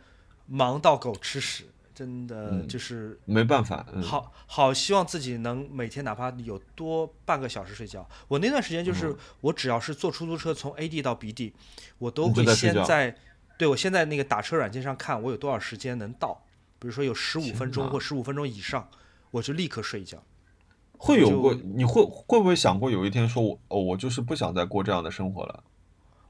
[0.49, 1.65] 忙到狗吃屎，
[1.95, 8.09] 真的就是没办法，嗯、好好希望自己能每天哪怕有多半个小时睡觉。
[8.29, 11.55] 我那段时间就是我只要是坐出租车从 A 地到 B 地，
[11.99, 13.17] 我都会先在
[13.59, 16.45] 对我现在那个打车软件上看我有多少时间能到，
[16.79, 18.89] 比如说有十五分钟或十五分钟以上，
[19.33, 20.23] 我就立刻睡一觉。
[20.97, 25.65] 会有过，你会会不会想过有一天说我哦，我就是不想再过这样的生活了？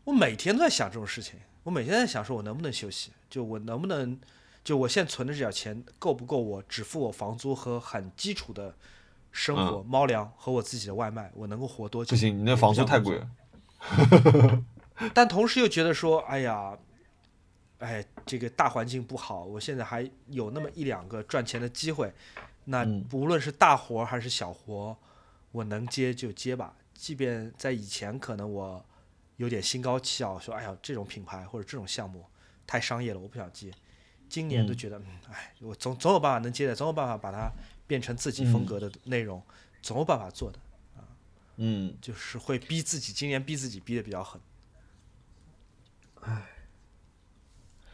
[0.04, 1.38] 我每天都在想这种事情，
[1.68, 4.18] 我每天在想说我能不能休息，就我能不能，
[4.64, 8.74] 就我现在存的这点钱够不够我只付我房租和很基础的
[9.32, 12.08] 生活、猫粮和我自己的外卖，我能够活多久？
[12.08, 14.64] 不行，你那房租太贵了。
[15.12, 16.74] 但同时又觉得说，哎呀，
[17.80, 22.10] 哎，这个大环境不好，我现在还有那么一两个赚钱的机会，
[22.64, 24.96] 那嗯无论是大活还是小活儿，
[25.52, 26.72] 我能接就接吧。
[26.94, 28.82] 即便在以前可能我
[29.38, 32.26] 有点心高气傲，说哎呀这种品牌或者这种项目
[32.66, 33.72] 太商业了，我不想接。
[34.28, 37.50] 今年都觉得，嗯，哎，我总总有办法能接的，总有办法把它
[37.86, 39.42] 变成自己风格的内容，
[39.80, 40.58] 总有办法做的
[40.96, 41.00] 啊。
[41.56, 44.40] 嗯，就是会逼自己，今年逼自己逼的比较狠。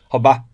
[0.08, 0.44] 好吧。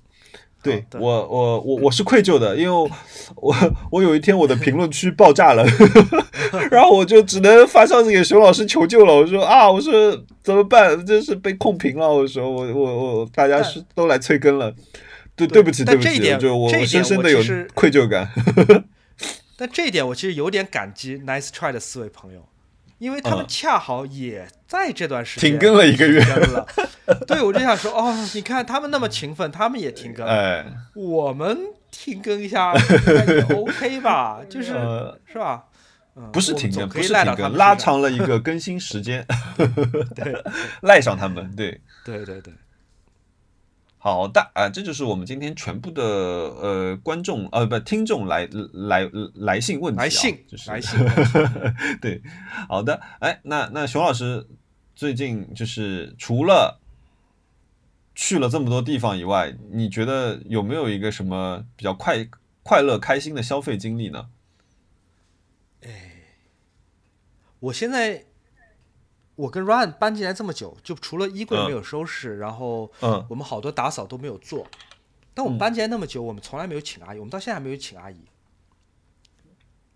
[0.62, 2.90] 对我，我我我是愧疚的，因为我
[3.36, 3.54] 我
[3.90, 5.64] 我有一天我的评论区爆炸了
[6.70, 9.14] 然后我就只能发消息给熊老师求救了。
[9.14, 9.92] 我说啊，我说
[10.42, 11.04] 怎么办？
[11.06, 12.12] 这是被控评了。
[12.12, 14.74] 我说我我我大家是都来催更了。
[15.34, 17.38] 对，对不起，对不起，但这一点就我深深的有
[17.74, 18.28] 愧疚感。
[19.56, 22.46] 但这一点我其实有点感激 Nice Try 的四位朋友，
[23.00, 26.66] 因为他们嗯恰好也在这段时间停更了一个月了。
[27.26, 30.64] 对，我就想说，哦，你看他们那么勤奋，他们也停更，哎，
[30.94, 31.58] 我们
[31.90, 32.72] 停更一下
[33.26, 34.40] 也 OK 吧？
[34.48, 35.64] 就是、呃是吧？
[36.14, 37.74] 嗯，不是停更，不是停更，拉。
[37.74, 39.26] 长了一个更新时间，
[40.14, 40.44] 对
[40.82, 41.50] 赖上他们。
[41.56, 42.52] 对，对对对，
[44.02, 50.98] 好的啊、这就是我们今天全部的呃观众呃不听众来来来信问题、啊，来信就是来信，
[52.00, 52.22] 对，
[52.66, 54.48] 好的，哎，那那熊老师
[54.96, 56.80] 最近就是除了
[58.14, 62.26] 去了这么多地方以外，你觉得有没有一个什么比较快
[62.62, 64.30] 快乐开心的消费经历呢？
[65.82, 65.90] 哎
[67.60, 68.24] 我现在
[69.40, 74.66] 我跟 Ryan 搬进来这么久，就除了衣柜嗯没有收拾，然后嗯我们好多打扫都没有做。
[75.32, 78.16] 但我们搬进来那么久，我们从来没有请阿姨，我们到现在还没有请阿姨。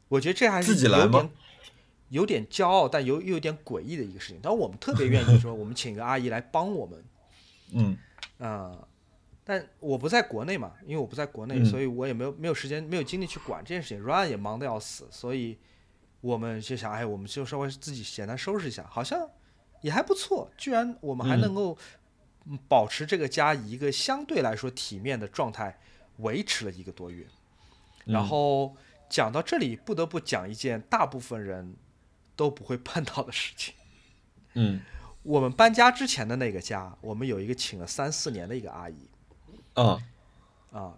[0.08, 1.30] 我觉得这还是自己来吗有点
[2.08, 4.38] 有点骄傲，但又又有点诡异的一个事情。
[4.42, 7.04] 但我们特别愿意说，我们请一个阿姨来帮我们
[7.72, 7.96] 嗯
[8.38, 8.78] 啊、
[9.44, 14.02] 但我不在国内嘛，因为我不在国内，嗯所以我也没有没有时间，没有精力去管这件事情。
[14.02, 15.58] Ryan 也忙得要死，所以
[16.24, 19.28] 我们就想，哎，我们就稍微自己简单收拾一下，好像
[19.82, 20.50] 也还不错。
[20.56, 21.76] 居然我们还嗯能够
[22.46, 25.78] 嗯保持这个家以一个相对来说体面的状态
[26.20, 27.26] 维持了一个多月。
[28.06, 28.74] 然嗯后
[29.10, 31.76] 讲到这里，不得不讲一件大部分人
[32.34, 33.74] 都不会碰到的事情。
[34.54, 34.80] 嗯
[35.24, 39.10] 我们搬家之前的那个家，我们有一个请了三四年的一个阿姨
[39.74, 40.00] 嗯
[40.72, 40.94] 啊。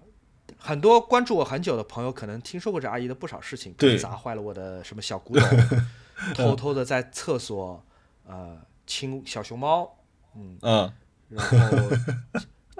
[0.66, 3.96] 很多关注我很久的朋友可能听说过这阿姨的不少事情，对。
[3.96, 5.48] 砸坏了我的什么小古董，
[6.34, 7.84] 偷偷的在厕所
[8.24, 9.96] 呃亲小熊猫，
[10.34, 10.92] 嗯，嗯。
[11.28, 11.96] 然后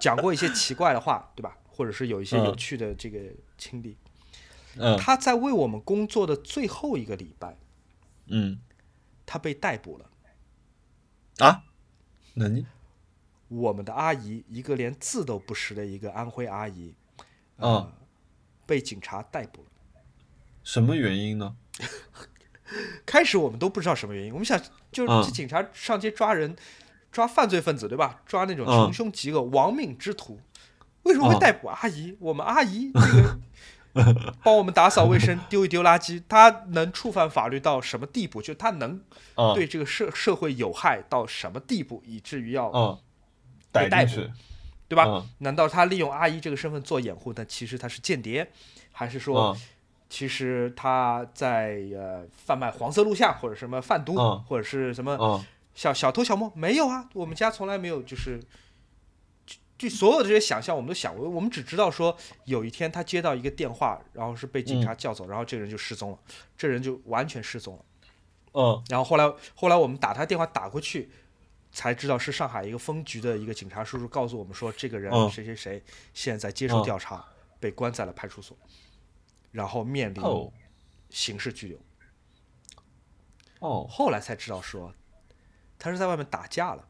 [0.01, 1.57] 讲过一些奇怪的话，对吧？
[1.71, 3.21] 或者是有一些嗯有趣的这个
[3.57, 3.97] 经历。
[4.77, 4.99] 嗯。
[4.99, 7.57] 他在为我们工作的最后一个礼拜，
[8.27, 8.59] 嗯。
[9.25, 10.11] 他被逮捕了。
[11.39, 11.65] 啊，
[12.35, 12.67] 那你？
[13.49, 16.95] 我们的阿姨，一个连字都不识的一个安徽阿姨，
[17.59, 17.93] 嗯呃
[18.67, 19.69] 被警察逮捕了。
[20.65, 21.55] 什么原因呢？
[23.07, 24.61] 开始我们都不知道什么原因，我们想
[24.91, 26.57] 就是警察上街抓人，
[27.13, 28.21] 抓犯罪分子对吧？
[28.27, 30.41] 抓那种嗯穷凶极恶、亡命之徒，
[31.05, 32.17] 为什么会嗯逮捕阿姨？
[32.19, 38.43] 我们阿姨这个帮我们打扫卫生、丢一丢垃圾，她能触犯法律到什么地步？
[38.43, 39.01] 就她能
[39.37, 43.01] 嗯对这个社社会有害到什么地步，以至于要
[43.71, 44.31] 逮捕逮进去，
[44.89, 45.05] 对吧？
[45.07, 48.51] 嗯难道他利用阿姨这个身份做掩护，但其实他是间谍，
[48.93, 49.61] 还是说嗯
[50.09, 55.45] 其实他在呃贩卖黄色录像或者什么贩毒，嗯或者是什么嗯
[55.75, 56.53] 小小偷小摸？
[56.55, 58.41] 没有啊，我们家从来没有就是。
[59.47, 66.19] 就就所有的这些想象，我们都想过，我们只知道说有一天他接到一个电话，然后是被警察叫走，然后这个人就失踪了，
[66.57, 67.85] 这人就完全失踪了。
[68.55, 71.11] 嗯然后后来后来我们打他电话打过去，
[71.77, 75.29] 才知道是上海一个分局的一个警察叔叔告诉我们说，这个人嗯。
[75.29, 75.85] 谁谁谁
[76.15, 76.85] 现在在接受嗯。
[76.85, 77.23] 调查，
[77.61, 78.57] 被关在了派出所，
[79.53, 80.51] 然后面临哦。
[81.11, 81.79] 刑事拘留。
[83.59, 83.87] 哦。
[83.91, 84.95] 后来才知道说，
[85.79, 86.89] 他是在外面打架了，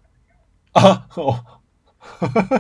[0.75, 1.63] 啊哦。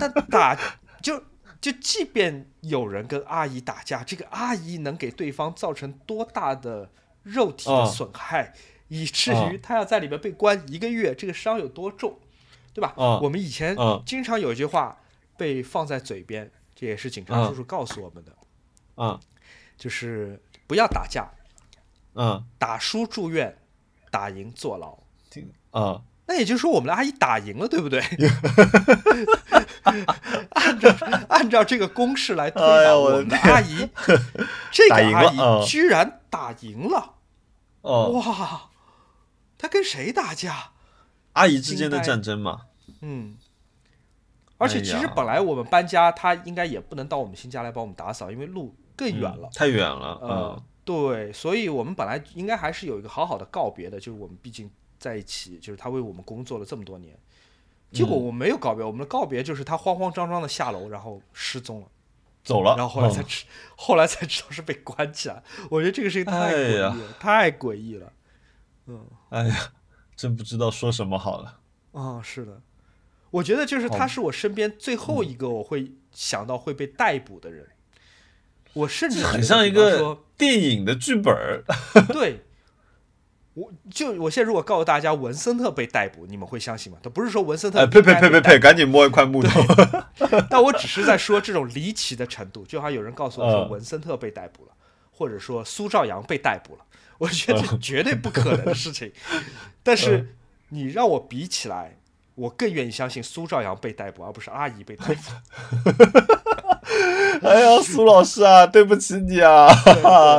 [0.00, 0.58] 但打
[1.00, 1.22] 就
[1.60, 6.90] 就即便有人跟阿姨打架，这个阿姨能给对方造成多大的
[7.22, 7.86] 肉体的嗯。
[7.86, 8.52] 损害，
[8.88, 12.18] 以至于嗯他要在里面被关一个月，这个伤有多重，
[12.72, 12.94] 对吧？
[12.96, 14.98] 嗯我们以前嗯经常有一句话
[15.36, 18.32] 被放在嘴边，这也是警察嗯叔叔告诉我们的，
[18.94, 19.18] 啊
[19.76, 21.28] 就是不要打架，
[22.14, 23.56] 嗯打输住院，
[24.10, 24.96] 打赢坐牢。
[25.30, 28.02] 听嗯那也就是说，我们的阿姨打赢了，对不对？
[29.84, 30.96] 按照
[31.28, 33.88] 按照这个公式来推导，哎我我们的阿姨，
[34.72, 37.14] 这个阿姨嗯居然打赢了，
[37.82, 38.70] 哦，哇！
[39.58, 40.72] 她跟谁打架？
[41.32, 42.62] 阿姨之间的战争嘛，
[43.02, 43.36] 嗯，
[44.56, 49.46] 而且其实本来我们搬家，他应该也不能到我们新家来帮我们打扫，因为路更远了。
[49.46, 49.50] 嗯。
[49.54, 57.14] 太远了，呃嗯，对，所以我们本来应该还是有一个好好的告别的，就是我们毕竟在一起，就是他为我们工作了这么多年，
[57.92, 61.86] 结果嗯我们没有告别，我们的告别就是他慌慌张张的下楼，然后失踪了，
[62.42, 63.44] 走了，然后后来才嗯知，
[63.76, 65.42] 后来才知道是被关起来。
[65.68, 68.12] 我觉得这个事情太哎诡异呀了，太诡异了。
[69.30, 69.72] 哎呀，
[70.14, 71.58] 真不知道说什么好了，
[71.92, 72.60] 啊、是的，
[73.30, 77.68] 我觉得就是他是我身边最后一个我会想到会被逮捕的人。
[78.74, 81.64] 我甚至很像一个电影的剧本儿，
[82.12, 82.44] 对，
[83.54, 86.98] 我就我现在如果告诉大家文森特被逮捕，你们会相信吗？
[87.02, 89.60] 他不是说文森特哎，呸呸呸呸呸，赶紧摸一块木头，
[90.50, 92.66] 但我只是在说这种离奇的程度。
[92.66, 94.72] 就好像有人告诉我说嗯文森特被逮捕了，
[95.10, 96.84] 或者说苏兆阳被逮捕了，
[97.18, 99.12] 我觉得这绝对不可能的事情。
[99.82, 100.36] 但是
[100.70, 101.98] 你让我比起来，
[102.34, 105.22] 我更愿意相信苏兆阳被逮捕，而不是阿姨被逮捕。
[107.46, 109.68] 哎呀，苏老师啊，对不起你啊，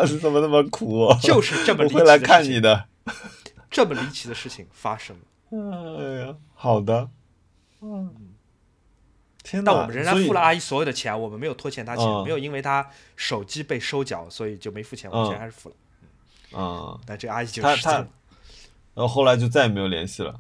[0.04, 1.14] 你怎么那么苦？
[1.22, 2.86] 就是这么离奇我会来看你的。
[3.70, 5.24] 这么离奇的事情发生了。
[6.00, 7.10] 哎呀，好的，
[7.82, 8.14] 嗯，
[9.44, 9.72] 天哪！
[9.72, 15.76] 但我们仍然付了阿姨所有的钱，我们没有拖欠她钱，嗯没有因为她手机被收缴，所以就没付钱，我们嗯钱还是付了。
[16.54, 18.08] 啊，那这阿姨就他他，失踪了
[18.96, 20.40] 然后后来就再也没有联系了。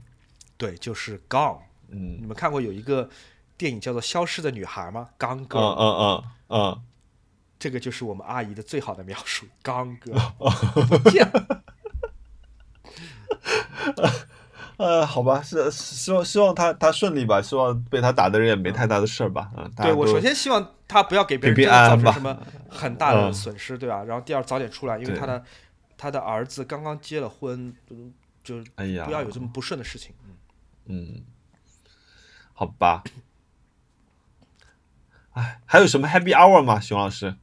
[0.58, 1.60] 对，就是 gone。
[1.90, 3.10] 嗯你们看过有一个
[3.58, 6.82] 电影叫做《消失的女孩》吗？Gone 嗯、嗯嗯嗯，
[7.60, 9.46] 这个就是我们阿姨的最好的描述。
[9.64, 9.96] Girl，
[11.00, 11.64] 不见了。
[14.78, 19.50] 呃， 好吧，是是希望希望他他顺利吧，希望被他打的人也没太大的事儿吧。
[19.56, 22.38] 嗯，对我首先希望他不要给别人造成什么
[22.70, 24.04] 很大的嗯损失，对吧？
[24.04, 25.44] 然后第二早点出来，因为对她的
[25.98, 28.14] 她的儿子刚刚结了婚，嗯
[28.44, 30.14] 就哎呀，不要有这么不顺的事情。
[30.26, 30.36] 嗯
[30.86, 31.24] 嗯，
[32.54, 33.04] 好吧。
[35.32, 37.36] 哎，还有什么 Happy Hour 吗，熊老师？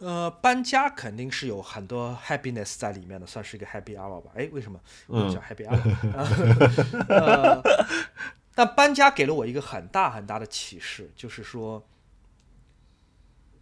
[0.00, 4.30] 呃，搬家肯定是有很多 happiness 在里面的，算是一个 happy hour 吧？
[4.34, 7.04] 哎，为什么我 happy hour？
[7.08, 7.62] 呃，
[8.54, 11.84] 但搬家给了我一个很大很大的启示，就是说，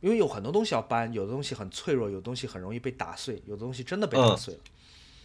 [0.07, 4.61] 因为有很多东西要搬，有的东西很脆弱，有的东西很容易被打碎，有的东西真的被打嗯碎了。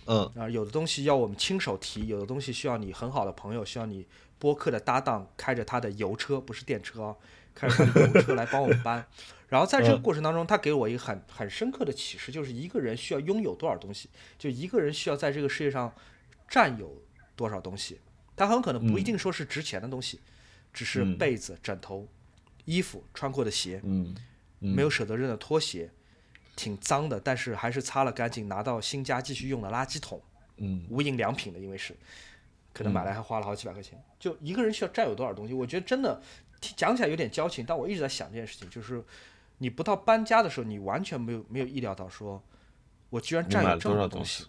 [0.08, 4.08] 嗯啊、有的东西要我们亲手提，有的东西需要你很好的朋友，需要你
[4.40, 7.16] 播客的搭档开着他的油车，不是电车哦，
[7.54, 9.06] 开着他的油车来帮我们搬。
[9.50, 14.10] 然后在这个嗯过程当中，他给我一个很很深刻的启示，就是一个人需要拥有多少东西，
[14.40, 15.94] 就一个人需要在这个世界上
[16.50, 17.00] 占有
[17.36, 18.00] 多少东西。
[18.36, 20.20] 他很可能不一定说是值钱的东西，
[20.74, 22.08] 只是嗯被子、枕头、
[22.66, 24.16] 衣服、穿过的鞋，嗯嗯，
[24.62, 25.92] 没有舍得扔的拖鞋，
[26.56, 30.22] 挺脏的，但是还是擦了干净，拿到新家继续用的垃圾桶。
[30.64, 31.96] 嗯无印良品的，因为是
[32.72, 34.00] 可能买来还花了好几百块钱。
[34.20, 35.54] 就一个人需要占有多少东西？
[35.56, 36.22] 我觉得真的
[36.60, 39.04] 讲起来有点矫情，但我一直在想这件事情，就是
[39.58, 42.44] 你不到搬家的时候，你完全没有没有意料到说，
[43.10, 44.46] 我居然占有这么多东西。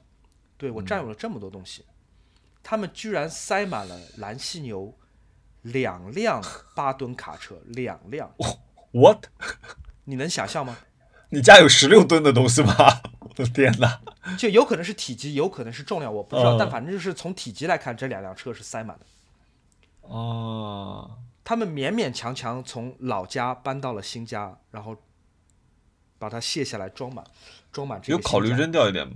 [0.59, 1.85] 对我占有了这么多东西，
[2.63, 4.95] 他们居然塞满了蓝犀牛
[5.63, 6.43] 两辆
[6.77, 8.33] 八吨卡车，两辆，
[8.93, 9.27] What？
[10.05, 10.77] 你能想象吗？
[11.31, 12.75] 你家有十六吨的东西吗？
[13.21, 14.01] 我的天哪！
[14.37, 19.07] 就有可能是体积，有可能是重量，我不知道，嗯但反正就是从体积来看，这两辆车是塞满的。
[20.03, 24.97] 哦，他们勉勉强强从老家搬到了新家，然后
[26.19, 27.25] 把它卸下来装满，
[27.73, 29.15] 装满这有考虑扔掉一点吗？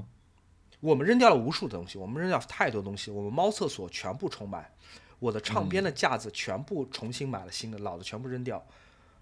[0.81, 4.71] 我们扔掉了无数的东西，我们扔掉太多东西，我们猫厕所全部重买，
[5.19, 8.65] 我的唱片的架子全部重新买了新的，老的全部扔掉。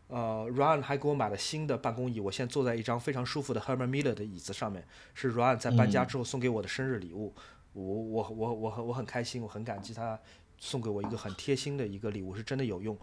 [0.09, 7.35] 呃，Ryan 还给我买了新的办公椅，我现在坐在一张非常舒服的 Herman Miller 的椅子上面，是 Ryan 在搬家之后送给我的生日礼物。
[7.73, 10.19] 我我我我很我很开心，我很感激他
[10.59, 12.97] 送给我一个很贴心的一个礼物，是真的有用。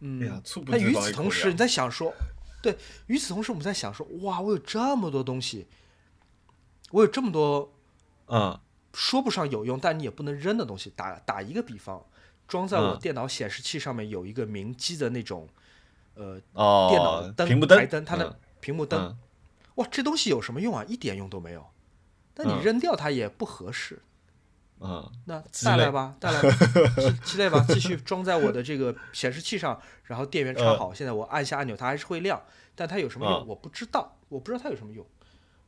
[0.00, 2.12] 嗯，那与此同时，你在想说，
[2.60, 5.66] 对，与此同时，我们在想说，哇，我有这么多东西，
[6.90, 7.72] 我有这么多
[8.26, 8.60] 嗯
[8.92, 10.92] 说不上有用，但你也不能扔的东西。
[10.94, 12.04] 打打一个比方，
[12.46, 15.48] 装在我嗯电脑显示器上面有一个明基的那种，
[16.14, 19.16] 呃，哦，电脑灯、屏幕台灯，它的嗯屏幕灯，嗯
[19.76, 20.84] 哇，这东西有什么用啊？
[20.86, 21.66] 一点用都没有。
[22.34, 24.00] 但你嗯扔掉它也不合适。
[24.80, 26.50] 嗯那带来吧，带来吧，
[27.24, 30.92] 期待吧， 继续装在我的这个显示器上，然后电源插嗯好。
[30.92, 32.42] 现在我按下按钮，它还是会亮，
[32.74, 35.06] 但它有什么用嗯我不知道，我不知道它有什么用。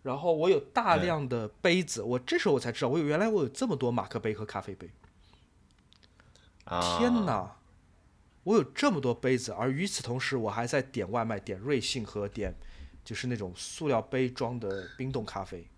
[0.02, 4.90] 然后我有大量的杯子，我这时候我才知道，我有原来我有这么多马克杯和咖啡杯。
[6.64, 7.55] 啊，天哪，
[8.46, 12.54] 我有这么多杯子，而与此同时，我还在点外卖，点瑞幸和点
[13.04, 15.68] 就是那种塑料杯装的冰冻咖啡，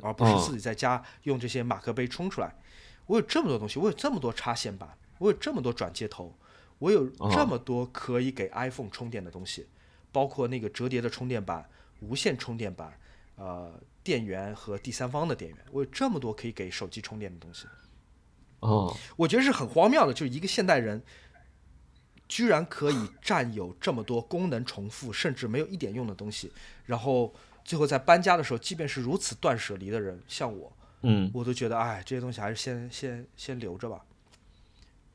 [0.00, 2.54] 而不是嗯自己在家用这些马克杯冲出来。
[3.06, 6.32] 我有这么多东西，我有这么多插线板，我有这么多转接头，
[6.78, 9.66] 我有这么多可以给 iPhone 充电的东西，
[10.12, 11.68] 包括那个折叠的充电板、
[11.98, 12.96] 无线充电板、
[13.34, 13.72] 呃
[14.04, 17.66] 电源和第三方的电源，我有这么多可以给手机充电的东西。
[18.60, 21.02] 哦，我觉得是很荒谬的，就是一个现代人
[22.34, 26.50] 居然可以占有这么多功能重复，甚至没有一点用的东西，
[26.84, 27.32] 然后
[27.64, 34.04] 最后在搬家的时候，即便是如此断舍离的人，像我，嗯我都觉得，哎，这些东西还是先先先留着吧，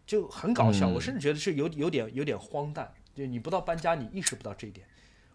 [0.07, 0.89] 就很搞笑。
[0.89, 4.87] 嗯我甚至觉得是有有点有点荒诞，就你不到搬家，你意识不到这一点。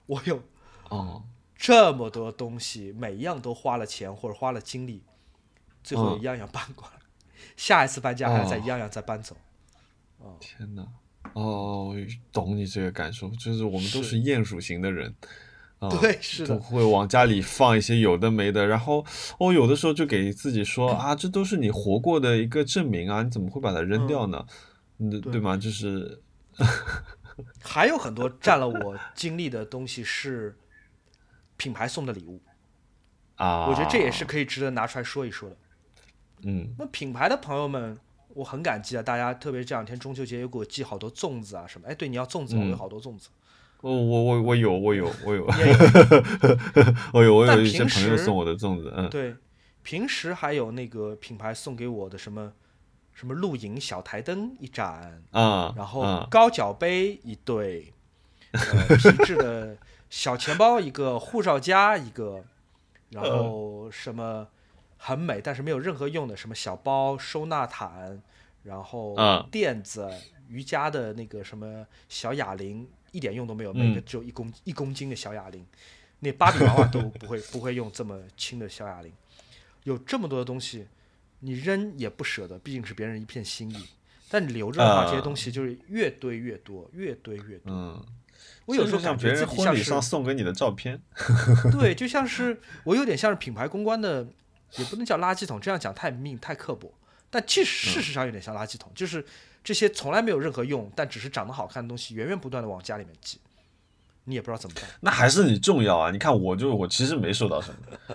[0.06, 0.42] 我有
[0.88, 1.22] 哦，
[1.54, 5.02] 这么多东西，每一样都花了钱或者花了精力，
[5.82, 6.98] 最后嗯一样样搬过来，
[7.58, 9.36] 下一次搬家还要再哦一样样再搬走。
[10.16, 10.88] 哦天哪！
[11.34, 11.94] 哦，
[12.32, 15.14] 懂你这个感受，就是我们都是是鼹鼠型的人。
[15.80, 19.04] 啊对，是都的，会往家里放一些有的没的，然后
[19.38, 24.46] 我、有的时候就给自己说 啊，这都是你活过的一个证明啊，你怎么会把它扔掉呢？
[24.98, 25.56] 嗯，对对吗？
[25.56, 26.22] 就是
[27.60, 30.56] 还有很多占了我精力的东西是
[31.56, 32.40] 品牌送的礼物，
[33.34, 35.56] 啊，我觉得这也是可以值得拿出来说一说的。
[36.44, 37.98] 嗯那品牌的朋友们，
[38.34, 41.88] 我很感激啊，大家特别这两天中秋节又给我寄好多粽子啊什么。
[41.88, 43.28] 哎，对，你要粽子吗，我有嗯好多粽子。
[43.80, 45.44] 我我我我有我有我有
[47.12, 49.34] 我有我有但一些朋友送我的粽子，嗯对，
[49.82, 52.52] 平时还有那个品牌送给我的什么
[53.12, 57.92] 什么露营小台灯一盏，啊，然后啊高脚杯一对，
[58.52, 59.76] 呃，皮质的
[60.08, 62.42] 小钱包一个，护照夹一个，
[63.10, 64.48] 然 后什么
[64.96, 68.20] 很美但是没有任何用的什么小包、收纳毯，
[68.62, 69.48] 然后嗯。
[69.50, 70.10] 垫子、
[70.48, 75.64] 瑜伽的那个什么小哑铃，一点用都没有，每个嗯只有一公一公斤的小哑铃，
[76.20, 79.12] 那芭比娃娃都 不会不会用这么轻的小哑铃，
[79.84, 80.86] 有这么多的东西，
[81.40, 83.86] 你扔也不舍得，毕竟是别人一片心意。
[84.30, 85.06] 但你留着的话，啊。
[85.08, 87.72] 这些东西就是越堆越多，越堆越多。
[87.72, 88.04] 嗯，
[88.64, 91.00] 我有时候像别感觉人婚礼自己像是上送给你的照片，
[91.70, 94.26] 对，就像是我有点像是品牌公关的，
[94.76, 96.92] 也不能叫垃圾桶，这样讲太命太刻薄。
[97.30, 99.24] 但其嗯实事实上有点像垃圾桶，就是
[99.64, 103.38] 这些从来没有任何用，但只是长得好看的东西，源源不断的往家里面寄，
[104.24, 104.84] 你也不知道怎么办。
[105.00, 106.10] 那还是你重要啊！
[106.12, 108.14] 你看，我就我其实没收到什么，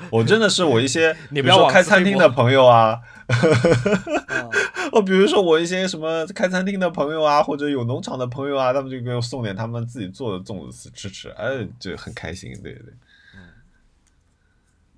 [0.10, 2.98] 我真的是我一些， 你不要比如说开餐厅的朋友啊，
[3.28, 4.48] 啊
[4.92, 12.94] 哦，比如说我一些什么开餐厅的朋友啊，或者有农场的朋友啊，他们就给我送点他们自己做的粽子吃吃，哎，就很开心，对对。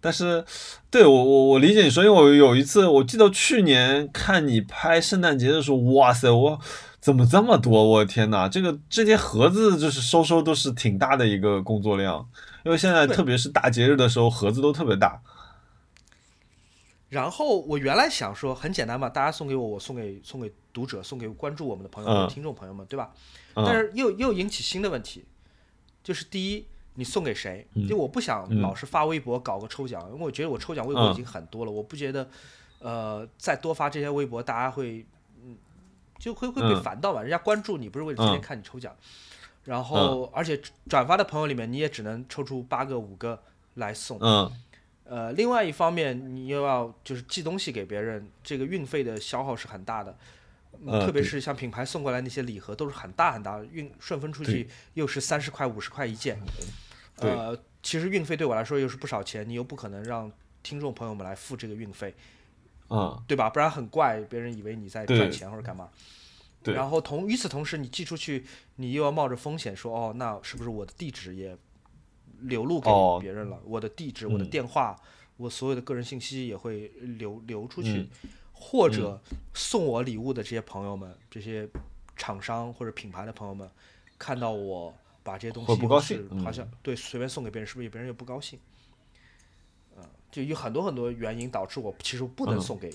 [0.00, 0.44] 但是，
[0.90, 6.60] 对我我我理解你说，因为我有一次，我记得去年看你拍圣诞节的时候，哇塞，我
[7.00, 7.82] 怎么这么多？
[7.84, 12.28] 我的天哪，这个这些盒子就是收收都是挺大的一个工作量，
[12.64, 15.20] 因为现在特别是大节日的时候，盒子都特别大。
[17.08, 23.10] 然后我原来想说很简单嘛，大家送给我，我送给送给读者，送给关注我们的朋友听众朋友们，对吧？
[23.54, 25.24] 嗯但是又又引起新的问题，
[26.04, 26.66] 就是第一，
[26.98, 27.64] 你送给谁？
[27.74, 32.28] 嗯就我不想嗯老是发微博搞个抽奖，因为我觉得我抽奖微博已嗯经很多了，我不觉得
[32.80, 35.06] 呃再多发这些微博，大家会
[35.44, 35.56] 嗯
[36.18, 37.22] 就会会被嗯烦到吧。
[37.22, 38.92] 人家关注你不是为了天天嗯看你抽奖，
[39.64, 43.40] 然后而且转发的朋友里面你也只能抽出八个五个
[43.74, 44.18] 来送。
[44.20, 44.50] 嗯
[45.04, 50.18] 呃，另外一方面，你又要就是寄东西给别人，这个运费的消耗是很大的。
[50.84, 56.38] 嗯特别是像品牌送过来那些礼盒，都是很大很大的，运顺丰出去又是三十块、五十块一件。
[57.20, 57.30] 对。
[57.30, 60.30] 呃，其实运费对我来说又是不少钱，你又不可能让
[60.62, 62.14] 听众朋友们来付这个运费，
[62.90, 63.48] 嗯，对吧？
[63.50, 65.88] 不然很怪，别人以为你在赚钱或者干嘛。
[66.62, 66.74] 对。
[66.74, 68.44] 然后同与此同时，你寄出去，
[68.76, 71.56] 你又要冒着风险说，哦，那是不是我的地址也
[72.40, 73.18] 流露给哦。
[73.20, 73.60] 别人了？
[73.64, 74.96] 我的地址、我的嗯电话、
[75.36, 78.30] 我所有的个人信息也会流流出去，嗯。
[78.52, 79.22] 或者
[79.54, 81.68] 送我礼物的这些朋友们，这些
[82.16, 83.70] 厂商或者品牌的朋友们，
[84.18, 84.92] 看到我
[85.22, 88.58] 把这些东西是好像对随便送给别人，是不是别人又不高兴？
[89.96, 92.92] 呃，就有很多很多原因导致我其实不能嗯送给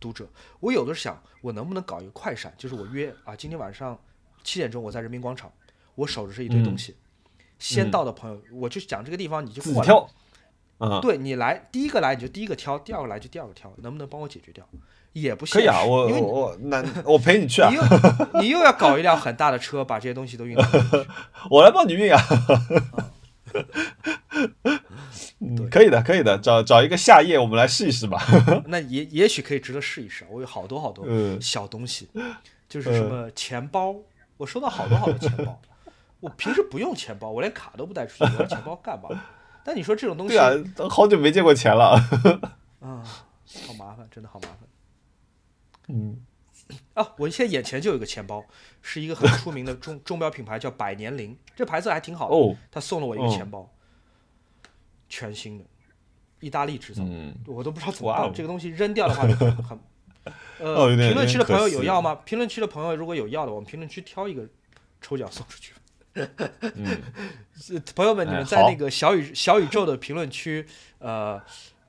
[0.00, 0.28] 读者。
[0.60, 3.98] 我有的时候想，我能不能搞一个快闪，就是我约啊，今天晚上
[4.42, 5.52] 七点钟我在人民广场，
[5.94, 6.96] 我守着这一堆东西，
[7.58, 9.88] 先到的朋友，我就讲这个地方，你就过来。
[11.00, 14.66] 对你来，第一个来你就第一个挑，第二个来就第二个挑，能不能帮我解决掉？
[15.12, 21.10] 也不可以啊，我我我那我陪你去啊你， 又你又要搞一辆很大的车，把这些东西都运到那边去。
[21.50, 22.18] 我来帮你运啊。
[25.40, 28.18] 嗯， 可以的，可以的，找找一个夏夜，我们来试一试吧。
[28.68, 30.26] 那也也许可以值得试一试。
[30.30, 32.08] 我有好多好多嗯小东西，
[32.66, 33.94] 就是什么钱包，
[34.38, 35.60] 我收到好多好多钱包。
[36.20, 39.10] 我平时不用钱包，我连卡都不带出去，我要钱包干嘛？
[39.64, 41.94] 但你说这种东西，对啊，都好久没见过钱了。
[42.80, 43.02] 啊，
[43.66, 44.58] 好麻烦，真的好麻烦。
[45.88, 46.24] 嗯，
[46.94, 48.44] 啊，我现在眼前就有一个钱包，
[48.80, 52.34] 是一个很出名的钟钟表品牌，叫百年灵，这牌子还挺好的。
[52.34, 53.72] 哦，他送了我一个哦钱包，
[55.08, 55.64] 全新的，
[56.40, 58.32] 意大利制造，嗯，我都不知道怎么哇哦。
[58.34, 59.78] 这个东西扔掉的话就很
[60.58, 62.14] 呃，评论区的朋友有要吗？
[62.24, 64.48] 评论区的朋友如果有要的，我们评论区挑一个
[65.00, 65.72] 抽奖送出去。
[67.94, 70.66] 朋友们，你们在那个小宇小宇宙的评论区，
[70.98, 71.40] 呃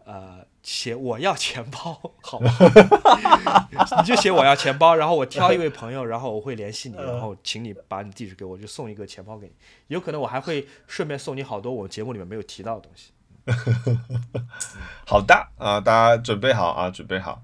[0.05, 2.49] 呃，写我要钱包，好吗？
[3.99, 9.53] 你就写我要钱包，然后我挑一位朋友，然后我会联系你，然后请你把你地址给我，就送一个钱包给你。
[9.87, 13.11] 有可能我还会顺便送你好多我节目里面没有提到的东西。
[15.05, 17.41] 好的啊，大家准备好啊，准备好。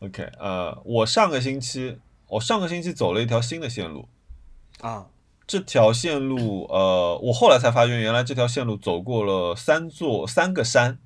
[0.00, 1.98] OK，呃，我上个星期，
[2.28, 4.08] 我上个星期走了一条新的线路。
[4.80, 5.06] 啊，
[5.46, 10.98] 这条线路，呃，我后来才发现，原来这条线路走过了三座三个山，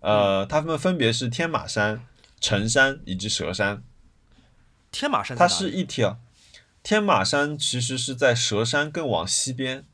[0.00, 2.04] 呃，它们分别是天马山、
[2.38, 3.82] 城山以及蛇山。
[4.90, 6.18] 天马山它是一条
[6.82, 9.84] 天马山，其实是在蛇山更往西边，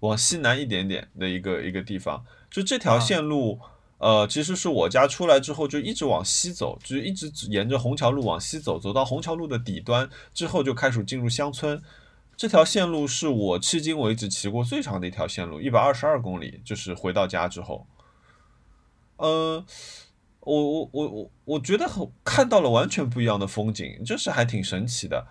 [0.00, 2.22] 往西南一点点的一个一个地方。
[2.50, 3.58] 就这条啊线路，
[3.96, 11.82] 呃，其实是我家出来之后就一直往西走，就是一直沿着虹桥路往西走，走到虹桥路的底端之后就开始进入乡村。
[12.36, 17.86] 这条线路是我迄今为止骑过最长的一条线路，一百二十二公里，就是回到家之后。
[19.16, 19.64] 呃，
[20.40, 25.26] 我我我我我觉得很看到了完全不一样的风景，就是还挺神奇的。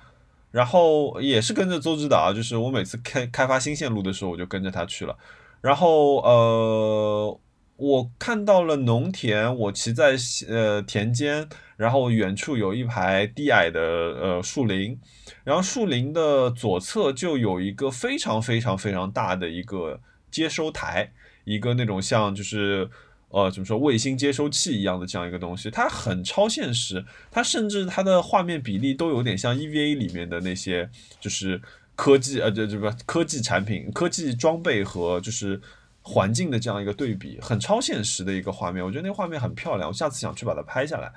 [0.49, 5.15] 然后也是跟着周指导，就是我每次开开发新线路的时候，我就跟着他去了。
[5.61, 7.39] 然后呃，
[7.77, 10.15] 我看到了农田，我骑在
[10.47, 11.45] 呃田间，
[11.75, 14.97] 然后远处有一排低矮的呃树林，
[15.43, 19.99] 然后树林的左侧就有一个非常非常非常大的一个
[20.31, 21.11] 接收台，
[21.43, 22.89] 一个那种像就是
[23.27, 30.89] 呃怎么说卫星接收器一样的这样一个东西，它很超现实，它甚至它的画面比例都有点像 EVA 里面的那些
[31.19, 31.61] 就是
[31.97, 35.59] 科技呃这这不科技产品、科技装备和就是。
[36.07, 41.11] 环境的这样一个对比，很超现实的一个画面，我觉得那个画面很漂亮，我下次想去把它拍下来。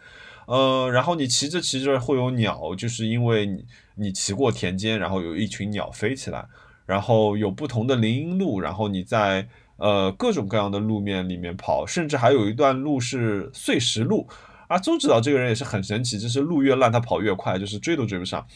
[0.46, 3.66] 呃，然后你骑着骑着会有鸟，就是因为你
[3.96, 6.46] 你骑过田间，然后有一群鸟飞起来，
[6.86, 9.46] 然后有不同的林荫路，然后你在
[9.76, 14.26] 呃各种各样的路面里面跑，甚至还有一段路是碎石路。
[14.68, 18.46] 啊，周指导这个人也是很神奇，就是路越烂他跑越快，就是追都追不上。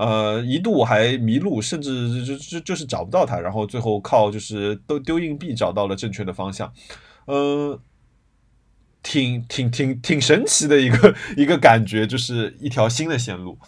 [0.00, 6.72] 呃，一度还迷路，甚至就就就是找不到他，然后最后靠就是都丢硬币找到了正确的方向。
[7.26, 7.78] 呃，
[9.02, 13.58] 挺挺挺挺神奇的一个 一个感觉，就是一条新的线路。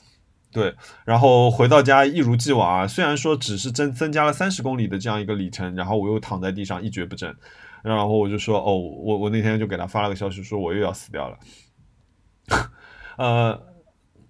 [0.51, 7.35] 对，然后回到家一如既往啊，虽然说只是增增加了三十公里的这样一个里程，然后我又躺在地上一蹶不振，
[7.83, 11.39] 然后我就说哦，我我那天就给他发了个消息说我又要死掉了。
[13.19, 13.63] 呃，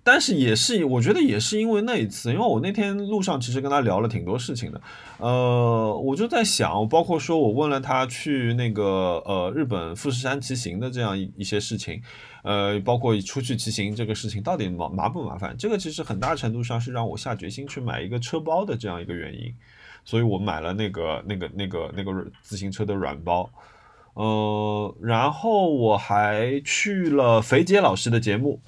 [0.04, 4.80] 但是也是，我觉得也是因为那一次，因为我那天路上其实跟他聊了挺多事情的，
[5.18, 12.02] 呃，我就在想，包括说我问了他去那个呃日本富士山骑行的这样一一些事情，
[12.42, 19.54] 呃，包括出去骑行这个事情到底麻麻不麻烦，这个其实很大程度上是让我下决心去买一个车包的这样一个原因，
[20.04, 23.48] 所以我买了那个那个那个那个自行车的软包，
[24.14, 28.58] 呃，然后我还去了肥杰老师的节目。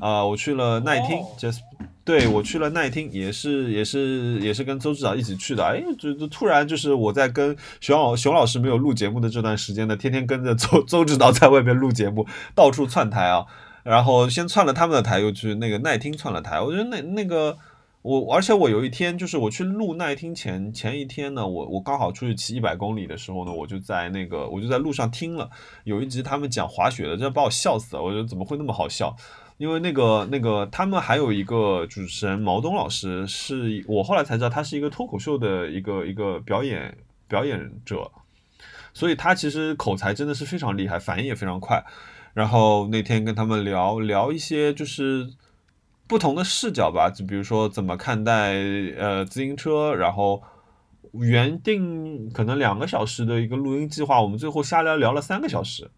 [0.00, 1.60] 啊，我去了奈听，Just
[2.04, 5.64] 对我去了奈听，也是也是也是跟周指导一起去的。
[5.64, 13.46] 哎，就就突然就是我在跟熊老熊老师没有录节目的这段时间呢，天天跟着周周指导在外面录节目，到处窜台啊。
[13.84, 16.60] 然后先窜了他们的台，又去那个奈听窜了台。
[16.60, 17.58] 我觉得那那个
[18.02, 25.50] 我，而且我有一天就是我去录奈听前前一天呢，我我刚好出去骑一百公里的时候呢，我就在那个我就在路上听了
[25.82, 28.02] 有一集他们讲滑雪的，真把我笑死了。
[28.04, 29.16] 我觉得怎么会那么好笑？
[29.62, 36.98] 因为那个那个，他们还有一个主持人毛东老师，是我后来才知道他是一个脱口秀的一个一个表演
[37.28, 38.10] 表演者，
[38.92, 41.80] 所以他其实口才真的是非常厉害，反应也非常快。
[42.34, 45.30] 然后那天跟他们聊聊一些就是
[46.08, 48.54] 不同的视角吧，就比如说怎么看待
[48.98, 50.42] 呃自行车，然后
[51.12, 55.88] 原定可能两个小时的一个录音计划，我们最后瞎聊聊了三个小时。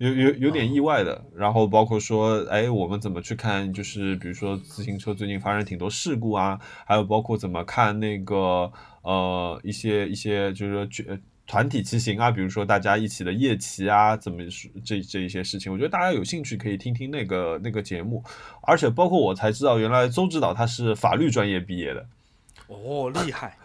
[0.00, 3.70] 有有有点意外的，然后包括说，哎，我们怎么去看？
[3.70, 8.72] 就是比如说自行车最近发生挺多事故啊，还有包括怎么看那个
[9.02, 14.38] 呃一些一些就是说团体骑行啊，比如说大家一起的夜骑啊，怎么
[14.82, 18.24] 这这一些事情，我觉得大家有兴趣可以听听那个那个节目，
[18.62, 22.06] 而且包括我才知道，原来邹指导他是法律专业毕业的，
[22.68, 23.58] 哦，厉害。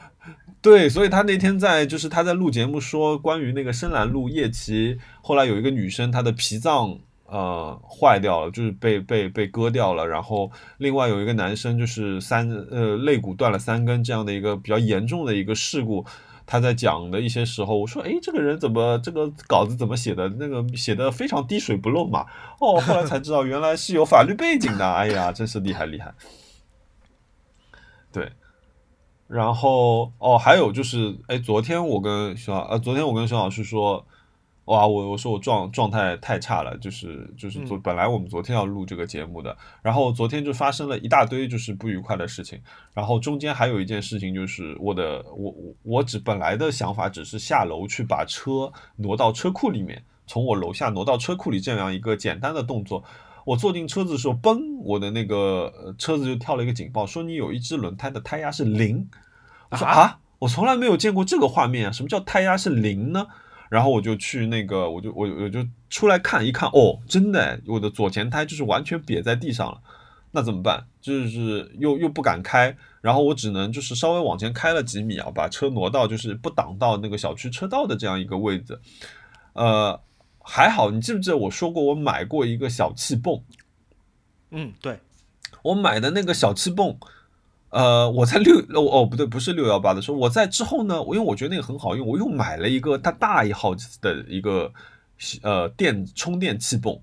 [0.66, 6.98] 对，所以他那天在就是他在录节目说关于那个深蓝路夜骑，后来有一个女生她的脾脏
[7.28, 16.04] 呃坏掉了，就是被被被割掉了，然后另外有一个男生就是三呃肋骨断了三根这样的一个比较严重的一个事故，
[16.48, 22.26] 他在讲的一些时候，我说哎这个人怎么这个稿子怎么写的那个写的非常滴水不漏嘛，
[22.60, 26.12] 哦后来才知道原来是有法律背景的，哎呀真是厉害厉害，
[28.12, 28.32] 对。
[29.28, 34.06] 然后哦，还有就是，哎，昨天我跟熊老，呃，昨天我跟熊老师说，
[34.66, 42.62] 哇，我我说我状状态太差了，就是就是昨本来我们昨天要录这个节目的，然后昨天就发生了一大堆就是不愉快的事情，
[42.94, 53.04] 然后中间还有一件事情就是我的我我我只本来的想法只是下楼去把车挪到车库里面，从我楼下挪到车库里这样一个简单的动作。
[53.46, 59.08] 我坐进车子的时候，嘣，我的那个车子就跳了一个警报，说你有一只轮胎的胎压是零。
[59.70, 63.28] 我说啊，我从来没有见过这个画面啊，什么叫胎压是零呢？
[63.70, 69.80] 然后我就去那个，我就我我就出来看一看，哦，真的，我的左前胎就是完全瘪在地上了。
[70.32, 70.84] 那怎么办？
[71.00, 78.80] 就是又又不敢开，然后我只能就是稍微往前开了几米啊，把车挪到就是不挡到那个小区车道的这样一个位置，
[79.54, 80.02] 呃。
[80.48, 83.44] 还好，你记不记得我说过我买过一个小气泵？
[84.52, 85.00] 嗯，对，
[85.64, 86.98] 我买的那个小气泵，
[87.70, 94.72] 呃，我在六哦哦不对，不是六幺八的时候，我在之后呢，我因为我觉得那个很好用，我又买了一个它大一号的一个
[95.42, 97.02] 呃电充电气泵，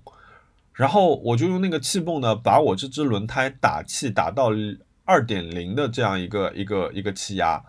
[0.71, 4.51] 然后我就用那个气泵呢，把我这只轮胎打气打到
[5.03, 7.61] 二点零的这样一个一个一个气压，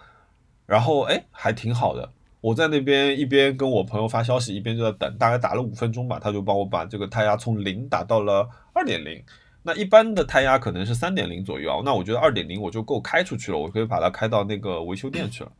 [0.66, 2.12] 然后哎还挺好的。
[2.44, 9.18] 我在那边一边跟我朋友发消息，一边就在等，大概打了五分钟吧，他就帮我把这个胎压从零打到了二点零。
[9.62, 15.50] 那一般的胎压可能是三点零左右啊，那我觉得二点零我就够开出去了，我可以把它开到那个维修店去了。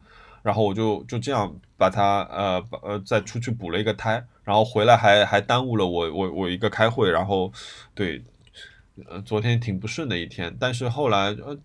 [0.43, 7.51] 然后我就就这样把它呃把呃再出去补了一个胎，然后回来还还耽误了我我我一个开会，然后
[7.95, 8.23] 对，
[9.09, 11.57] 呃昨天挺不顺的一天，但是后来呃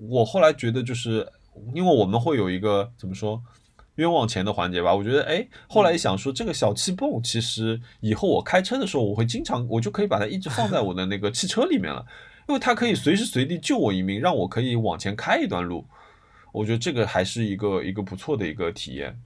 [0.00, 1.24] 我我后来觉得就是
[1.72, 3.40] 因为我们会有一个怎么说？
[3.98, 12.06] 冤枉钱的环节吧，我觉得，哎，后来一想说，这个小气泵其实以后我开车的时候，我会经常，我就可以把它一直放在我的那个汽车里面了，
[12.48, 15.84] 因为它可以随时随地救我一命，让我可以往前开一段路。
[16.52, 19.20] 我觉得这个还是一个一个不错的一个体验。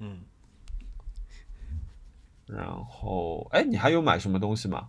[0.00, 0.18] 嗯。
[2.46, 4.88] 然后，哎，你还有买什么东西吗？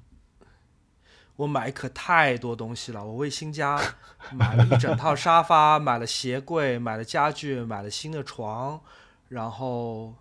[1.38, 3.80] 我买可太多东西了，我为新家
[4.34, 8.82] 买了一整套沙发，买了鞋柜，买了家具，买了新的床，
[9.30, 10.14] 然后，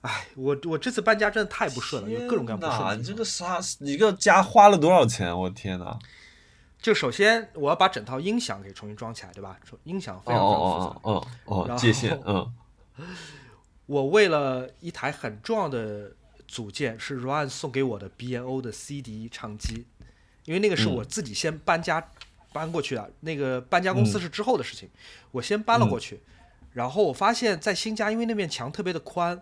[0.00, 2.98] 哎，我我这次搬家真的太不顺了，有各种各样不顺。
[2.98, 5.38] 你这个沙，一个家花了多少钱？
[5.38, 5.98] 我天哪！
[6.80, 9.58] 就首先我要把整套音响给重新装起来，对吧？
[9.84, 11.00] 音响非常非常复杂。
[11.02, 12.18] 哦哦哦，界限。
[12.24, 12.50] 嗯。
[13.84, 16.12] 我为了一台很重要的
[16.48, 19.86] 组件，是 Ryan 送给我的 B N O 的 C D 唱机。
[20.44, 20.94] 因为那个是嗯。
[20.94, 22.04] 我自己先搬家
[22.52, 24.20] 搬过去的，那个搬家公司嗯。
[24.20, 24.88] 是之后的事情，
[25.30, 26.20] 我先搬了过去，
[26.72, 29.40] 然后我发现，在新家，因为那面墙特别的宽，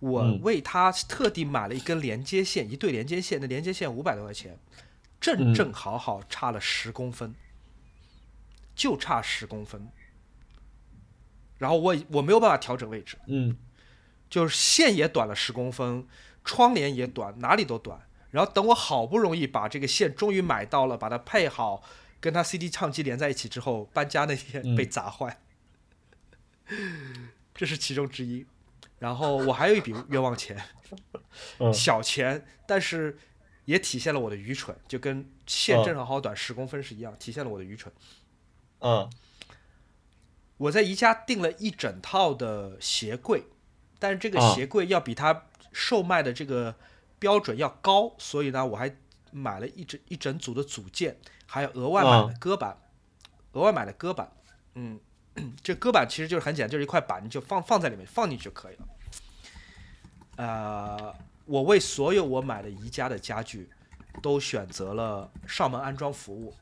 [0.00, 0.40] 我嗯。
[0.42, 4.58] 为它特地买了一根连接线，一对连接线，那连接线五百多块钱，
[5.20, 5.54] 正嗯。
[5.54, 7.34] 正好好差了十公分，
[8.74, 9.88] 就差十公分。
[11.58, 13.56] 然后我我没有办法调整位置，嗯。
[14.28, 16.06] 就是线也短了十公分，
[16.42, 18.00] 窗帘也短，哪里都短。
[18.32, 21.82] 然后等我好不容易把这个线终于买到了，把它配好，
[22.20, 24.74] 跟它 CD 唱机连在一起之后，搬家那天嗯。
[24.74, 25.40] 被砸坏，
[27.54, 28.44] 这是其中之一。
[28.98, 30.60] 然后我还有一笔冤枉钱，
[31.58, 31.72] 嗯。
[31.72, 33.18] 小钱，但是
[33.66, 35.84] 也体现了我的愚蠢，就跟线嗯。
[35.84, 37.92] 正好好短十公分是一样，体现了我的愚蠢。
[38.80, 39.10] 嗯。
[40.56, 43.44] 我在宜家订了一整套的鞋柜，
[43.98, 44.54] 但是这个啊。
[44.54, 46.76] 鞋柜要比它售卖的这个
[47.22, 48.92] 标准要高，所以呢，我还
[49.30, 51.16] 买了一整一整组的组件，
[51.46, 52.76] 还有额外买啊了搁板，
[53.52, 54.28] 额外买了搁板。
[54.74, 54.98] 嗯，
[55.62, 58.88] 这搁板其实就是很简单，就是一块板，你就放放在里面放进去就可以了。
[60.34, 63.70] 呃，我为所有我买的宜家的家具
[64.20, 66.52] 都选择了上门安装服务。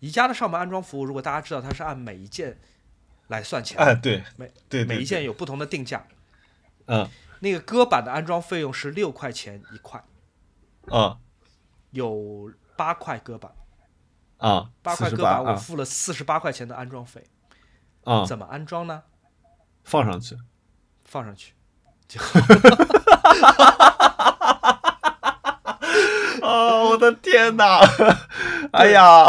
[0.00, 2.58] 宜家的上门安装服务，如果大家知道，它是按每一件
[3.28, 6.06] 来算钱的，哎，对每对对，每一件有不同的定价。
[6.86, 7.08] 嗯
[7.42, 10.02] 那个搁板的安装费用是六块钱一块，
[10.90, 11.18] 嗯
[11.90, 13.52] 有八块搁板，
[14.38, 17.26] 啊，八块搁板48啊我付了四十八块钱的安装费。
[18.04, 19.02] 啊，怎么安装呢？
[19.84, 20.36] 放上去。
[21.04, 21.52] 放上去，
[26.40, 27.80] 哦，我的天哪！
[28.72, 29.26] 哎呀，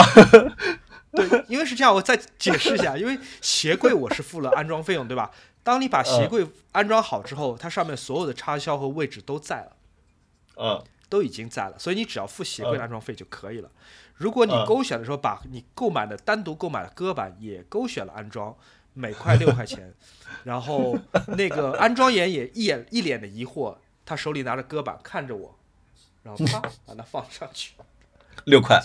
[1.11, 5.29] 对，因为是这样，我再解释一下，因为鞋柜我是付了安装费用，对吧？
[5.63, 9.71] 当你把鞋柜安装好之后，它上面所有的插销和位置都在了，
[10.57, 10.83] 嗯。
[11.09, 13.69] 都已经在了，所以你只要付鞋柜安装费就可以了。
[14.15, 14.65] 如果你嗯。
[14.65, 18.55] 勾选的时候把你购买的单独购买的搁板也勾选了安装，
[18.93, 19.93] 每块六块钱，
[20.43, 20.97] 然后
[21.37, 25.55] 那个安装员也一眼一脸的疑惑，他手里拿着搁板看着我，
[26.23, 27.73] 然后啪 把它放上去，
[28.45, 28.81] 六块，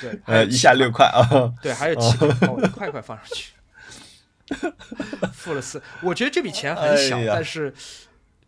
[0.00, 1.54] 对， 呃，一下六块啊。
[1.62, 3.52] 对，还有七块，把我一块块放上去，
[5.32, 7.72] 付了四，我觉得这笔钱很小，哎但是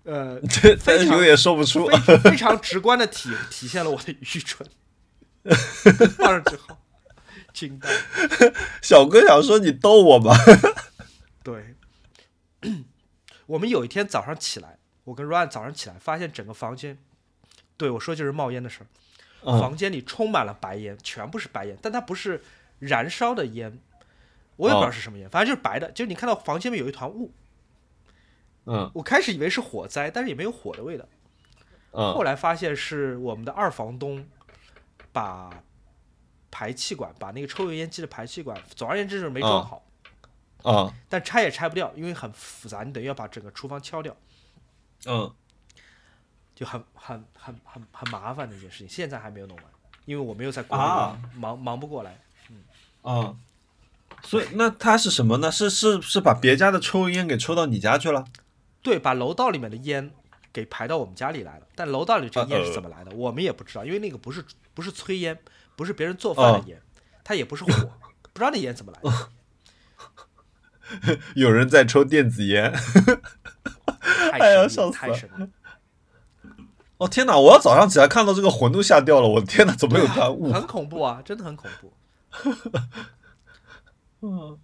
[0.04, 1.86] 呃， 这非常有点说不出。
[2.06, 4.68] 非非常直观的体体现了我的愚蠢。
[6.16, 6.76] 放上去后，
[7.52, 7.88] 惊呆。
[8.82, 10.34] 小哥想说你逗我吗？
[11.42, 11.76] 对，
[13.46, 16.98] 我们有一天早上起来，我跟 Ryan 早上起来，发现整个房间，
[17.76, 18.86] 对我说就是冒烟的事儿，
[19.44, 22.42] 嗯房间里充满了白烟，全部是白烟，但它不是
[22.80, 23.78] 燃烧的烟，
[24.56, 27.32] 我也不知道哦是什么烟，反正就是白的，就是你看到房间里面有一团雾，
[28.64, 31.04] 嗯我开始以为是火灾，但是也没有火的味道，
[31.92, 34.26] 后嗯来发现是我们的二房东
[35.12, 35.50] 把
[36.50, 39.82] 排气管，把那个抽油烟机的排气管，总而言之就是没装啊好。
[40.62, 44.16] 啊但拆也拆不掉，因为很复杂，你等于要把整个厨房敲掉，
[45.04, 45.32] 嗯
[46.54, 48.88] 就很很很很很麻烦的一件事情。
[48.88, 49.64] 现在还没有弄完，
[50.06, 52.18] 因为我没有在国内啊忙忙不过来。
[53.04, 53.38] 嗯。
[54.22, 55.50] 所以那他是什么呢？
[55.50, 58.24] 是是是把别家的抽油烟给抽到你家去了？
[58.82, 60.10] 对，把楼道里面的烟
[60.52, 64.44] 给排到我们家里来了，但楼道里这个烟是怎么来的，我们也不知道，因为那个不是
[64.74, 65.38] 不是炊烟，
[65.76, 66.80] 不是别人做饭的烟，
[67.22, 67.70] 它也不是火，
[68.32, 71.18] 不知道那烟怎么来的。
[71.34, 72.72] 有人在抽电子烟。
[74.30, 75.48] 太哎呀笑死了。
[76.98, 77.36] 哦天哪！
[77.36, 79.28] 我要早上起来看到这个魂都吓掉了。
[79.28, 80.50] 我的天哪，怎么有团雾？
[80.54, 81.92] 很恐怖啊，真的很恐怖。
[84.28, 84.58] 嗯，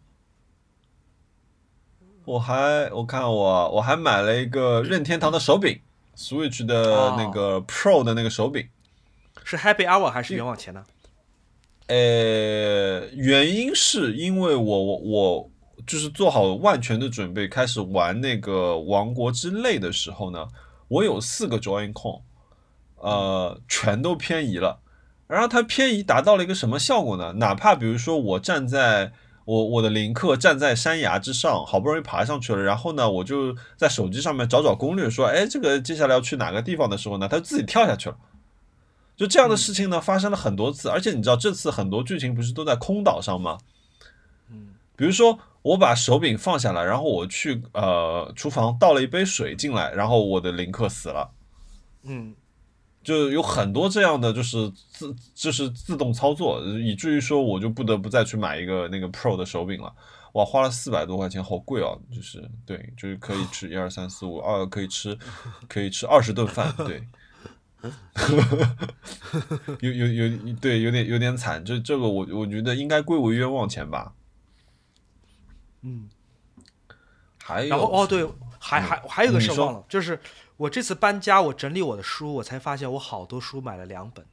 [2.24, 5.80] 我还我看我我还买了一个任天堂的手柄
[6.16, 8.68] ，Switch 的那个 Pro 的那个手柄。
[9.44, 10.84] 是 Happy Hour 还是冤枉钱呢？
[11.86, 15.50] 呃，原因是因为我我我
[15.86, 20.48] 就是做好万全的准备，开始玩那个王国之泪的时候呢，
[20.88, 22.22] 我有四个 Joy Con，
[22.96, 24.80] 呃，全都偏移了。
[25.28, 27.34] 然后它偏移达到了一个什么效果呢？
[27.34, 29.12] 哪怕比如说我站在
[29.52, 38.16] 我我的林克站在山崖之上，好不容易爬上去了，然后呢，我就在手机上面找找攻略，说，哎，这个接下来要去哪个地方的时候呢，他就自己跳下去了。
[39.14, 43.58] 就这样的事情呢，发生了很多次，而且你知道这次很多剧情不是都在空岛上吗？
[44.50, 51.30] 嗯，比如说我把手柄放下来，然后我去呃厨房倒了一杯水进来，然后我的林克死了，
[52.04, 52.34] 嗯，
[53.02, 59.92] 就有很多这样的就是自就是自动操作，以至于说我就不得不再去买一个那个 Pro 的手柄了。
[60.32, 62.00] 哇，花了四百多块钱，好贵哦！
[62.10, 65.18] 就是对，就是可以吃一二三四五二，可以吃
[65.68, 67.06] 可以吃二十顿饭， 对。
[69.80, 71.64] 有有有对，有点有点惨。
[71.64, 74.14] 这这个我我觉得应该归为冤枉钱吧。
[75.82, 76.08] 嗯，
[77.42, 78.24] 还有，然后哦对，
[78.60, 80.18] 还还还有个事忘了，就是
[80.62, 84.24] 我这次搬家，我整理我的书，我才发现我好多书买了两本，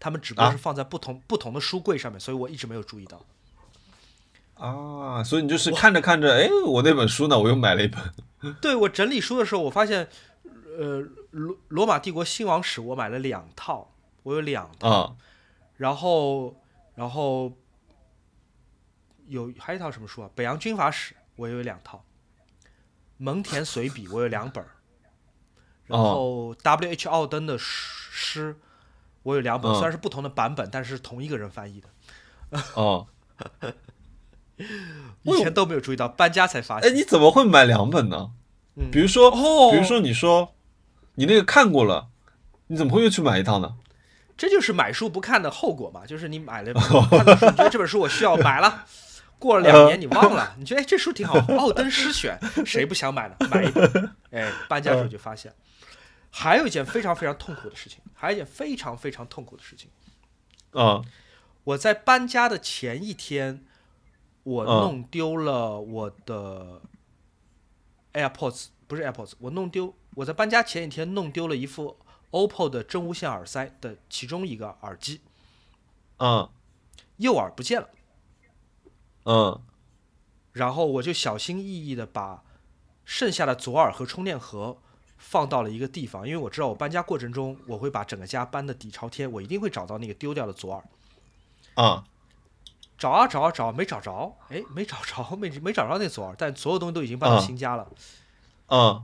[0.00, 3.24] 他们只不过啊是放在不同、不同的书柜上面，所以我一直没有注意到。
[4.54, 8.00] 啊，所以你就是看着看着，哎，我那本书呢，我又买了一本。
[8.60, 10.08] 对我整理书的时候，我发现，
[10.76, 13.92] 呃，罗罗马帝国兴亡史我买了两套，
[14.24, 15.16] 我有两套，啊
[15.76, 16.56] 然后
[16.96, 17.52] 然后
[19.28, 20.30] 有还有一套什么书啊？
[20.34, 22.04] 北洋军阀史我也有两套，
[23.18, 24.70] 蒙恬随笔我有两本儿，
[25.90, 27.08] 然哦后 W.H.
[27.08, 28.56] 奥登的诗
[29.22, 33.06] 我有两本，嗯虽然是不同的版本，但是同一个人翻译的， 哦，
[35.22, 36.98] 以前都没有注意到，搬家才发现哎，现。
[36.98, 38.30] 你怎么会买两本呢？
[38.76, 40.54] 嗯比如说，哦比如说你说
[41.16, 42.08] 你那个看过了，
[42.68, 43.74] 你怎么会又去买一套呢？
[44.38, 46.72] 这就是买书不看的后果嘛，就是你买了
[47.10, 48.86] 看的书，你觉得这本书我需要买了，
[49.38, 53.34] 过了两年你忘了，你觉得哎这书挺好，《奥登诗选》，谁不想买呢？
[53.50, 55.52] 买一本， 哎，搬家时候就发现，
[56.30, 59.90] 还有一件非常非常痛苦的事情， 还有一件非常非常痛苦的事情，
[60.72, 61.02] 啊。
[61.64, 63.64] 我在搬家的前一天，
[64.44, 66.80] 我嗯弄丢了我的
[68.14, 71.98] AirPods，不是 AirPods，我弄丢，我在搬家前一天弄丢了一副
[72.30, 75.20] OPPO 的真无线耳塞的其中一个耳机，
[76.16, 76.48] 嗯
[77.18, 77.90] 右耳不见了。
[79.24, 79.62] 嗯
[80.52, 82.42] 然后我就小心翼翼的把
[83.04, 84.78] 剩下的左耳和充电盒
[85.22, 90.84] 放到了一个地方，因为我知道我搬家过程中我会把整个家搬的底朝天，我一定会找到那个丢掉的左耳。
[91.74, 92.04] 啊
[92.98, 97.88] 找啊找啊找，没找着，哎，没找着，没没找着那左耳，但所有东西都已经搬到啊新家了，
[98.68, 99.02] 嗯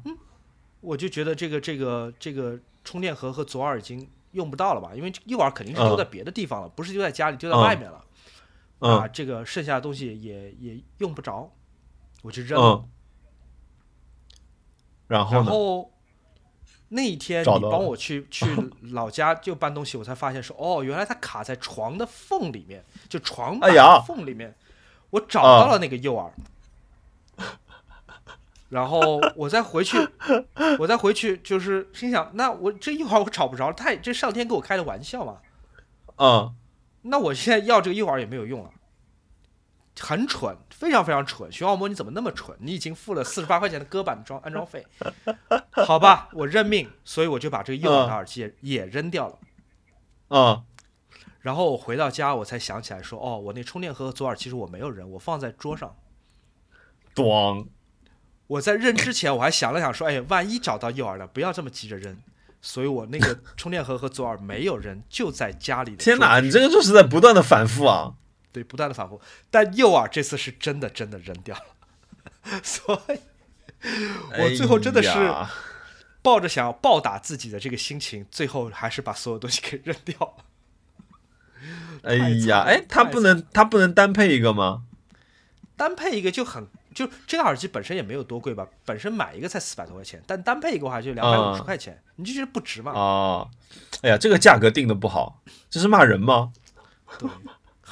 [0.81, 8.05] 我就觉得这个这个这个充电盒和左耳已经用不到了吧，因为右耳肯定是丢在别的地方了，不是丢在家里，丢在嗯外面了。
[8.79, 11.51] 啊，嗯这个剩下的东西也也用不着，
[12.23, 12.69] 我就扔了。
[12.69, 12.89] 嗯，
[15.09, 15.37] 然后呢？
[15.39, 15.91] 然后
[16.89, 18.47] 那一天你帮我去 去
[18.93, 23.71] 老家就搬东西，我才发现说，哦，原来它卡在床的缝里面，就床板
[24.07, 24.55] 缝里面，
[25.11, 26.31] 我找到了那个诱饵。
[28.69, 29.97] 然后我再回去，
[30.79, 35.39] 我再回去，就是心想，那我这右耳我找不着，他也这上天给我开的玩笑嘛？
[36.17, 36.55] 嗯
[37.03, 38.71] 那我现在要这个诱饵也没有用了，
[40.01, 41.51] 很蠢，非常非常蠢。
[41.51, 42.55] 徐浩摩，你怎么那么蠢？
[42.61, 44.87] 你已经付了四十八块钱的歌版装安装费，
[45.71, 49.39] 好吧，我认命，所以我就把这个右耳的耳机也,、也扔掉了。
[50.29, 50.63] 嗯
[51.41, 55.95] 然后我回到家，我才想起来说，哦，我那充电盒和左耳其实我没有扔，我放在桌上。
[57.15, 57.67] 咣
[58.49, 62.19] 我在扔之前，我还想了想说，哎，万一找到右耳了，不要这么急着扔。
[62.61, 68.15] 所以我那个充电盒和左耳没有扔，就在家里的天哪，哪，你这个就是在不断的反复啊！
[68.57, 69.21] 对，不断的反复。
[69.51, 73.19] 但右耳这次是真的真的扔掉了， 所以
[74.39, 75.11] 我最后真的是
[76.23, 80.35] 抱着想要暴打自己的这个心情，最后还是把所有东西给扔掉了。
[82.03, 82.15] 哎
[82.47, 84.85] 呀，哎，它不能它不能单配一个吗？
[85.77, 92.93] 单配一个就很，就这个耳机本身也没有多贵吧，本身买一个才四百多块钱，但单配一个的话就两百五十啊块钱，你就觉得不值嘛？
[92.93, 93.51] 啊，
[94.01, 96.53] 哎呀，这个价格定的不好，这是骂人吗？
[97.19, 97.29] 对，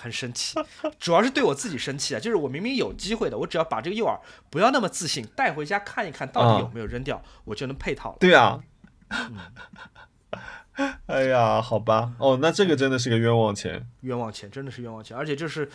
[0.05, 0.55] 很生气，
[1.01, 4.21] 主要是对我自己生气啊，就是我明明有机会的，我只要把这个诱饵
[4.51, 8.17] 不要那么自信，带回家看一看到底有没有扔掉，我就能配套了。
[8.21, 8.63] 对啊。
[11.07, 13.87] 哎呀，好吧，哦，那这个真的是个冤枉钱。
[14.01, 15.71] 冤枉钱，真的是冤枉钱，而且就是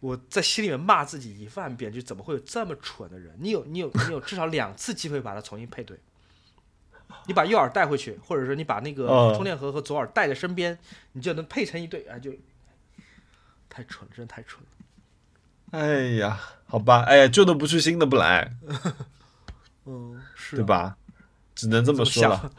[0.00, 3.36] 我在心里面骂自己一万遍，就怎么会有这么蠢的人？
[3.38, 5.98] 你有你有你有至少两次机会把它重新配对，
[7.26, 10.78] 你把右耳带回去，或者说你把那个嗯充电盒和左耳带在身边，
[11.12, 12.32] 你就能配成一对，啊，就
[13.68, 14.68] 太蠢，真的太蠢了。
[15.70, 18.56] 哎呀，好吧，哎呀，旧的不去，新的不来，
[19.84, 20.64] 嗯，是、对？
[20.64, 20.96] 吧？
[21.54, 22.52] 只能这么说了。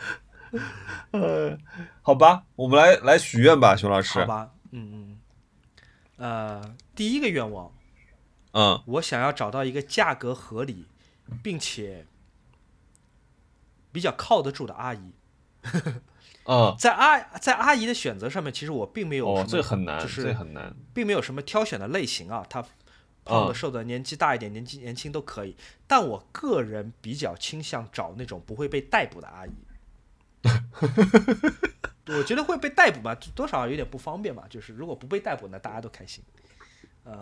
[1.10, 1.58] 呃，
[2.02, 4.20] 好吧，我们来来许愿吧，熊老师。
[4.20, 5.20] 好吧，嗯嗯，
[6.16, 7.72] 呃，第一个愿望，
[8.52, 10.86] 嗯我想要找到一个价格合理，
[11.42, 12.06] 并且
[13.92, 15.12] 比较靠得住的阿姨。
[16.44, 20.74] 嗯，在阿在阿姨的选择上面，其实我并没有什哦么，，这很难，就是这很难。
[20.92, 22.62] 并没有什么挑选的类型啊，她
[23.24, 25.56] 胖的、嗯瘦的、年纪大一点、年纪年轻都可以。
[25.86, 29.50] 但我个人比较倾向找那种不会被逮捕的阿姨。
[32.06, 34.44] 我觉得会被逮捕吧，多少有点不方便吧。
[34.50, 36.22] 就是如果不被逮捕呢，大家都开心。
[37.04, 37.18] 呃，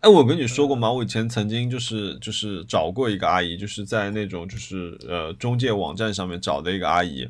[0.00, 0.92] 哎，我跟你说过吗？
[0.92, 7.28] 我以前曾经就是就是找过一个阿姨，就是在那种就是呃中介网站上面找的一个阿姨，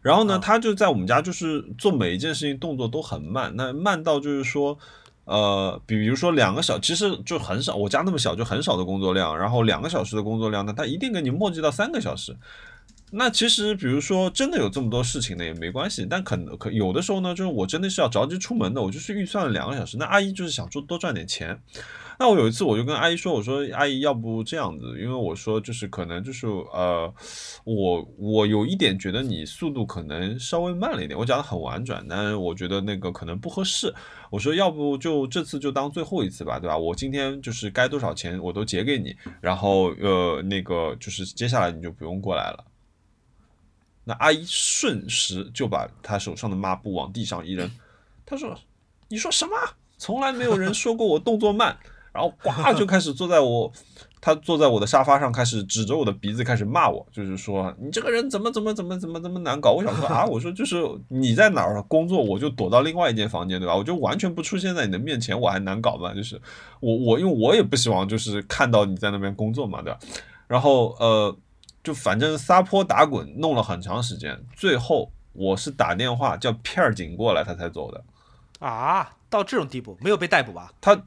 [0.00, 4.78] 然后呢，她就在我们家就是做每一件事情动作都很慢，那慢到就是说，
[5.24, 12.36] 呃，比如说两个小，其实就很少，我家那么小就很少的工作量，然后两个小时的工作量呢，她一定给你磨叽到三个小时。
[13.10, 16.06] 那其实，比如说真的有这么多事情呢，也没关系。
[16.08, 19.96] 但可能可有的时候呢，就是我真的是要着急出门的，我就是预算了两个小时。
[19.96, 21.60] 那阿姨就是想说多赚点钱。
[22.18, 27.12] 那我有一次我就跟阿姨说，我说阿姨，要不这样子，因为我说就是可能就是呃，
[27.64, 33.92] 我我有一点觉得你速度可能稍微慢了一点，我讲的很婉转，但是我觉得那个可能不合适。
[34.30, 36.76] 我说要不就这次就当最后一次吧，对吧？
[36.76, 42.64] 我今天就是该多少钱我都结给你，然后呃那个就是接下来你就不用过来了。
[44.04, 47.70] 那阿姨瞬时就把她手上的抹布往地上一扔，
[48.26, 48.56] 她说
[49.08, 49.52] ：“你说什么？
[49.96, 51.76] 从来没有人说过我动作慢。”
[52.14, 53.70] 然后呱就开始坐在我，
[54.20, 59.72] 他坐在我的沙发上，开始指着我的鼻子开始骂我，就是说你这个人怎么怎么怎么怎么怎么难搞。
[59.72, 60.76] 我想说啊，我说就是
[61.08, 63.74] 你在哪儿工作，我就躲到另外一间房间，对吧？
[63.74, 66.14] 我就完全不出现在你的面前，我还难搞吗？
[66.14, 66.40] 就是
[66.80, 69.98] 我我因为我也不希望就是看到你在那边工作嘛，对吧？
[70.46, 71.36] 然后呃。
[71.82, 78.02] 就反正撒泼打滚弄了很长时间，最后我是打电话叫片儿警过来，他才走的。
[78.58, 80.72] 啊，到这种地步没有被逮捕吧？
[80.80, 80.98] 他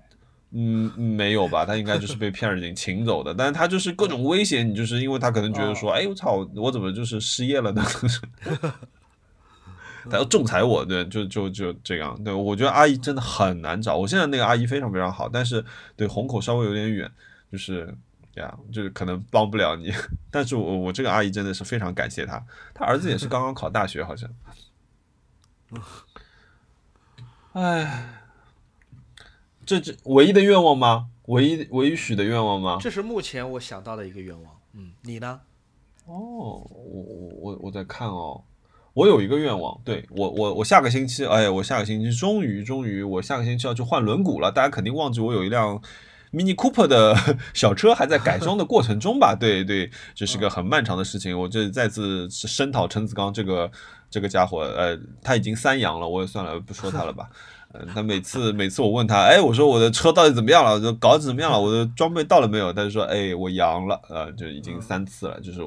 [0.59, 1.63] 嗯没有吧？
[1.63, 7.83] 他应该就是被片儿警请走的，但是他就是各种威胁你，就是因为他可能觉得说，哎我操，我怎么就是失业了呢？
[10.09, 12.19] 他要仲裁我，对，就就就这样。
[12.23, 15.63] 对我觉得阿姨真的很难找，我现在那个阿姨非常非常好，但是
[15.95, 17.11] 对虹口稍微有点远，
[17.51, 17.93] 就是。
[18.37, 19.91] 呀，就是可能帮不了你，
[20.29, 22.39] 但是我我这个阿姨真的是非常感谢她，
[22.71, 24.29] 她儿子也是刚刚考大学，好像。
[27.53, 28.16] 唉，
[29.67, 31.07] 这这唯一的愿望吗？
[31.25, 32.77] 唯一唯一许的愿望吗？
[32.79, 34.53] 这是目前我想到的一个愿望。
[34.73, 35.41] 嗯，你呢？
[36.05, 38.41] 哦，我我我我在看哦，
[38.93, 45.81] 我有一个愿望，对我我我下个星期，哎，我下个星期终于终于我下个星期要去换轮毂了，大家肯定忘记我有一辆。
[46.33, 47.15] Mini Cooper 的
[47.53, 49.33] 小车还在改装的过程中吧？
[49.33, 51.37] 对对，这是个很漫长的事情。
[51.37, 53.71] 我这再次声讨陈子刚这个
[54.09, 57.29] 这个家伙，呃，他已经三阳了，我也算了，不说他了吧。
[57.73, 60.79] 嗯，他每次每次我问他，哎，我说我的车到底怎么样了？
[60.79, 61.59] 就搞怎么样了？
[61.59, 62.71] 我的装备到了没有？
[62.73, 65.39] 他就说，哎，我阳了，呃，就已经三次了。
[65.41, 65.61] 就是，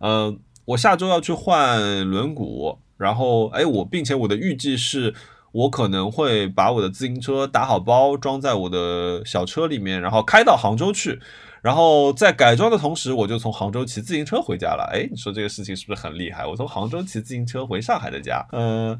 [0.00, 5.14] 嗯，我下周要去换轮毂，然后，哎，我并且我的预计是。
[5.52, 11.20] 我可能会把我的自行车打好包，装在我的小车里面，然后开到杭州去。
[11.60, 14.90] 然后在改装的同时，我就从杭州骑自行车回家了。
[14.94, 16.46] 哎，你说这个事情是不是很厉害？
[16.46, 18.42] 我从杭州骑自行车回上海的家。
[18.52, 18.98] 嗯，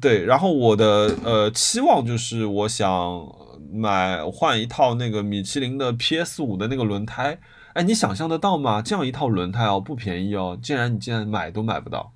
[0.00, 0.24] 对。
[0.24, 3.26] 然后我的呃期望就是，我想
[3.72, 7.38] 买换一套那个米其林的 PS 五的那个轮胎。
[7.74, 8.80] 哎，你想象得到吗？
[8.80, 12.12] 这样一套轮胎哦，不便宜哦，竟然你竟然买都买不到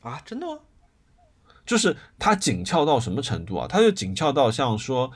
[0.00, 0.20] 啊？
[0.24, 0.60] 真的吗？
[1.66, 3.66] 就是它紧俏到什么程度啊？
[3.68, 5.10] 它就紧俏到像说，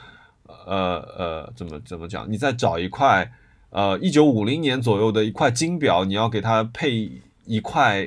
[0.47, 2.31] 呃呃，怎么怎么讲？
[2.31, 3.33] 你再找一块，
[3.71, 8.07] 呃，一九五零年左右的一块金表，你要给它配一块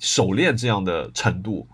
[0.00, 1.68] 手链这样的程度，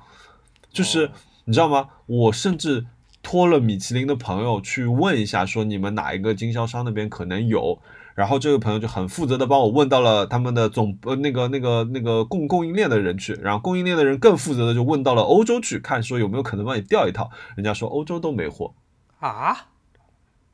[0.76, 1.10] 就是
[1.46, 1.88] 你知道吗？
[2.04, 2.84] 我甚至
[3.22, 7.80] 托了米其林的朋友去问一下，说你们哪一个经销商那边可能有。
[8.14, 18.74] 然后这个朋友就很负责的帮我问到了他们的总呃那个那个那个供供应链的人去，然后供应链的人更负责的就问到了欧洲去看说有没有可能帮你调一套，人家说欧洲都没货
[19.20, 19.54] 啊，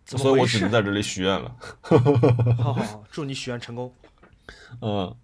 [0.04, 1.54] 所以我只能在这里许愿了。
[1.80, 3.92] 好好好，祝你许愿成功。
[4.80, 5.14] 嗯，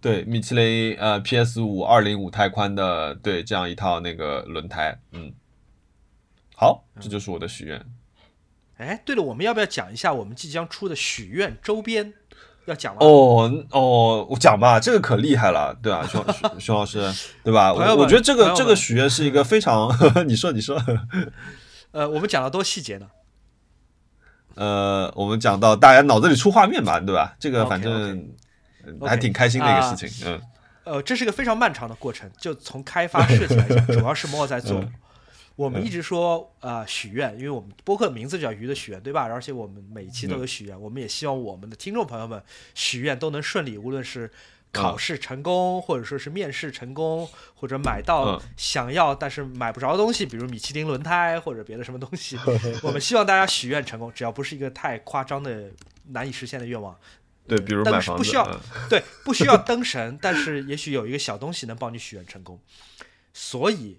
[0.00, 5.32] 对，米其林呃 PS 五二零五太宽的，对这样一套那个轮胎，嗯，
[6.56, 7.84] 好，这就是我的许愿。
[8.78, 12.14] 哎，对了，我们要不要讲一下我们即将出的许愿周边？
[12.66, 12.98] 要讲吗？
[13.00, 17.00] 哦哦，我讲吧，这个可厉害了，对吧，熊熊熊老师，
[17.42, 17.72] 对吧？
[17.72, 19.90] 我我觉得这个这个许愿是一个非常，
[20.28, 20.80] 你说你说，
[21.92, 23.08] 呃，我们讲了多细节呢？
[24.54, 27.34] 呃，我们讲到大家脑子里出画面吧，对吧？
[27.40, 28.30] 这个反正
[29.06, 30.40] 还挺开心的一个事情，嗯。
[30.82, 34.82] 呃，这是一个非常漫长的过程，就从开发设计来讲，主要是莫在做。
[35.54, 39.24] 我们一直说啊许愿，因为我们播客的名字叫“鱼的许愿”，对吧？
[39.24, 42.42] 而且我们每一期都有许愿，我们也希望我们的听众朋友们
[42.74, 44.30] 许愿都能顺利，无论是
[44.72, 52.38] 考试成功，或者说是面试成功，或者买到想要但是买不着的东西，比如米其林轮胎或者别的什么东西。
[52.82, 55.70] 我们希望大家许愿成功，只要不是一个太夸张的、
[56.08, 56.96] 难以实现的愿望。
[57.50, 62.58] 对，比如登不需要，对，不需要灯神，但是也许有一个小东西能帮你许愿成功。
[63.34, 63.98] 所以，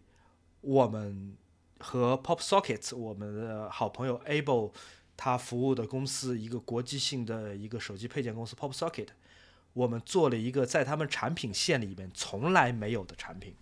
[0.62, 1.36] 我们。
[1.84, 4.72] 和 Pop Socket 我们的好朋友 Able，
[5.18, 9.08] 他服务的公司一个国际性的一个手机配件公司 Pop Socket，
[9.74, 13.56] 我们做了一个在他们产品线里面从来没有的产品，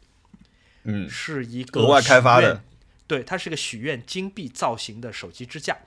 [0.83, 2.61] 嗯，是一个额外开发的，
[3.07, 5.77] 对，它是个许愿金币造型的手机支架。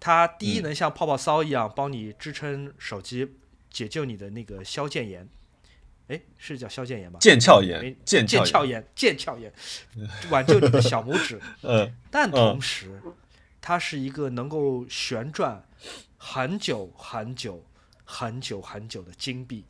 [0.00, 3.36] 它第一嗯能像泡泡骚一样帮你支撑手机，
[3.70, 5.28] 解救你的那个消腱炎。
[6.08, 7.20] 哎，是叫消腱炎吧？
[7.20, 9.52] 腱鞘哎炎，腱鞘炎，腱鞘炎，腱鞘炎，
[10.30, 11.40] 挽救你的小拇指。
[11.62, 13.00] 嗯但同时，
[13.60, 15.64] 它是一个能够旋转
[16.16, 17.64] 很久很久
[18.04, 19.64] 很久很久的金币。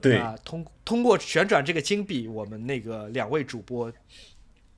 [0.00, 3.92] 对，啊，通通过旋转这个金币，我们那个两位主播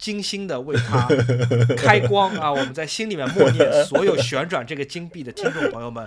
[0.02, 1.06] 精心的为它
[1.78, 2.50] 开光啊！
[2.50, 6.04] 我们在心里面默念，所有旋转这个金币的听众朋友们，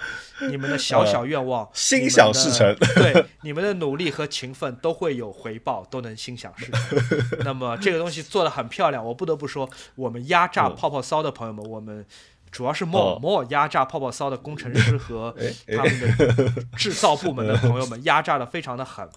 [0.49, 2.75] 你们的小小愿望，呃心想事成。
[2.95, 7.39] 对，你们的努力和勤奋都会有回报，都能心想事成。
[7.45, 12.05] 那么这个东西做的很漂亮，我不得不说，我们压榨嗯泡泡骚的朋友们，我们
[12.51, 15.33] 主要是莫哦莫压榨泡泡骚的工程师和
[15.73, 19.07] 他们的制造部门的朋友们， 压榨的非常的狠。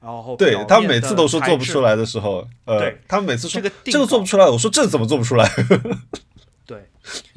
[0.00, 5.46] 然后对他们每次都说做不出来的时候，呃对，他们每次说这个这个做不出来，我说这怎么做不出来？
[6.64, 6.88] 对，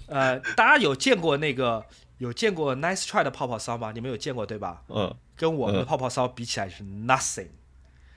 [0.08, 1.84] 呃，大家有见过那个
[2.20, 3.92] 有见过 Nice Try 的泡泡骚吗？
[3.94, 4.84] 你们有见过对吧？
[4.88, 7.48] 嗯，跟我们的嗯泡泡骚比起来是 nothing。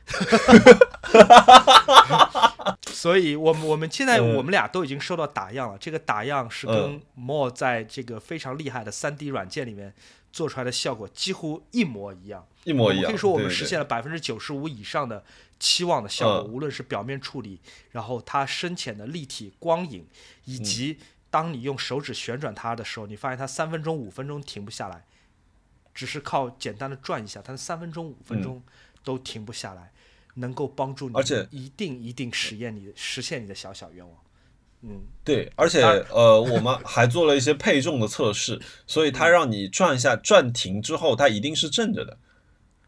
[2.86, 9.92] 所以我们我们现在嗯我们俩都已经收到打样了，这个打样是跟嗯 More 在这个非常厉害的 3D 软件里面
[10.36, 12.46] 做出来的效果几乎一模一样。
[12.64, 13.04] 一模一样。
[13.04, 15.24] 我可以说我们实现了百分之九十五以上的
[15.58, 17.58] 期望的效果，嗯无论是表面处理，
[17.92, 20.06] 然后它深浅的立体光影，嗯
[20.44, 20.98] 以及
[21.30, 25.06] 当你用手指旋转它的时候，你发现它三分钟、五分钟停不下来，
[25.94, 28.62] 只是靠简单的转一下，它三分钟、五分钟
[29.02, 29.90] 都停不下来，
[30.34, 34.18] 能够帮助你，嗯而且一定一定实验你实现你的小小愿望。
[34.82, 39.12] 嗯，对，而且呃，我们 还做了一些配重的测试，所以嗯。
[39.12, 42.12] 它让你转一下，转停之后，它一定是正着的。
[42.12, 42.18] 啊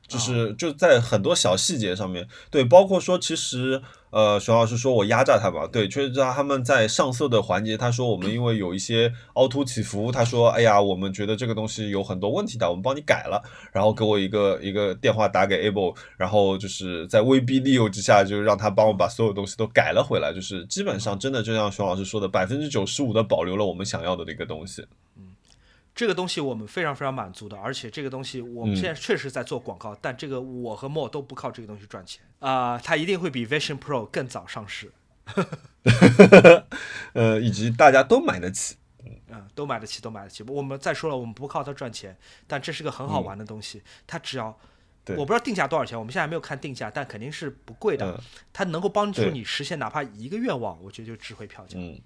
[0.09, 24.85] 就是就在很多小细节上面，对，包括说，其实呃，熊老师说我压榨他吧，对，确实知道他们在上色的环节，他说我们因为有一些凹凸起伏，他说，哎呀，我们觉得这个东西有很多问题的，我们帮你改了，然后给我一个一个电话打给 Able，然后就是在威逼利诱之下，就让他帮我把所有东西都改了回来，就是基本上真的就像熊老师说的，百分之九十五的保留了我们想要的那个东西。
[25.99, 34.93] 这个东西我们非常非常满足的，而且这个东西我们嗯现在确实在做广告，但这个我和莫都不靠这个东西赚钱啊、它一定会比 Vision Pro 更早上市，
[37.15, 38.77] 呃，以及大家都买得起。
[39.31, 40.45] 嗯，都买得起，都买得起。
[40.45, 42.17] 我们再说了，我们不靠它赚钱，
[42.47, 44.57] 但这是个很好玩的东西，它只要。
[45.17, 48.09] 我不知道定价多少钱，我们现在还没有看定价，但肯定是不贵的。
[48.13, 48.21] 嗯
[48.53, 51.77] 它能够帮助你实现哪怕一个愿望，我觉得就值回票价。
[51.79, 51.99] 嗯，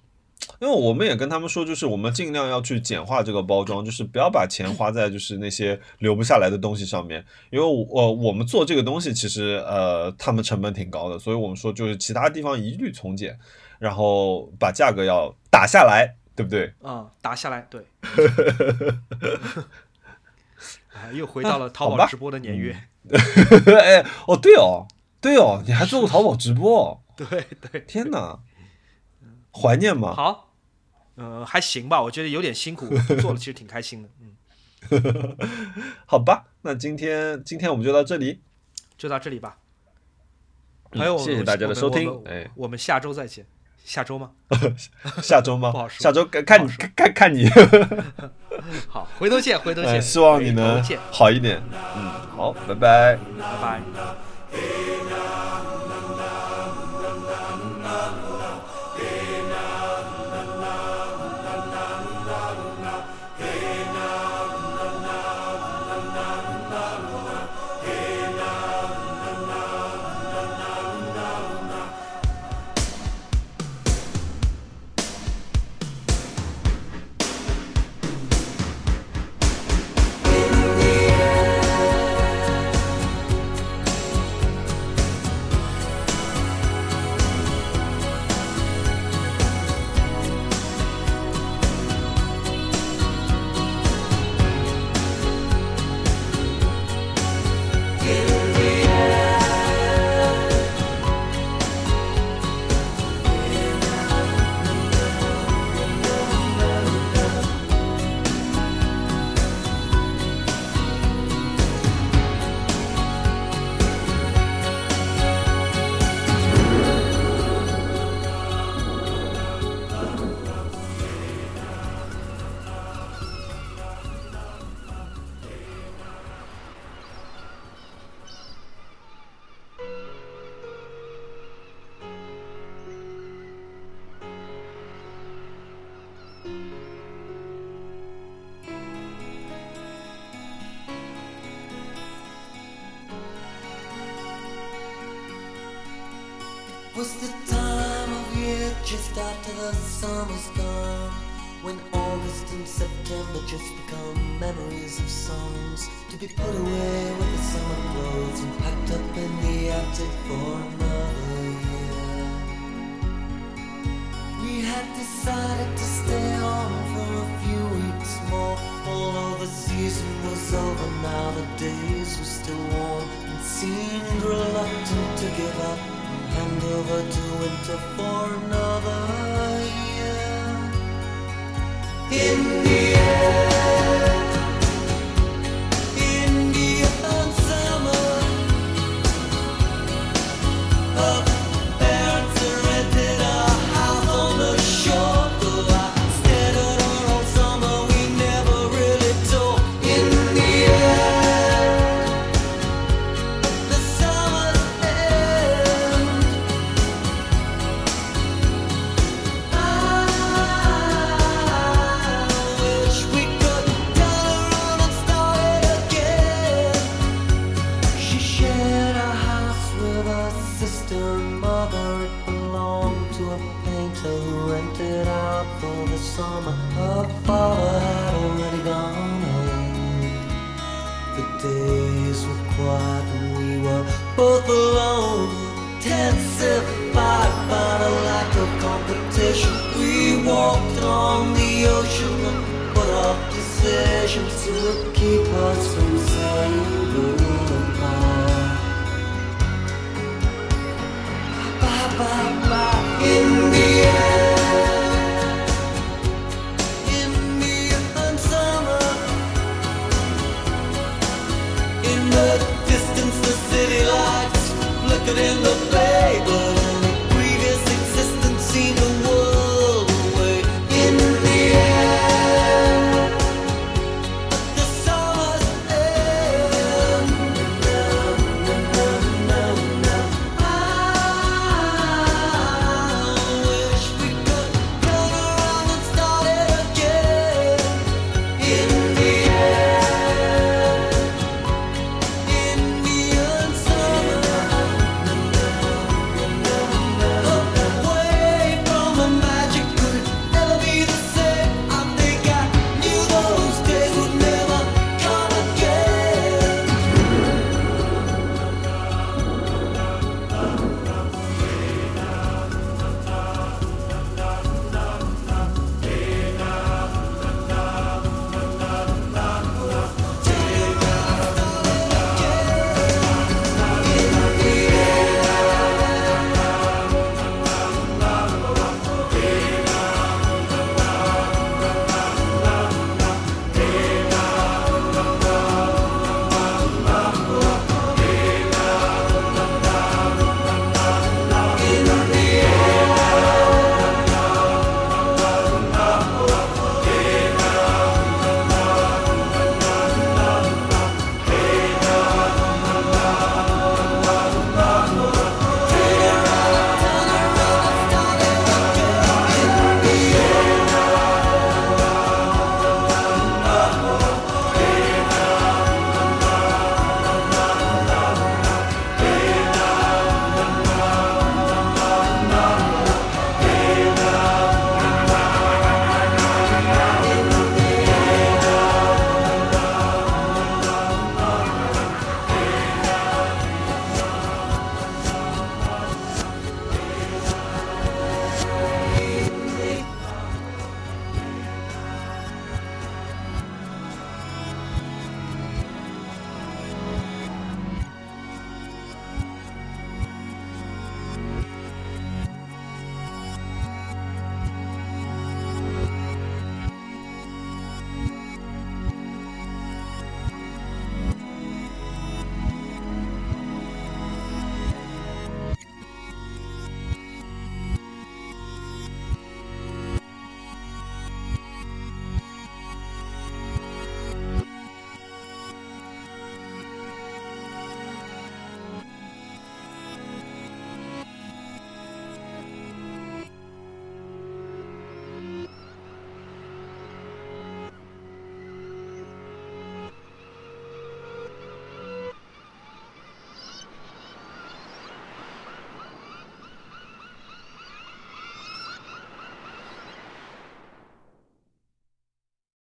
[0.60, 7.24] 因为我们也跟他们说，就是我们尽量要去简化这个包装，就是不要把钱花在就是那些留不下来的东西上面。
[7.51, 13.39] 因为我、呃、我们做这个东西，其实呃他们成本挺高的，所以我们说就是其他地方一律从简，
[13.78, 16.73] 然后把价格要打下来，对不对？
[16.82, 17.81] 嗯，打下来，对。
[20.93, 22.77] 啊， 又回到了淘宝直播的年月。
[23.81, 24.86] 哎，哦对哦，
[25.20, 27.27] 对哦，你还做过淘宝直播、哦， 对
[27.70, 28.39] 对，天哪，
[29.53, 30.15] 怀念吗？
[30.15, 30.55] 好，
[31.16, 32.89] 呃，还行吧，我觉得有点辛苦，
[33.20, 34.09] 做了其实挺开心的。
[34.20, 35.37] 嗯，
[36.07, 38.41] 好吧，那今天今天我们就到这里。
[38.99, 39.59] 就到这里吧。
[40.93, 43.47] 嗯还有，谢谢大家的收听我们哎我们下周再见。
[43.85, 44.31] 下周吗？
[45.23, 45.89] 下周吗不好？
[45.89, 47.49] 说下周看看你看看看你。
[48.87, 50.03] 好，回头见，回头呃，见。
[50.03, 50.81] 希望你能，
[51.11, 51.61] 好一点。
[51.97, 52.05] 嗯，
[52.37, 53.16] 好，拜拜。
[53.39, 55.02] 拜拜。